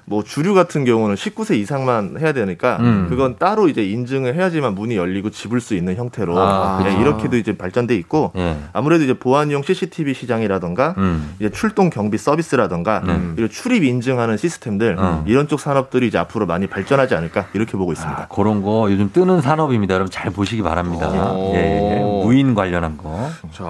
뭐 0.07 0.23
주류 0.23 0.53
같은 0.53 0.85
경우는 0.85 1.15
19세 1.15 1.57
이상만 1.57 2.17
해야 2.19 2.31
되니까 2.31 2.77
음. 2.79 3.07
그건 3.09 3.37
따로 3.39 3.67
이제 3.67 3.83
인증을 3.83 4.35
해야지만 4.35 4.75
문이 4.75 4.95
열리고 4.95 5.31
집을 5.31 5.59
수 5.59 5.73
있는 5.73 5.95
형태로 5.95 6.37
아, 6.37 6.77
예, 6.81 6.83
그렇죠. 6.83 7.01
이렇게도 7.01 7.37
이제 7.37 7.57
발전돼 7.57 7.95
있고 7.95 8.31
예. 8.35 8.57
아무래도 8.71 9.03
이제 9.03 9.17
보안용 9.17 9.63
CCTV 9.63 10.13
시장이라던가 10.13 10.93
음. 10.99 11.33
이제 11.39 11.49
출동 11.49 11.89
경비 11.89 12.19
서비스라던가 12.19 13.01
음. 13.05 13.33
이런 13.37 13.49
출입 13.49 13.83
인증하는 13.83 14.37
시스템들 14.37 14.95
음. 14.99 15.23
이런 15.25 15.47
쪽 15.47 15.59
산업들이 15.59 16.07
이제 16.07 16.19
앞으로 16.19 16.45
많이 16.45 16.67
발전하지 16.67 17.15
않을까 17.15 17.47
이렇게 17.53 17.75
보고 17.75 17.91
있습니다. 17.91 18.21
아, 18.21 18.27
그런 18.27 18.61
거 18.61 18.87
요즘 18.91 19.09
뜨는 19.11 19.41
산업입니다. 19.41 19.95
여러분 19.95 20.11
잘 20.11 20.31
보시기 20.31 20.61
바랍니다. 20.61 21.09
오. 21.31 21.53
예, 21.55 21.95
예. 21.97 21.99
무인 22.25 22.53
관련한 22.53 22.97
거. 22.97 23.29
자 23.51 23.63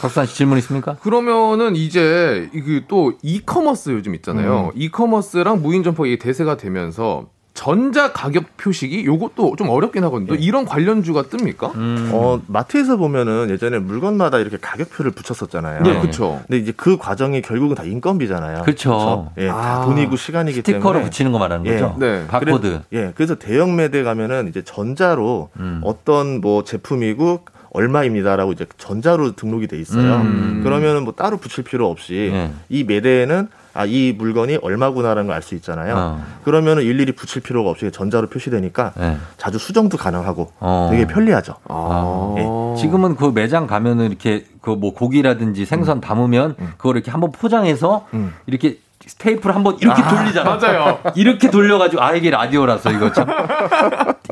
박수환 0.00 0.26
씨 0.26 0.34
질문 0.34 0.58
있습니까? 0.58 0.96
그러면은 1.02 1.76
이제 1.76 2.50
이게 2.52 2.84
또 2.88 3.12
이커머스 3.22 3.90
요즘 3.90 4.14
있잖아요. 4.16 4.72
이커머스랑 4.74 5.51
무인 5.60 5.82
점포 5.82 6.06
이게 6.06 6.18
대세가 6.18 6.56
되면서 6.56 7.26
전자 7.54 8.12
가격 8.12 8.56
표시기 8.56 9.04
요것도 9.04 9.56
좀 9.56 9.68
어렵긴 9.68 10.02
하거든요. 10.04 10.34
이런 10.36 10.64
관련주가 10.64 11.24
뜹니까? 11.24 11.74
음. 11.74 12.10
어, 12.12 12.40
마트에서 12.46 12.96
보면은 12.96 13.50
예전에 13.50 13.78
물건마다 13.78 14.38
이렇게 14.38 14.56
가격표를 14.58 15.10
붙였었잖아요. 15.10 15.82
네, 15.82 16.00
그렇죠. 16.00 16.40
근데 16.46 16.58
이제 16.62 16.72
그 16.74 16.96
과정이 16.96 17.42
결국은 17.42 17.76
다 17.76 17.84
인건비잖아요. 17.84 18.62
그렇죠. 18.62 19.30
예, 19.36 19.48
다 19.48 19.82
아. 19.82 19.84
돈이고 19.84 20.16
시간이기 20.16 20.56
스티커로 20.56 20.94
때문에. 20.94 21.04
붙이는 21.04 21.30
거 21.30 21.38
말하는 21.38 21.66
예. 21.66 21.72
거죠? 21.72 21.96
네. 21.98 22.26
바코드. 22.26 22.60
그래, 22.60 22.82
예, 22.94 23.12
그래서 23.14 23.34
대형 23.34 23.76
마트에 23.76 24.02
가면은 24.02 24.48
이제 24.48 24.62
전자로 24.62 25.50
음. 25.58 25.82
어떤 25.84 26.40
뭐 26.40 26.64
제품이고 26.64 27.44
얼마입니다라고 27.74 28.52
이제 28.52 28.64
전자로 28.78 29.36
등록이 29.36 29.66
돼 29.66 29.78
있어요. 29.78 30.16
음. 30.22 30.60
그러면은 30.64 31.04
뭐 31.04 31.12
따로 31.12 31.36
붙일 31.36 31.64
필요 31.64 31.90
없이 31.90 32.30
예. 32.32 32.50
이 32.70 32.84
매대에는 32.84 33.48
아, 33.74 33.84
이 33.86 34.12
물건이 34.16 34.58
얼마구나라는 34.62 35.26
걸 35.28 35.34
알 35.36 35.42
수 35.42 35.54
있잖아요. 35.56 35.94
어. 35.96 36.24
그러면은 36.44 36.82
일일이 36.82 37.12
붙일 37.12 37.42
필요가 37.42 37.70
없이 37.70 37.90
전자로 37.90 38.28
표시되니까 38.28 38.92
예. 39.00 39.16
자주 39.38 39.58
수정도 39.58 39.96
가능하고 39.96 40.52
어. 40.60 40.88
되게 40.90 41.06
편리하죠. 41.06 41.54
아. 41.68 42.34
예. 42.38 42.80
지금은 42.80 43.16
그 43.16 43.32
매장 43.34 43.66
가면은 43.66 44.06
이렇게 44.08 44.46
그 44.60 44.72
뭐 44.76 44.94
고기라든지 44.94 45.64
생선 45.64 46.00
담으면 46.00 46.56
그걸 46.76 46.96
이렇게 46.96 47.10
한번 47.10 47.32
포장해서 47.32 48.06
음. 48.14 48.32
이렇게 48.46 48.78
테이프를 49.18 49.54
한번 49.54 49.76
이렇게 49.80 50.02
돌리잖아. 50.02 50.56
맞아요. 50.56 51.00
이렇게 51.14 51.50
돌려가지고 51.50 52.02
아 52.02 52.14
이게 52.14 52.30
라디오라서 52.30 52.92
이거 52.92 53.12
참 53.12 53.26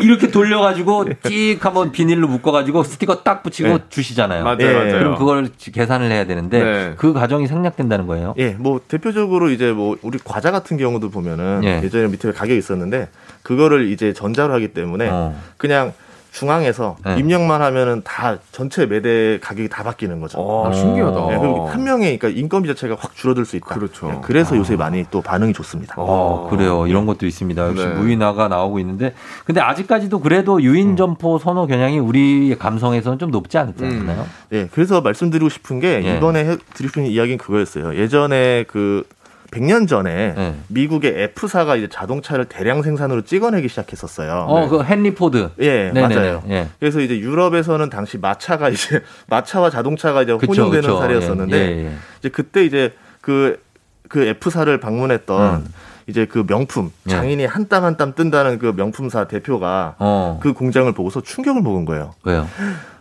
이렇게 0.01 0.29
돌려가지고 0.29 1.07
찍 1.25 1.65
한번 1.65 1.93
비닐로 1.93 2.29
묶어가지고 2.29 2.85
스티커 2.85 3.23
딱 3.23 3.43
붙이고 3.43 3.69
네. 3.69 3.79
주시잖아요. 3.89 4.45
맞아요, 4.45 4.59
예. 4.61 4.73
맞아요. 4.73 4.99
그럼 4.99 5.19
그걸 5.19 5.49
계산을 5.73 6.11
해야 6.11 6.25
되는데 6.25 6.63
네. 6.63 6.95
그 6.97 7.13
과정이 7.13 7.47
생략된다는 7.47 8.07
거예요. 8.07 8.35
예, 8.39 8.51
뭐 8.51 8.81
대표적으로 8.87 9.51
이제 9.51 9.73
뭐 9.73 9.97
우리 10.03 10.19
과자 10.23 10.51
같은 10.51 10.77
경우도 10.77 11.11
보면은 11.11 11.63
예. 11.65 11.81
예. 11.83 11.89
전에 11.89 12.09
밑에 12.09 12.33
가격이 12.33 12.59
있었는데 12.59 13.09
그거를 13.43 13.91
이제 13.91 14.13
전자로 14.13 14.53
하기 14.55 14.69
때문에 14.69 15.09
어. 15.11 15.35
그냥 15.57 15.93
중앙에서 16.33 16.97
네. 17.05 17.17
입력만 17.19 17.61
하면은 17.63 18.03
다 18.05 18.39
전체 18.53 18.87
매대 18.87 19.39
가격이 19.41 19.69
다 19.69 19.83
바뀌는 19.83 20.21
거죠. 20.21 20.65
아, 20.67 20.73
신기하다. 20.73 21.27
네, 21.27 21.39
그리고 21.39 21.67
한 21.69 21.83
명의 21.83 22.19
그러니까 22.19 22.41
인건비 22.41 22.69
자체가 22.69 22.97
확 22.99 23.17
줄어들 23.17 23.45
수 23.45 23.57
있다. 23.57 23.67
그렇죠. 23.67 24.21
그래서 24.23 24.57
요새 24.57 24.77
많이 24.77 25.05
또 25.11 25.21
반응이 25.21 25.53
좋습니다. 25.53 25.95
어, 25.99 26.49
그래요. 26.51 26.87
이런 26.87 27.07
것도 27.07 27.27
있습니다. 27.27 27.69
역시 27.69 27.85
네. 27.85 27.95
무인화가 27.95 28.49
나오고 28.49 28.79
있는데, 28.79 29.15
근데 29.45 29.61
아직까지도 29.61 30.21
그래도 30.21 30.63
유인 30.63 30.97
점포 30.97 31.39
선호 31.39 31.67
경향이 31.67 31.99
우리의 31.99 32.59
감성에서는 32.59 33.19
좀 33.19 33.31
높지 33.31 33.59
않지 33.59 33.85
않나요? 33.85 34.27
네, 34.51 34.69
그래서 34.73 35.01
말씀드리고 35.01 35.49
싶은 35.49 35.81
게 35.81 36.03
예. 36.05 36.17
이번에 36.17 36.45
해, 36.45 36.57
드리고 36.75 36.89
싶은 36.89 37.07
이야기는 37.07 37.39
그거였어요. 37.39 37.97
예전에 37.97 38.65
그 38.69 39.05
100년 39.51 39.89
전에 39.89 40.35
네. 40.37 40.55
미국의 40.69 41.15
F사가 41.35 41.77
이제 41.77 41.89
자동차를 41.89 42.45
대량 42.47 42.83
생산으로 42.83 43.23
찍어내기 43.23 43.69
시작했었어요. 43.69 44.45
어, 44.49 44.69
그 44.69 44.83
헨리 44.89 45.15
포드. 45.15 45.51
예, 45.61 45.91
네네네. 45.93 46.15
맞아요. 46.15 46.43
예. 46.49 46.69
그래서 46.79 47.01
이제 47.01 47.19
유럽에서는 47.19 47.91
당시 47.91 48.19
마차가 48.19 48.69
이제 48.69 49.03
마차와 49.29 49.71
자동차가 49.71 50.23
이제 50.23 50.37
그쵸, 50.37 50.53
혼용되는 50.53 50.83
그쵸. 50.83 50.99
사례였었는데 51.01 51.57
예, 51.57 51.61
예, 51.79 51.85
예. 51.87 51.93
이제 52.21 52.29
그때 52.29 52.65
이제 52.65 52.93
그, 53.21 53.61
그 54.09 54.23
F사를 54.27 54.79
방문했던 54.79 55.55
음. 55.67 55.75
이제 56.07 56.27
그 56.27 56.45
명품 56.47 56.91
예. 57.07 57.11
장인이 57.11 57.45
한 57.45 57.69
땀 57.69 57.85
한 57.85 57.97
땀 57.97 58.15
뜬다는 58.15 58.59
그 58.59 58.73
명품사 58.77 59.27
대표가 59.29 59.97
어. 59.99 60.39
그 60.43 60.53
공장을 60.53 60.91
보고서 60.93 61.21
충격을 61.21 61.63
먹은 61.63 61.85
거예요. 61.85 62.15
왜요? 62.25 62.49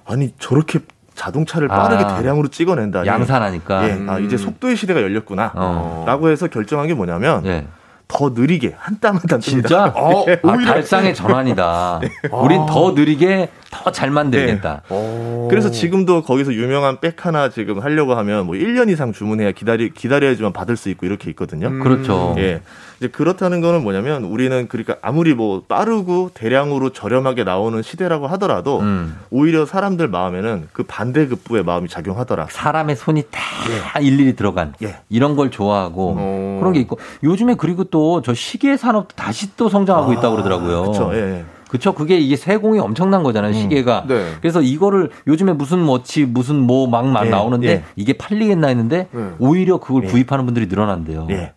아니 0.06 0.34
저렇게 0.40 0.80
자동차를 1.24 1.68
빠르게 1.68 2.04
아. 2.06 2.16
대량으로 2.18 2.48
찍어낸다니. 2.48 3.06
양산하니까. 3.08 3.90
예, 3.90 4.00
아, 4.08 4.20
이제 4.20 4.38
속도의 4.38 4.78
시대가 4.78 5.02
열렸구나. 5.02 5.52
어. 5.54 6.04
라고 6.08 6.30
해서 6.30 6.48
결정한 6.48 6.88
게 6.88 6.94
뭐냐면 6.94 7.46
예. 7.46 7.68
더 8.08 8.30
느리게 8.30 8.74
한 8.78 9.00
땀 9.02 9.18
한땀 9.18 9.40
진짜? 9.42 9.94
어, 9.96 10.26
예. 10.30 10.40
아, 10.44 10.54
발상의 10.58 11.14
전환이다. 11.14 12.00
우린 12.32 12.66
더 12.66 12.92
느리게 12.94 13.50
더 13.70 13.92
잘 13.92 14.10
만들겠다. 14.12 14.82
그래서 15.50 15.70
지금도 15.70 16.24
거기서 16.24 16.54
유명한 16.54 17.00
백 17.02 17.26
하나 17.26 17.50
지금 17.50 17.80
하려고 17.80 18.16
하면 18.16 18.46
뭐 18.46 18.56
1년 18.56 18.90
이상 18.90 19.12
주문해야 19.14 19.52
기다리, 19.52 19.92
기다려야지만 19.94 20.54
받을 20.54 20.76
수 20.78 20.90
있고 20.90 21.06
이렇게 21.06 21.30
있거든요. 21.32 21.70
그렇죠. 21.84 22.34
예. 22.40 22.62
이제 23.00 23.08
그렇다는 23.08 23.62
거는 23.62 23.82
뭐냐면 23.84 24.26
우리는 24.26 24.68
그러니까 24.68 24.98
아무리 25.02 25.34
뭐 25.34 25.64
빠르고 25.68 26.32
대량으로 26.34 26.90
저렴하게 26.92 27.46
나오는 27.46 27.82
시대라고 27.82 28.28
하더라도 28.28 28.80
음. 28.80 29.18
오히려 29.30 29.66
사람들 29.66 30.10
마음에는 30.10 30.68
그 30.74 30.84
반대급부의 30.84 31.64
마음이 31.64 31.88
작용하더라. 31.88 32.48
사람의 32.50 32.96
손이 32.98 33.24
다 33.32 34.00
일일이 34.00 34.36
들어간 34.36 34.74
예. 34.84 34.98
이런 35.10 35.36
걸 35.36 35.50
좋아하고 35.50 36.16
어. 36.18 36.58
그런 36.60 36.74
게 36.74 36.80
있고 36.82 37.00
요즘에 37.24 37.56
그리고 37.56 37.86
또 37.86 38.22
저 38.22 38.34
시계 38.34 38.76
산업도 38.76 39.16
다시 39.16 39.56
또 39.56 39.70
성장하고 39.70 40.14
있다고 40.14 40.32
그러더라고요. 40.36 40.82
그렇죠. 40.82 41.12
예. 41.14 41.18
예. 41.18 41.46
그쵸. 41.70 41.94
그게 41.94 42.18
이게 42.18 42.36
세공이 42.36 42.80
엄청난 42.80 43.22
거잖아요, 43.24 43.54
시계가. 43.54 44.06
네. 44.08 44.34
그래서 44.42 44.62
이거를 44.62 45.12
요즘에 45.28 45.54
무슨 45.54 45.84
워치, 45.86 46.26
무슨 46.26 46.56
뭐막 46.58 47.26
예, 47.26 47.30
나오는데 47.30 47.68
예. 47.68 47.84
이게 47.96 48.14
팔리겠나 48.14 48.68
했는데 48.68 49.08
네. 49.12 49.30
오히려 49.38 49.78
그걸 49.78 50.04
예. 50.06 50.08
구입하는 50.08 50.46
분들이 50.46 50.66
늘어난대요. 50.66 51.28
예. 51.30 51.54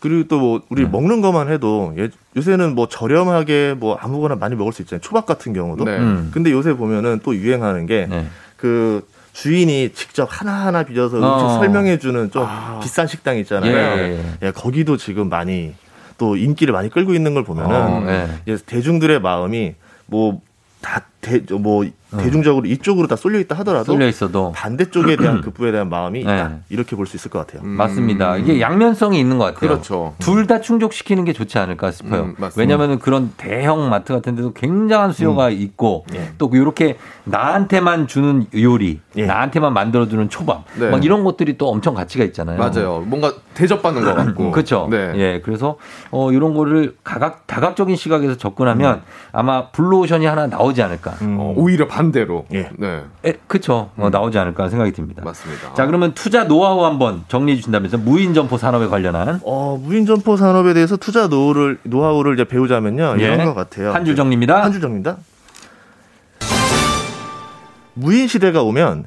그리고 0.00 0.28
또 0.28 0.38
뭐 0.38 0.62
우리 0.68 0.84
네. 0.84 0.88
먹는 0.88 1.20
것만 1.20 1.48
해도 1.48 1.92
예, 1.98 2.08
요새는 2.36 2.74
뭐 2.74 2.88
저렴하게 2.88 3.74
뭐 3.78 3.96
아무거나 3.96 4.36
많이 4.36 4.54
먹을 4.54 4.72
수 4.72 4.82
있잖아요. 4.82 5.00
초밥 5.00 5.26
같은 5.26 5.52
경우도. 5.52 5.84
네. 5.84 5.98
음. 5.98 6.30
근데 6.32 6.50
요새 6.52 6.74
보면은 6.74 7.20
또 7.24 7.34
유행하는 7.34 7.86
게 7.86 8.06
네. 8.08 8.26
그 8.56 9.06
주인이 9.32 9.90
직접 9.94 10.28
하나하나 10.30 10.82
빚어서 10.84 11.16
음식 11.16 11.44
어. 11.44 11.58
설명해 11.58 11.98
주는 11.98 12.30
좀 12.30 12.46
비싼 12.82 13.06
식당 13.06 13.36
있잖아요. 13.38 13.76
예, 13.76 14.24
예, 14.42 14.50
거기도 14.50 14.96
지금 14.96 15.28
많이 15.28 15.74
또 16.16 16.36
인기를 16.36 16.72
많이 16.72 16.88
끌고 16.88 17.14
있는 17.14 17.34
걸 17.34 17.44
보면은 17.44 17.76
어, 17.76 18.04
예. 18.08 18.28
이제 18.46 18.62
대중들의 18.64 19.20
마음이 19.20 19.74
뭐 20.06 20.40
뭐다대 20.80 21.54
뭐 21.54 21.84
대중적으로 22.16 22.66
이쪽으로 22.66 23.06
다 23.06 23.16
쏠려 23.16 23.38
있다 23.38 23.54
하더라도 23.58 23.92
어. 23.92 23.94
쏠려 23.96 24.06
있어도 24.08 24.52
반대쪽에 24.52 25.16
대한 25.16 25.40
급부에 25.42 25.70
대한 25.72 25.88
마음이 25.90 26.20
있다. 26.20 26.48
네. 26.48 26.58
이렇게 26.70 26.96
볼 26.96 27.06
수 27.06 27.16
있을 27.16 27.30
것 27.30 27.46
같아요. 27.46 27.62
맞습니다. 27.68 28.36
이게 28.38 28.60
양면성이 28.60 29.18
있는 29.20 29.38
것 29.38 29.44
같아요. 29.46 29.60
음. 29.60 29.68
그렇죠. 29.68 30.14
둘 30.18 30.46
다 30.46 30.60
충족시키는 30.62 31.24
게 31.24 31.32
좋지 31.34 31.58
않을까 31.58 31.90
싶어요. 31.90 32.22
음. 32.22 32.34
왜냐하면 32.56 32.98
그런 32.98 33.32
대형 33.36 33.90
마트 33.90 34.12
같은 34.14 34.34
데도 34.36 34.52
굉장한 34.54 35.12
수요가 35.12 35.50
있고 35.50 36.06
예. 36.14 36.30
또 36.38 36.50
이렇게 36.54 36.96
나한테만 37.24 38.06
주는 38.06 38.46
요리, 38.54 39.00
예. 39.16 39.26
나한테만 39.26 39.72
만들어주는 39.74 40.28
초밥, 40.30 40.64
네. 40.78 40.88
막 40.90 41.04
이런 41.04 41.24
것들이 41.24 41.58
또 41.58 41.68
엄청 41.68 41.94
가치가 41.94 42.24
있잖아요. 42.24 42.58
맞아요. 42.58 43.02
뭔가 43.06 43.32
대접받는 43.54 44.02
것 44.04 44.14
같고. 44.14 44.50
그렇죠. 44.50 44.88
네. 44.90 45.12
예, 45.16 45.40
그래서 45.44 45.76
어 46.10 46.32
이런 46.32 46.54
거를 46.54 46.96
가각 47.04 47.46
다각적인 47.46 47.96
시각에서 47.96 48.36
접근하면 48.36 49.02
아마 49.32 49.68
블루오션이 49.70 50.26
하나 50.26 50.46
나오지 50.46 50.82
않을까. 50.82 51.14
어, 51.20 51.52
오히려 51.56 51.86
반대로. 51.98 52.46
예. 52.54 52.70
네. 52.76 53.02
에, 53.24 53.32
그쵸. 53.48 53.90
어, 53.96 54.08
나오지 54.10 54.38
않을까 54.38 54.68
생각이 54.68 54.92
듭니다. 54.92 55.22
맞습니다. 55.24 55.74
자, 55.74 55.86
그러면 55.86 56.14
투자 56.14 56.44
노하우 56.46 56.84
한번 56.84 57.24
정리해 57.26 57.56
주신다면서 57.56 57.98
무인 57.98 58.34
점포 58.34 58.56
산업에 58.56 58.86
관련한 58.86 59.40
어, 59.44 59.76
무인 59.82 60.06
점포 60.06 60.36
산업에 60.36 60.74
대해서 60.74 60.96
투자 60.96 61.26
노하우를 61.26 61.78
노하우를 61.82 62.34
이제 62.34 62.44
배우자면요. 62.44 63.16
예. 63.18 63.24
이런 63.24 63.44
것 63.46 63.54
같아요. 63.54 63.92
한줄 63.92 64.14
정리입니다. 64.14 64.62
한줄 64.62 64.80
정리입니다. 64.80 65.16
무인 67.94 68.28
시대가 68.28 68.62
오면 68.62 69.06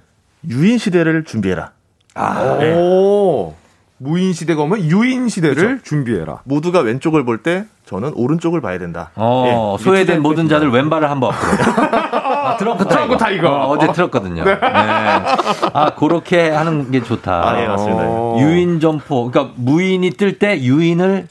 유인 0.50 0.78
시대를 0.78 1.24
준비해라. 1.24 1.72
아, 2.14 2.58
네. 2.60 2.76
오. 2.76 3.54
무인 3.98 4.34
시대가 4.34 4.64
오면 4.64 4.82
유인 4.90 5.30
시대를 5.30 5.82
준비해라. 5.84 6.42
모두가 6.44 6.80
왼쪽을 6.82 7.24
볼 7.24 7.38
때 7.44 7.66
저는 7.86 8.14
오른쪽을 8.16 8.60
봐야 8.60 8.80
된다. 8.80 9.12
어, 9.16 9.78
예, 9.80 9.84
소외된 9.84 10.22
모든 10.22 10.50
자들 10.50 10.72
왼발을 10.72 11.10
한번 11.10 11.34
앞으로. 11.34 12.12
아, 12.48 12.58
드렁큰 12.58 12.84
타이거. 12.86 12.96
드렁큰 13.06 13.18
타이거. 13.18 13.50
어, 13.68 13.78
제 13.78 13.92
들었거든요. 13.92 14.44
네. 14.44 14.58
아, 14.62 15.94
그렇게 15.96 16.50
하는 16.50 16.92
게 16.92 17.04
좋다. 17.04 17.50
아, 17.50 17.62
예, 17.62 17.68
맞습니다. 17.68 18.04
어. 18.06 18.38
유인 18.40 18.80
점포. 18.80 19.30
그러니까 19.30 19.54
무인이 19.58 20.10
뜰 20.12 20.38
때 20.40 20.60
유인을 20.62 21.28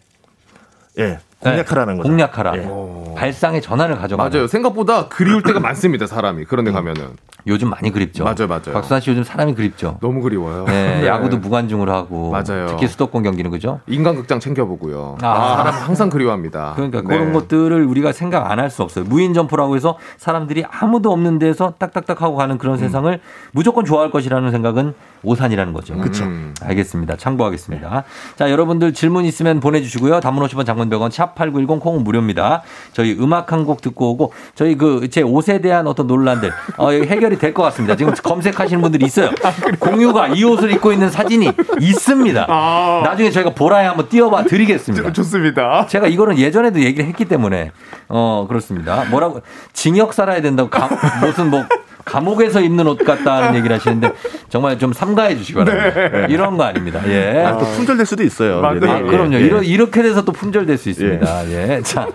예, 0.98 1.18
공략하라는 1.40 1.96
거죠. 1.96 2.08
공략하라. 2.08 2.56
예. 2.56 3.14
발상의 3.16 3.62
전환을 3.62 3.96
가져가. 3.98 4.28
맞아요. 4.28 4.46
생각보다 4.46 5.08
그리울 5.08 5.42
때가 5.42 5.58
많습니다, 5.60 6.06
사람이. 6.06 6.44
그런 6.44 6.64
데 6.64 6.72
가면은. 6.72 7.16
요즘 7.46 7.70
많이 7.70 7.90
그립죠. 7.90 8.24
맞아요, 8.24 8.46
맞아요. 8.48 8.72
박수환 8.72 9.00
씨 9.00 9.10
요즘 9.10 9.24
사람이 9.24 9.54
그립죠. 9.54 9.98
너무 10.00 10.20
그리워요. 10.22 10.64
네, 10.66 11.00
네. 11.02 11.06
야구도 11.06 11.38
무관중으로 11.38 11.92
하고. 11.92 12.30
맞아요. 12.30 12.66
특히 12.68 12.86
수도권 12.86 13.22
경기는 13.22 13.50
그죠? 13.50 13.80
인간극장 13.86 14.40
챙겨보고요. 14.40 15.16
아. 15.22 15.28
아, 15.28 15.56
사람 15.56 15.74
항상 15.74 16.10
그리워합니다. 16.10 16.72
그러니까 16.76 17.00
네. 17.02 17.06
그런 17.08 17.32
것들을 17.32 17.82
우리가 17.84 18.12
생각 18.12 18.50
안 18.50 18.60
할 18.60 18.70
수 18.70 18.82
없어요. 18.82 19.04
무인 19.06 19.32
점포라고 19.34 19.74
해서 19.74 19.96
사람들이 20.18 20.64
아무도 20.70 21.10
없는 21.12 21.38
데서 21.38 21.74
딱딱딱 21.78 22.20
하고 22.22 22.36
가는 22.36 22.54
음. 22.54 22.58
그런 22.58 22.76
세상을 22.78 23.18
무조건 23.52 23.84
좋아할 23.84 24.10
것이라는 24.10 24.50
생각은 24.50 24.94
오산이라는 25.22 25.72
거죠. 25.72 25.96
그쵸. 25.98 26.24
음. 26.24 26.54
알겠습니다. 26.62 27.16
참고하겠습니다. 27.16 28.04
자, 28.36 28.50
여러분들 28.50 28.92
질문 28.94 29.24
있으면 29.24 29.60
보내주시고요. 29.60 30.20
단문 30.20 30.46
50원 30.46 30.64
장문 30.66 30.88
100원 30.90 31.10
샵8910 31.10 31.80
콩은 31.80 32.04
무료입니다. 32.04 32.62
저희 32.92 33.16
음악 33.20 33.52
한 33.52 33.60
곡 33.64 33.82
듣고 33.82 34.10
오고 34.12 34.32
저희 34.54 34.76
그 34.76 35.08
제 35.10 35.22
옷에 35.22 35.60
대한 35.60 35.86
어떤 35.86 36.06
논란들 36.06 36.50
어, 36.76 36.90
해결이 36.90 37.38
될 37.38 37.52
것 37.52 37.62
같습니다. 37.64 37.96
지금 37.96 38.14
검색하시는 38.14 38.80
분들이 38.80 39.04
있어요. 39.06 39.30
공유가 39.78 40.28
이 40.28 40.44
옷을 40.44 40.70
입고 40.72 40.92
있는 40.92 41.10
사진이 41.10 41.50
있습니다. 41.80 42.46
아. 42.48 43.02
나중에 43.04 43.30
저희가 43.30 43.50
보라에 43.54 43.86
한번 43.86 44.08
띄워봐 44.08 44.44
드리겠습니다. 44.44 45.12
좋습니다. 45.12 45.86
제가 45.86 46.06
이거는 46.06 46.38
예전에도 46.38 46.80
얘기를 46.80 47.06
했기 47.06 47.24
때문에 47.24 47.72
어 48.08 48.46
그렇습니다. 48.48 49.04
뭐라고 49.10 49.40
징역 49.72 50.14
살아야 50.14 50.40
된다고 50.40 50.70
감, 50.70 50.88
무슨 51.20 51.50
뭐 51.50 51.64
감옥에서 52.04 52.60
입는 52.60 52.86
옷 52.86 52.98
같다는 53.04 53.54
얘기를 53.58 53.74
하시는데 53.76 54.12
정말 54.48 54.78
좀 54.78 54.92
삼가해 54.92 55.36
주시기 55.36 55.54
바랍니다. 55.58 56.26
이런 56.28 56.56
거 56.56 56.64
아닙니다. 56.64 57.00
예. 57.06 57.44
아, 57.44 57.58
또 57.58 57.64
품절될 57.66 58.06
수도 58.06 58.22
있어요. 58.22 58.60
맞아요. 58.60 58.80
네, 58.80 58.90
아, 58.90 58.98
예, 58.98 59.02
그럼요. 59.02 59.34
예. 59.34 59.40
이러, 59.40 59.62
이렇게 59.62 60.02
돼서 60.02 60.24
또 60.24 60.32
품절될 60.32 60.78
수 60.78 60.88
있습니다. 60.90 61.50
예. 61.50 61.80
자, 61.82 62.06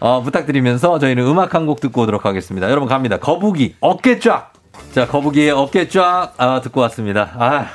어, 0.00 0.22
부탁드리면서 0.22 0.98
저희는 0.98 1.24
음악 1.26 1.54
한 1.54 1.66
곡 1.66 1.80
듣고 1.80 2.02
오도록 2.02 2.24
하겠습니다. 2.24 2.70
여러분 2.70 2.88
갑니다. 2.88 3.16
거북이, 3.18 3.74
어깨 3.80 4.18
쫙! 4.20 4.52
자, 4.92 5.06
거북이의 5.06 5.50
어깨 5.50 5.88
쫙, 5.88 6.32
아, 6.36 6.60
듣고 6.60 6.80
왔습니다. 6.82 7.30
아, 7.38 7.66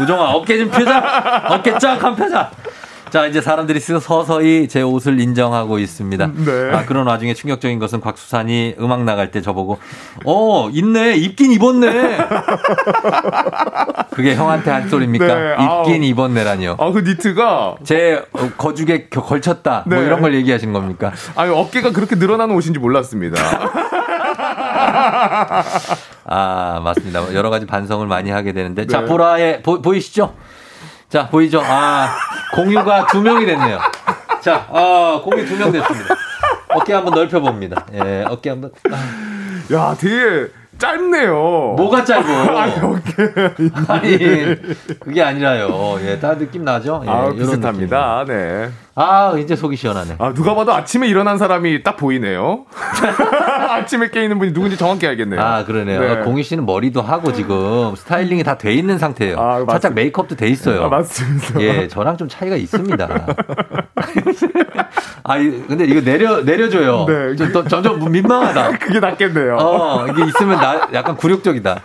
우정아, 0.00 0.30
어깨 0.32 0.58
좀 0.58 0.70
펴자! 0.70 1.44
어깨 1.48 1.76
쫙 1.78 2.02
한 2.02 2.14
펴자! 2.14 2.50
자, 3.10 3.26
이제 3.26 3.40
사람들이 3.40 3.80
서서히 3.80 4.68
제 4.68 4.82
옷을 4.82 5.18
인정하고 5.20 5.78
있습니다. 5.80 6.26
네. 6.28 6.70
아, 6.72 6.84
그런 6.84 7.06
와중에 7.08 7.34
충격적인 7.34 7.78
것은 7.80 8.00
곽수산이 8.00 8.76
음악 8.78 9.02
나갈 9.02 9.32
때 9.32 9.40
저보고, 9.42 9.78
어, 10.24 10.68
있네. 10.70 11.16
입긴 11.16 11.50
입었네. 11.52 12.18
그게 14.14 14.36
형한테 14.36 14.70
할 14.70 14.88
소리입니까? 14.88 15.26
네, 15.26 15.54
아우. 15.56 15.80
입긴 15.86 16.04
입었네라니요. 16.04 16.76
아, 16.78 16.90
그 16.92 17.00
니트가. 17.00 17.76
제 17.82 18.22
거죽에 18.56 19.08
겨- 19.10 19.22
걸쳤다. 19.22 19.84
뭐 19.86 19.98
네. 19.98 20.04
이런 20.06 20.20
걸 20.20 20.34
얘기하신 20.34 20.72
겁니까? 20.72 21.12
아니, 21.34 21.52
어깨가 21.52 21.90
그렇게 21.92 22.14
늘어나는 22.16 22.54
옷인지 22.54 22.78
몰랐습니다. 22.78 23.36
아, 26.26 26.80
맞습니다. 26.84 27.34
여러 27.34 27.50
가지 27.50 27.66
반성을 27.66 28.06
많이 28.06 28.30
하게 28.30 28.52
되는데. 28.52 28.86
자, 28.86 29.00
네. 29.00 29.06
보라에, 29.06 29.62
보, 29.62 29.82
보이시죠? 29.82 30.34
자, 31.10 31.28
보이죠? 31.28 31.60
아, 31.62 32.08
공유가 32.54 33.06
두 33.06 33.20
명이 33.20 33.44
됐네요. 33.44 33.78
자, 34.40 34.66
아, 34.70 35.20
공유 35.24 35.44
두 35.44 35.56
명 35.56 35.72
됐습니다. 35.72 36.14
어깨 36.72 36.92
한번 36.94 37.14
넓혀봅니다. 37.14 37.86
예, 37.94 38.24
어깨 38.28 38.50
한번. 38.50 38.70
아. 38.92 39.74
야, 39.74 39.94
되게 39.98 40.48
짧네요. 40.78 41.74
뭐가 41.76 42.04
짧어? 42.04 42.26
아니, 42.56 42.72
오케이. 42.80 43.70
아니, 43.88 44.56
그게 45.00 45.22
아니라요. 45.22 45.98
예, 46.02 46.18
딱 46.20 46.38
느낌 46.38 46.64
나죠? 46.64 47.02
예, 47.04 47.10
아, 47.10 47.30
비슷합니다. 47.32 48.24
네. 48.26 48.34
느낌. 48.34 48.72
아, 48.96 49.34
이제 49.38 49.54
속이 49.56 49.76
시원하네. 49.76 50.16
아, 50.18 50.34
누가 50.34 50.54
봐도 50.54 50.72
아침에 50.74 51.06
일어난 51.08 51.38
사람이 51.38 51.82
딱 51.82 51.96
보이네요. 51.96 52.64
아침에 53.70 54.10
깨 54.10 54.22
있는 54.24 54.38
분이 54.38 54.52
누군지 54.52 54.76
정확히 54.76 55.06
알겠네요. 55.06 55.40
아, 55.40 55.64
그러네요. 55.64 56.00
네. 56.00 56.16
공희 56.22 56.42
씨는 56.42 56.66
머리도 56.66 57.00
하고 57.00 57.32
지금 57.32 57.94
스타일링이 57.96 58.42
다 58.42 58.58
돼 58.58 58.74
있는 58.74 58.98
상태예요. 58.98 59.36
아, 59.38 59.64
살짝 59.70 59.94
메이크업도 59.94 60.34
돼 60.36 60.48
있어요. 60.48 60.84
아, 60.84 60.88
맞습니다. 60.88 61.60
예, 61.60 61.88
저랑 61.88 62.16
좀 62.16 62.28
차이가 62.28 62.56
있습니다. 62.56 63.08
아, 65.22 65.36
이- 65.38 65.62
근데 65.68 65.84
이거 65.84 66.00
내려, 66.00 66.42
내려줘요. 66.42 67.04
네. 67.06 67.36
좀, 67.36 67.52
더- 67.52 67.64
점점 67.68 68.10
민망하다. 68.10 68.78
그게 68.80 68.98
낫겠네요. 69.00 69.56
어, 69.58 70.06
이게 70.08 70.24
있으면 70.26 70.58
나 70.60 70.88
약간 70.92 71.16
굴욕적이다. 71.16 71.80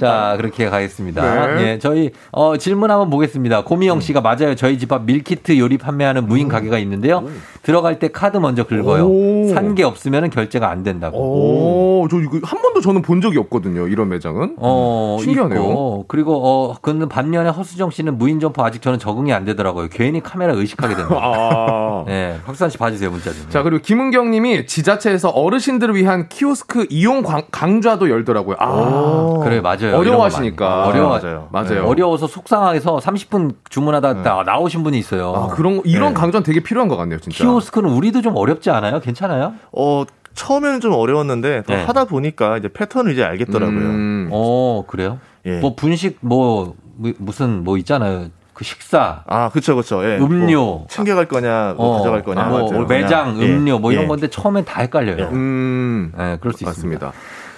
자, 0.00 0.34
그렇게 0.38 0.68
가겠습니다. 0.70 1.54
네. 1.56 1.62
예, 1.62 1.78
저희, 1.78 2.10
어, 2.32 2.56
질문 2.56 2.90
한번 2.90 3.10
보겠습니다. 3.10 3.64
고미영 3.64 4.00
씨가 4.00 4.20
맞아요. 4.22 4.54
저희 4.54 4.78
집 4.78 4.90
앞 4.92 5.04
밀키트 5.04 5.58
요리 5.58 5.76
판매하는 5.78 6.13
무인 6.22 6.48
가게가 6.48 6.78
있는데요. 6.78 7.24
들어갈 7.62 7.98
때 7.98 8.08
카드 8.08 8.36
먼저 8.36 8.64
긁어요. 8.64 9.06
오. 9.06 9.48
산게 9.54 9.82
없으면 9.84 10.30
결제가 10.30 10.68
안 10.70 10.82
된다고. 10.82 11.18
오, 11.18 12.08
저 12.08 12.18
이거 12.20 12.38
한 12.42 12.60
번도 12.60 12.80
저는 12.80 13.02
본 13.02 13.20
적이 13.20 13.38
없거든요. 13.38 13.88
이런 13.88 14.08
매장은. 14.08 14.56
어, 14.58 15.18
신기하네요. 15.20 15.60
있고. 15.60 16.04
그리고 16.08 16.40
어, 16.44 16.76
근데 16.82 17.06
반면에 17.06 17.48
허수정 17.50 17.90
씨는 17.90 18.18
무인 18.18 18.40
점포 18.40 18.62
아직 18.64 18.82
저는 18.82 18.98
적응이 18.98 19.32
안 19.32 19.44
되더라고요. 19.44 19.88
괜히 19.90 20.20
카메라 20.20 20.52
의식하게 20.52 20.94
된다. 20.94 21.14
아. 21.20 22.04
네, 22.06 22.36
박수환 22.44 22.70
씨 22.70 22.76
봐주세요 22.78 23.10
문자 23.10 23.32
좀. 23.32 23.46
자, 23.48 23.62
그리고 23.62 23.80
김은경 23.82 24.30
님이 24.30 24.66
지자체에서 24.66 25.30
어르신들을 25.30 25.94
위한 25.96 26.28
키오스크 26.28 26.86
이용 26.90 27.22
광- 27.22 27.44
강좌도 27.50 28.10
열더라고요. 28.10 28.56
아. 28.58 29.40
그래 29.42 29.60
맞아요. 29.60 29.96
어려워하시니까. 29.96 30.86
어려워 30.86 31.18
맞아요. 31.18 31.48
맞아요. 31.50 31.84
어려워서 31.86 32.26
속상해서 32.26 32.98
30분 32.98 33.54
주문하다 33.70 34.22
가 34.22 34.42
나오신 34.44 34.82
분이 34.82 34.98
있어요. 34.98 35.32
아, 35.34 35.54
그런, 35.54 35.80
이런 35.84 36.03
네. 36.08 36.14
강좌는 36.14 36.42
되게 36.44 36.60
필요한 36.60 36.88
것 36.88 36.96
같네요, 36.96 37.18
진짜. 37.20 37.38
키오스크는 37.44 37.90
우리도 37.90 38.22
좀 38.22 38.36
어렵지 38.36 38.70
않아요? 38.70 39.00
괜찮아요? 39.00 39.54
어, 39.72 40.04
처음에는 40.34 40.80
좀 40.80 40.92
어려웠는데 40.92 41.62
더 41.64 41.74
네. 41.74 41.84
하다 41.84 42.06
보니까 42.06 42.58
이제 42.58 42.68
패턴을 42.68 43.12
이제 43.12 43.22
알겠더라고요. 43.22 43.78
음. 43.78 44.28
어 44.32 44.84
그래요? 44.86 45.18
예. 45.46 45.60
뭐 45.60 45.74
분식 45.76 46.18
뭐 46.20 46.74
무- 46.96 47.12
무슨 47.18 47.62
뭐 47.64 47.76
있잖아요. 47.78 48.26
그 48.52 48.64
식사, 48.64 49.22
아, 49.26 49.48
그쵸, 49.50 49.74
그쵸. 49.76 50.04
예. 50.04 50.16
음료. 50.18 50.64
뭐 50.64 50.86
챙겨갈 50.88 51.26
거냐, 51.26 51.74
뭐 51.76 51.86
어, 51.94 51.98
가져갈 51.98 52.22
거냐, 52.22 52.44
뭐 52.44 52.70
맞아요. 52.70 52.86
매장, 52.86 53.34
그냥, 53.34 53.50
음료 53.56 53.78
뭐 53.80 53.90
이런 53.92 54.04
예. 54.04 54.08
건데 54.08 54.28
처음엔 54.28 54.64
다 54.64 54.80
헷갈려요. 54.80 55.28
음. 55.32 56.12
네, 56.16 56.36
그럴 56.40 56.52
수 56.52 56.62
있습니다. 56.64 57.06
맞습니다. 57.06 57.12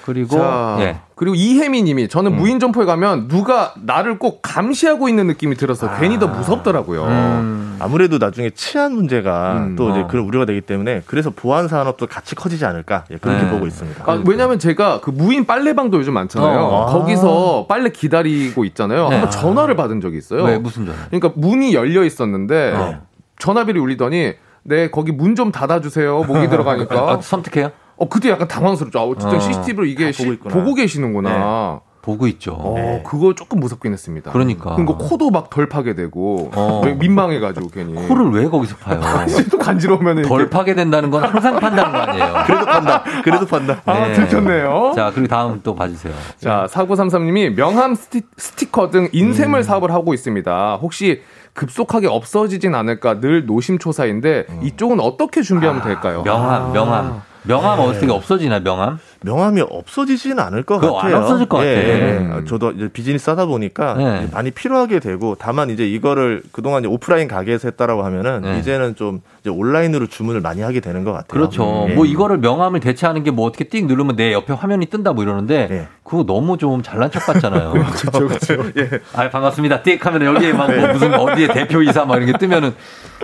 그리고 0.07 0.37
자, 0.37 0.77
예. 0.81 0.97
그리고 1.17 1.35
이혜미 1.35 1.83
님이 1.83 2.07
저는 2.09 2.37
무인 2.37 2.61
점포에 2.61 2.85
가면 2.85 3.27
누가 3.27 3.75
나를 3.83 4.19
꼭 4.21 4.41
감시하고 4.41 5.09
있는 5.09 5.27
느낌이 5.27 5.57
들어서 5.57 5.91
괜히 5.99 6.19
더 6.21 6.29
무섭더라고요. 6.29 7.05
음. 7.05 7.77
아무래도 7.81 8.19
나중에 8.19 8.51
치안 8.51 8.93
문제가 8.93 9.55
음, 9.57 9.77
또 9.77 9.91
이제 9.91 10.01
어. 10.01 10.07
그런 10.07 10.25
우려가 10.27 10.47
되기 10.47 10.61
때문에 10.61 11.03
그래서 11.07 11.31
보안 11.35 11.67
산업도 11.67 12.07
같이 12.07 12.35
커지지 12.37 12.65
않을까 12.65 13.05
예, 13.11 13.17
그렇게 13.17 13.43
네. 13.43 13.51
보고 13.51 13.67
있습니다. 13.67 14.05
아, 14.07 14.23
왜냐면 14.27 14.59
제가 14.61 15.01
그 15.01 15.11
무인 15.11 15.45
빨래방도 15.45 15.99
요즘 15.99 16.15
많잖아요. 16.15 16.59
어. 16.61 16.87
거기서 16.87 17.67
빨래 17.69 17.91
기다리고 17.91 18.65
있잖아요. 18.65 19.09
네. 19.09 19.17
한번 19.17 19.31
전화를 19.31 19.75
받은 19.75 20.01
적이 20.01 20.19
있어요. 20.19 20.45
왜 20.45 20.59
무슨 20.59 20.87
전화? 20.87 20.99
그러니까 21.11 21.33
문이 21.35 21.75
열려 21.75 22.05
있었는데 22.05 22.73
어. 22.77 23.01
전화비를 23.39 23.81
울리더니 23.81 24.35
네 24.63 24.91
거기 24.91 25.11
문 25.13 25.35
좀 25.35 25.51
닫아주세요. 25.53 26.25
목이 26.25 26.49
들어가니까. 26.51 26.95
아, 27.13 27.19
섬뜩해요? 27.21 27.71
어 27.97 28.09
그때 28.09 28.31
약간 28.31 28.47
당황스럽죠. 28.49 28.99
아, 28.99 29.03
어쨌든 29.05 29.37
어. 29.37 29.41
CCTV로 29.41 29.85
이게 29.87 30.07
다 30.07 30.13
시- 30.13 30.27
보고. 30.39 30.49
보고 30.51 30.75
계시는구나. 30.75 31.81
보고 32.03 32.29
있죠. 32.29 32.53
어, 32.57 33.03
그거 33.05 33.35
조금 33.35 33.59
무섭긴 33.59 33.93
했습니다. 33.93 34.31
그러니까. 34.31 34.77
그리고 34.77 34.97
코도 34.97 35.31
막 35.31 35.51
덜 35.51 35.69
파게 35.69 35.97
되고 35.97 36.53
어. 36.55 36.83
왜 36.85 36.95
민망해가지고 36.95 37.69
괜히. 37.71 37.95
코를 38.07 38.31
왜 38.31 38.49
거기서 38.49 38.77
파요? 38.77 39.01
또 39.51 39.59
간지러우면 39.59 40.23
덜 40.23 40.49
파게 40.49 40.77
된다는 40.77 41.11
건 41.11 41.25
항상 41.25 41.59
판다는 41.59 41.91
거 41.91 41.99
아니에요? 41.99 42.35
그래도 42.47 42.65
판다. 42.67 43.03
그래도 43.25 43.47
판다. 43.47 43.83
아, 43.87 44.13
들켰네요. 44.13 44.93
자, 44.95 45.11
그리고 45.13 45.27
다음 45.27 45.61
또 45.65 45.75
봐주세요. 45.75 46.15
자, 46.39 46.69
4933님이 46.71 47.57
명함 47.57 47.97
스티, 47.97 48.71
커 48.71 48.91
등 48.91 49.09
인쇄물 49.11 49.65
사업을 49.65 49.91
하고 49.93 50.15
있습니다. 50.15 50.79
혹시 50.81 51.23
급속하게 51.55 52.07
없어지진 52.07 52.77
않을까 52.77 53.19
늘 53.19 53.47
노심초사인데 53.47 54.47
이쪽은 54.63 55.01
어떻게 55.01 55.43
준비하면 55.43 55.83
될까요? 55.83 56.23
명함, 56.23 56.73
명함. 56.73 57.23
명함 57.47 57.81
어떻게 57.81 58.11
없어지나, 58.11 58.61
명함? 58.61 58.99
명함이 59.23 59.63
없어지지는 59.69 60.39
않을 60.39 60.63
것 60.63 60.79
같아요. 60.79 61.17
없어질 61.19 61.47
것 61.49 61.59
같아. 61.59 61.69
예, 61.69 62.21
예. 62.41 62.45
저도 62.47 62.73
이제 62.73 62.89
비즈니스 62.89 63.29
하다 63.31 63.47
보니까 63.47 63.95
네. 63.95 64.21
이제 64.23 64.29
많이 64.33 64.51
필요하게 64.51 65.01
되고 65.01 65.37
다만 65.39 65.71
이제 65.71 65.87
이거를 65.89 66.43
그동안 66.53 66.83
이제 66.83 66.89
오프라인 66.89 67.27
가게에서 67.27 67.69
했다라고 67.69 68.05
하면은 68.05 68.43
네. 68.43 68.59
이제는 68.59 68.95
좀 68.95 69.21
이제 69.41 69.51
온라인으로 69.51 70.07
주문을 70.07 70.41
많이 70.43 70.61
하게 70.63 70.81
되는 70.81 71.03
것 71.05 71.13
같아요. 71.13 71.27
그렇죠. 71.29 71.87
예. 71.91 71.95
뭐 71.95 72.05
이거를 72.05 72.39
명함을 72.39 72.81
대체하는 72.81 73.23
게 73.25 73.31
뭐 73.37 73.47
어떻게 73.47 73.65
띡 73.65 73.87
누르면 73.87 74.17
내 74.17 74.33
옆에 74.33 74.53
화면이 74.53 74.87
뜬다 74.87 75.13
뭐 75.13 75.23
이러는데 75.25 75.69
예. 75.71 75.89
그거 76.05 76.25
너무 76.25 76.57
좀 76.59 76.83
잘난 76.83 77.11
척 77.11 77.27
같잖아요. 77.27 77.73
그렇죠, 78.13 78.29
그렇죠. 78.29 78.55
예. 78.79 78.89
아 79.15 79.29
반갑습니다. 79.31 79.83
띡 79.83 80.01
하면 80.03 80.23
여기에 80.35 80.53
막 80.53 80.71
뭐 80.71 80.87
무슨 80.93 81.15
어디에 81.15 81.49
대표이사 81.49 82.05
막 82.05 82.17
이렇게 82.23 82.37
뜨면은 82.39 82.75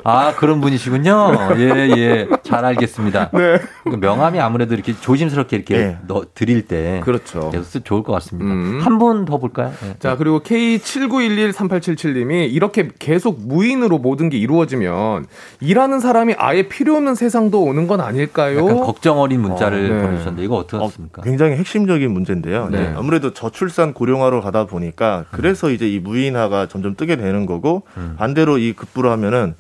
아 0.05 0.35
그런 0.35 0.60
분이시군요. 0.60 1.32
예 1.59 1.69
예. 1.97 2.28
잘 2.43 2.64
알겠습니다. 2.64 3.31
네. 3.32 3.60
그 3.85 3.97
명함이 3.97 4.40
아무래도 4.40 4.74
이렇게 4.74 4.94
조심스럽게 4.94 5.56
이렇게 5.56 5.77
예. 5.77 5.97
넣 6.06 6.24
드릴 6.35 6.66
때 6.66 7.01
그렇죠. 7.05 7.51
계속 7.51 7.64
쓰 7.64 7.81
좋을 7.82 8.02
것 8.02 8.12
같습니다. 8.14 8.52
음. 8.52 8.81
한분 8.82 9.24
더 9.24 9.39
볼까요? 9.39 9.73
예. 9.85 9.94
자, 9.98 10.16
그리고 10.16 10.40
K79113877님이 10.40 12.52
이렇게 12.52 12.90
계속 12.98 13.40
무인으로 13.40 13.98
모든 13.98 14.28
게 14.28 14.36
이루어지면 14.39 15.27
일하는 15.60 16.01
사람이 16.01 16.35
아예 16.39 16.69
필요 16.69 16.97
없는 16.97 17.14
세상도 17.14 17.62
오는 17.62 17.86
건 17.86 18.01
아닐까요? 18.01 18.59
약간 18.59 18.81
걱정 18.81 19.20
어린 19.20 19.40
문자를 19.43 19.90
어, 19.90 19.94
네. 19.94 20.02
보내주셨는데 20.02 20.44
이거 20.44 20.56
어떻게 20.56 20.82
하십니까? 20.82 21.23
굉장히 21.23 21.56
핵심적인 21.56 22.10
문제인데요. 22.10 22.69
네. 22.70 22.81
네. 22.81 22.94
아무래도 22.97 23.32
저출산 23.32 23.94
고령화로 23.94 24.40
가다 24.40 24.66
보니까 24.66 25.27
그래서 25.31 25.70
이제 25.70 25.89
이 25.89 25.98
무인화가 25.98 26.69
점점 26.69 26.97
뜨게 26.97 27.16
되는 27.16 27.47
거고 27.47 27.82
음. 27.97 28.14
반대로 28.19 28.59
이 28.59 28.73
급부로 28.73 29.10
하면은 29.12 29.55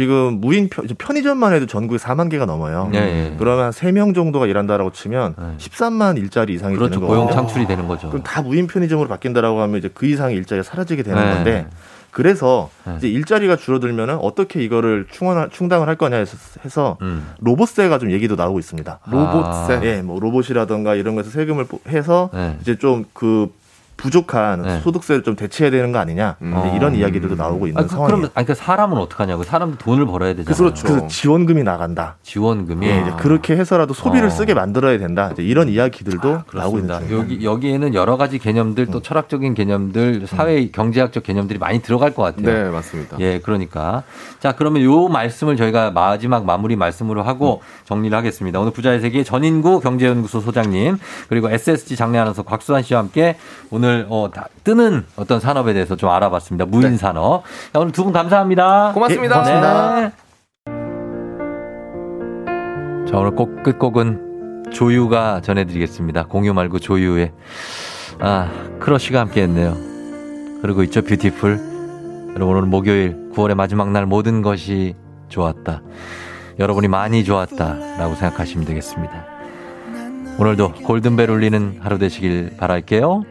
지금 0.00 0.42
무인 0.42 0.68
편- 0.68 0.86
편의점만 0.98 1.54
해도 1.54 1.64
전국에 1.64 1.96
4만 1.96 2.28
개가 2.30 2.44
넘어요. 2.44 2.90
예, 2.92 2.98
예. 2.98 3.34
그러면 3.38 3.70
3명 3.70 4.14
정도가 4.14 4.46
일한다라고 4.46 4.92
치면 4.92 5.34
네. 5.38 5.44
13만 5.56 6.18
일자리 6.18 6.52
이상이 6.52 6.76
그렇죠. 6.76 6.96
되는 6.96 7.06
고용 7.08 7.24
거예요. 7.24 7.34
창출이 7.34 7.66
되는 7.66 7.88
거죠. 7.88 8.10
그럼 8.10 8.22
다 8.22 8.42
무인 8.42 8.66
편의점으로 8.66 9.08
바뀐다라고 9.08 9.58
하면 9.62 9.78
이제 9.78 9.88
그 9.94 10.04
이상의 10.04 10.36
일자리가 10.36 10.64
사라지게 10.64 11.02
되는 11.02 11.24
네. 11.24 11.32
건데 11.34 11.66
그래서 12.10 12.68
네. 12.84 12.96
이제 12.98 13.08
일자리가 13.08 13.56
줄어들면은 13.56 14.16
어떻게 14.16 14.62
이거를 14.62 15.06
충원 15.10 15.48
충당을 15.50 15.88
할 15.88 15.96
거냐 15.96 16.16
해서, 16.18 16.36
해서 16.62 16.98
음. 17.00 17.28
로봇세가 17.40 17.98
좀 17.98 18.10
얘기도 18.10 18.36
나오고 18.36 18.58
있습니다. 18.58 18.98
로봇세. 19.10 19.72
아. 19.76 19.80
예, 19.82 20.02
뭐 20.02 20.20
로봇이라던가 20.20 20.94
이런 20.94 21.14
거에서 21.14 21.30
세금을 21.30 21.64
뽀- 21.64 21.80
해서 21.88 22.28
네. 22.34 22.58
이제 22.60 22.76
좀 22.76 23.06
그 23.14 23.48
부족한 23.96 24.62
네. 24.62 24.80
소득세를 24.80 25.22
좀 25.22 25.36
대체해야 25.36 25.70
되는 25.70 25.90
거 25.92 25.98
아니냐 25.98 26.36
음. 26.42 26.72
이런 26.76 26.94
이야기들도 26.94 27.34
나오고 27.34 27.66
있는 27.66 27.80
아, 27.80 27.84
그, 27.84 27.88
상황이에요. 27.90 28.06
그러면 28.06 28.30
아니, 28.34 28.46
그 28.46 28.54
사람은 28.54 28.98
어떡하냐고. 28.98 29.42
사람도 29.42 29.78
돈을 29.78 30.06
벌어야 30.06 30.34
되잖아요. 30.34 30.56
그렇죠. 30.56 30.86
그래서 30.86 31.06
지원금이 31.06 31.62
나간다. 31.62 32.16
지원금이 32.22 32.86
예, 32.86 33.00
이제 33.00 33.12
그렇게 33.18 33.56
해서라도 33.56 33.94
소비를 33.94 34.26
어. 34.26 34.30
쓰게 34.30 34.54
만들어야 34.54 34.98
된다. 34.98 35.30
이제 35.32 35.42
이런 35.42 35.68
이야기들도 35.68 36.28
나오고 36.28 36.44
그렇습니다. 36.46 36.94
있는 36.96 37.08
중이에요. 37.08 37.22
여기 37.22 37.44
여기에는 37.44 37.94
여러 37.94 38.16
가지 38.16 38.38
개념들 38.38 38.86
또 38.86 39.00
철학적인 39.00 39.54
개념들, 39.54 40.26
사회 40.26 40.68
경제학적 40.68 41.22
개념들이 41.22 41.58
많이 41.58 41.80
들어갈 41.80 42.12
것 42.14 42.22
같아요. 42.22 42.64
네, 42.64 42.70
맞습니다. 42.70 43.16
예, 43.20 43.40
그러니까 43.40 44.02
자 44.40 44.52
그러면 44.52 44.82
요 44.82 45.08
말씀을 45.08 45.56
저희가 45.56 45.90
마지막 45.90 46.44
마무리 46.44 46.76
말씀으로 46.76 47.22
하고 47.22 47.62
정리를 47.84 48.16
하겠습니다. 48.16 48.60
오늘 48.60 48.72
부자의 48.72 49.00
세계 49.00 49.24
전인구 49.24 49.80
경제연구소 49.80 50.40
소장님 50.40 50.98
그리고 51.28 51.50
SSG 51.50 51.96
장례 51.96 52.18
아나운서 52.18 52.42
곽수환 52.42 52.82
씨와 52.82 53.00
함께 53.00 53.36
오늘 53.70 53.85
어, 54.08 54.30
다 54.32 54.48
뜨는 54.64 55.04
어떤 55.16 55.40
산업에 55.40 55.72
대해서 55.72 55.96
좀 55.96 56.10
알아봤습니다. 56.10 56.66
무인 56.66 56.96
산업. 56.96 57.42
자, 57.72 57.78
오늘 57.80 57.92
두 57.92 58.04
분 58.04 58.12
감사합니다. 58.12 58.92
고맙습니다. 58.92 59.34
예, 59.36 59.60
고맙습니다. 59.60 60.12
자 63.08 63.18
오늘 63.18 63.30
꼭 63.36 63.62
끝곡은 63.62 64.64
조유가 64.72 65.40
전해드리겠습니다. 65.42 66.24
공유 66.24 66.52
말고 66.54 66.78
조유의 66.80 67.32
아 68.20 68.50
크러쉬가 68.80 69.20
함께했네요. 69.20 69.76
그리고 70.62 70.82
있죠 70.84 71.02
뷰티풀. 71.02 72.32
여러분 72.34 72.56
오늘 72.56 72.68
목요일 72.68 73.30
9월의 73.34 73.54
마지막 73.54 73.90
날 73.92 74.06
모든 74.06 74.42
것이 74.42 74.94
좋았다. 75.28 75.82
여러분이 76.58 76.88
많이 76.88 77.22
좋았다라고 77.24 78.14
생각하시면 78.14 78.66
되겠습니다. 78.66 79.24
오늘도 80.38 80.72
골든벨 80.84 81.30
울리는 81.30 81.78
하루 81.80 81.98
되시길 81.98 82.56
바랄게요. 82.58 83.22